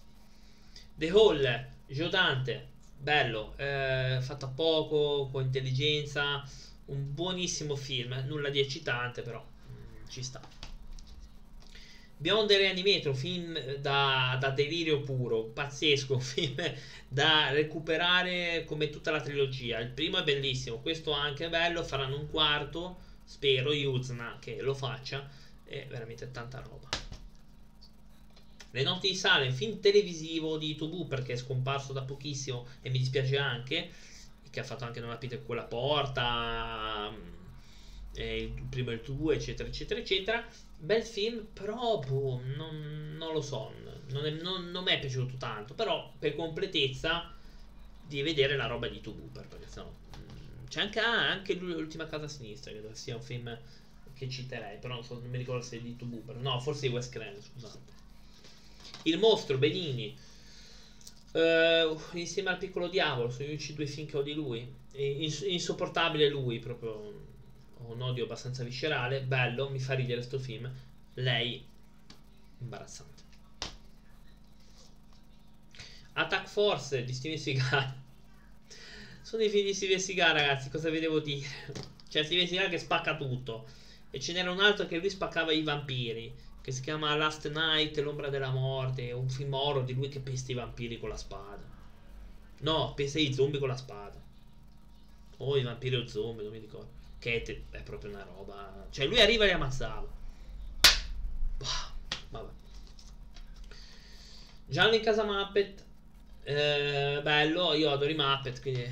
[0.97, 2.69] The Hall, Giodante,
[3.05, 6.43] bello, eh, fatto a poco, con intelligenza,
[6.87, 10.41] un buonissimo film, nulla di eccitante però mm, ci sta.
[12.17, 16.57] Beyond the Reanimator, film da, da, delirio puro, pazzesco, film
[17.07, 19.79] da recuperare come tutta la trilogia.
[19.81, 24.75] Il primo è bellissimo, questo anche è bello, faranno un quarto, spero, Yuzna che lo
[24.75, 25.29] faccia,
[25.65, 26.89] è veramente tanta roba.
[28.75, 32.99] Le notti di sale, film televisivo di Tubu perché è scomparso da pochissimo e mi
[32.99, 33.89] dispiace anche,
[34.51, 39.69] che ha fatto anche Non aprite quella porta, mm, il primo e il tuo, eccetera,
[39.69, 40.45] eccetera, eccetera.
[40.77, 43.73] Bel film, però boh, non, non, lo so,
[44.09, 47.33] non, è, non, non mi è piaciuto tanto, però per completezza
[48.05, 52.25] di vedere la roba di Tubu perché sennò mm, c'è anche, ah, anche l'ultima casa
[52.25, 53.57] a sinistra, credo sia un film
[54.15, 56.93] che citerei, però non, so, non mi ricordo se è di Tubu, no, forse di
[56.93, 58.03] West Craven, scusate.
[59.07, 60.17] Il mostro, Benini.
[61.33, 64.67] Uh, insieme al piccolo diavolo, sono gli unici due film che ho di lui.
[64.93, 66.93] Ins- insopportabile lui, proprio
[67.77, 69.21] ho un odio abbastanza viscerale.
[69.21, 70.73] Bello, mi fa ridere sto film.
[71.15, 71.63] Lei,
[72.61, 73.23] imbarazzante.
[76.15, 77.95] Attack Force di Steven Seagal.
[79.21, 80.71] Sono i film di Steven Seagal, ragazzi.
[80.71, 81.47] Cosa vi devo dire?
[82.09, 83.67] C'è Steven Seagal che spacca tutto.
[84.11, 87.99] E ce n'era un altro che lui spaccava i vampiri che si chiama Last Night,
[87.99, 91.63] l'ombra della morte, un film horror di lui che pesta i vampiri con la spada.
[92.61, 94.19] No, pesta i zombie con la spada.
[95.37, 96.89] O i vampiri o zombie, non mi ricordo.
[97.19, 98.87] Che è, proprio una roba.
[98.89, 100.09] Cioè, lui arriva e li ammazzava.
[101.59, 101.93] Bah,
[102.31, 102.51] vabbè.
[104.65, 105.85] Giallo in casa Muppet.
[106.45, 108.91] Eh, bello, io adoro i Muppet, quindi eh,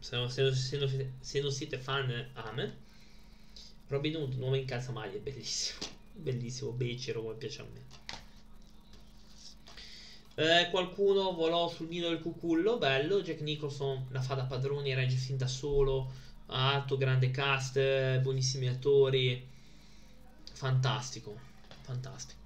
[0.00, 2.76] se, se, se, se, non siete fan, ame.
[3.88, 7.84] Robin Hood, nuovo in casa maglia, è bellissimo bellissimo, becero come piace a me.
[10.38, 13.22] Eh, qualcuno volò sul nido del cucullo, bello.
[13.22, 16.12] Jack Nicholson la fa da padrone, regge fin da solo.
[16.46, 19.46] Alto, grande cast, buonissimi attori.
[20.52, 21.38] Fantastico,
[21.82, 22.40] fantastico.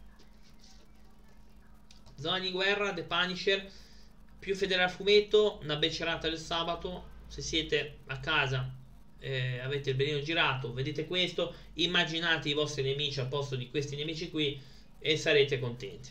[2.17, 3.71] Zona di guerra, The Punisher.
[4.39, 7.19] Più fedele al fumetto, una becerata del sabato.
[7.27, 8.79] Se siete a casa
[9.21, 13.95] eh, avete il benino girato, vedete questo, immaginate i vostri nemici al posto di questi
[13.97, 14.61] nemici qui
[14.99, 16.11] e sarete contenti.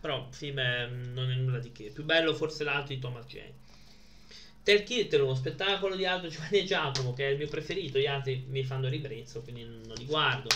[0.00, 1.90] Però il film è, non è nulla di che.
[1.90, 3.68] Più bello forse l'altro di Thomas Jane.
[4.62, 8.06] Tel Kirtel, uno spettacolo di Aldo Giovanni e Giacomo, che è il mio preferito, gli
[8.06, 10.48] altri mi fanno ribrezzo, quindi non li guardo.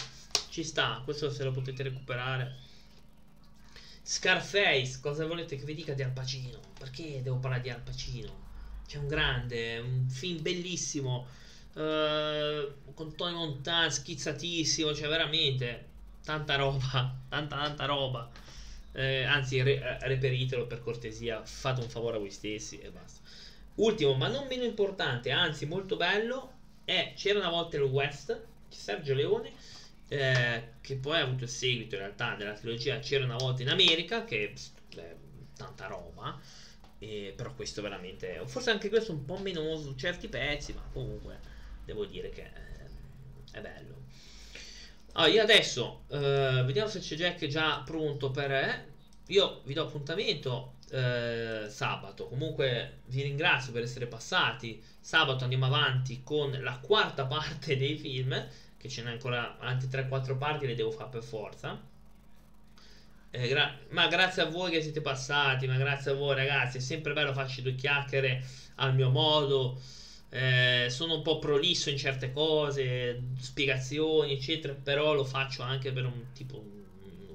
[0.50, 2.54] Ci sta, questo se lo potete recuperare.
[4.02, 6.60] Scarface, cosa volete che vi dica di Al Pacino?
[6.78, 8.42] Perché devo parlare di Al Pacino?
[8.86, 11.26] C'è un grande, un film bellissimo
[11.74, 15.86] Uh, con Tony Montana schizzatissimo, cioè veramente
[16.24, 18.30] tanta roba, tanta tanta roba.
[18.92, 23.20] Eh, anzi, re- eh, reperitelo per cortesia, fate un favore a voi stessi e basta.
[23.76, 26.52] Ultimo, ma non meno importante, anzi molto bello,
[26.84, 29.50] è C'era una volta il West, Sergio Leone,
[30.08, 33.70] eh, che poi ha avuto il seguito in realtà della trilogia C'era una volta in
[33.70, 34.52] America, che
[34.94, 35.16] è
[35.56, 36.38] tanta roba.
[37.00, 41.52] Eh, però questo veramente, forse anche questo un po' meno su certi pezzi, ma comunque
[41.84, 42.50] devo dire che
[43.52, 44.02] è bello.
[45.12, 48.50] Allora, io adesso eh, vediamo se c'è Jack già pronto per...
[48.50, 48.92] Eh.
[49.28, 52.26] Io vi do appuntamento eh, sabato.
[52.26, 54.82] Comunque vi ringrazio per essere passati.
[55.00, 58.46] Sabato andiamo avanti con la quarta parte dei film,
[58.76, 61.80] che ce n'è ancora altri 3-4 parti, le devo fare per forza.
[63.30, 66.80] Eh, gra- ma grazie a voi che siete passati, ma grazie a voi ragazzi, è
[66.80, 68.44] sempre bello farci due chiacchiere
[68.76, 69.80] al mio modo.
[70.36, 76.06] Eh, sono un po' prolisso in certe cose, spiegazioni, eccetera, però lo faccio anche per
[76.06, 76.64] un tipo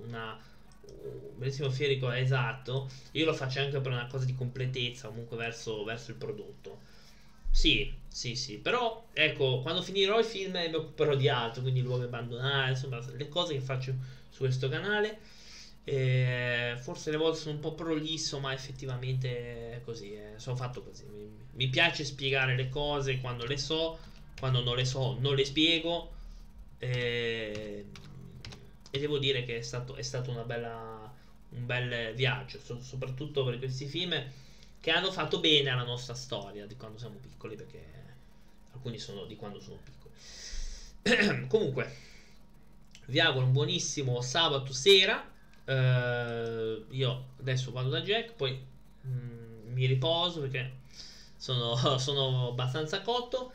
[0.04, 0.38] una
[0.92, 2.90] un bellissimo fierico esatto.
[3.14, 6.80] Io lo faccio anche per una cosa di completezza, comunque verso, verso il prodotto.
[7.52, 12.04] Sì, sì, sì, però ecco, quando finirò i film mi occuperò di altro, quindi luoghi
[12.06, 13.96] abbandonati, insomma, le cose che faccio
[14.30, 15.20] su questo canale.
[15.91, 20.84] Eh, forse le volte sono un po' prolisso, ma effettivamente è così, eh, sono fatto
[20.84, 21.03] così.
[21.06, 23.98] Mi, mi, piace spiegare le cose quando le so,
[24.38, 26.11] quando non le so non le spiego.
[26.78, 27.86] Eh,
[28.91, 31.11] e devo dire che è stato, è stato bella,
[31.49, 34.14] un bel viaggio, so, soprattutto per questi film
[34.80, 37.84] che hanno fatto bene alla nostra storia di quando siamo piccoli, perché
[38.74, 41.45] alcuni sono di quando sono piccoli.
[41.49, 41.95] Comunque,
[43.07, 45.38] vi auguro un buonissimo sabato sera.
[45.70, 48.60] Uh, io adesso vado da Jack, poi
[49.06, 50.78] mm, mi riposo perché
[51.38, 53.54] sono, sono, abbastanza cotto.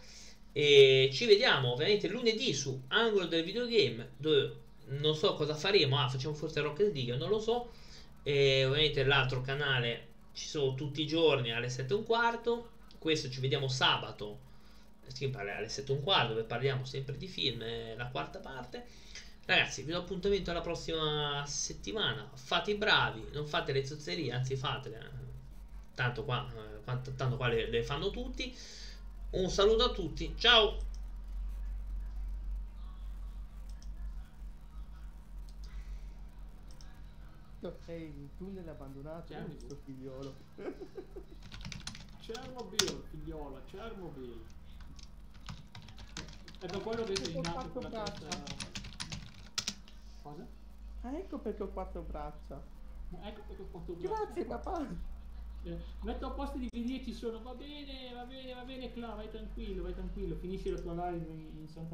[0.52, 4.56] E ci vediamo ovviamente lunedì su Angolo del Videogame, dove
[4.90, 5.98] non so cosa faremo.
[5.98, 7.72] Ah, facciamo forse Rocket League, non lo so.
[8.22, 12.70] E ovviamente l'altro canale ci sono tutti i giorni alle 7 e un quarto.
[12.98, 14.38] Questo ci vediamo sabato
[15.34, 17.64] alle 7 e un quarto, dove parliamo sempre di film,
[17.96, 18.86] la quarta parte.
[19.46, 22.30] Ragazzi, vi do appuntamento alla prossima settimana.
[22.34, 25.22] Fate i bravi, non fate le zozzerie, anzi fatele.
[25.94, 28.56] Tanto qua, eh, tanto qua le, le fanno tutti.
[29.30, 30.92] Un saluto a tutti, ciao!
[37.84, 40.34] sei in tunnel abbandonato con questo figliolo.
[42.20, 44.44] Chernobyl, figliola, Chernobyl.
[46.60, 48.73] È per quello che sei nato con la testa...
[50.24, 50.46] Cosa?
[51.02, 52.58] Ah, ecco perché ho quattro braccia.
[53.10, 54.24] Ecco perché ho quattro braccia.
[54.24, 54.86] Grazie papà.
[55.64, 59.14] Eh, metto a posto di video ci sono, va bene, va bene, va bene, Cla,
[59.14, 61.92] vai tranquillo, vai tranquillo, finisci la tua live in Santa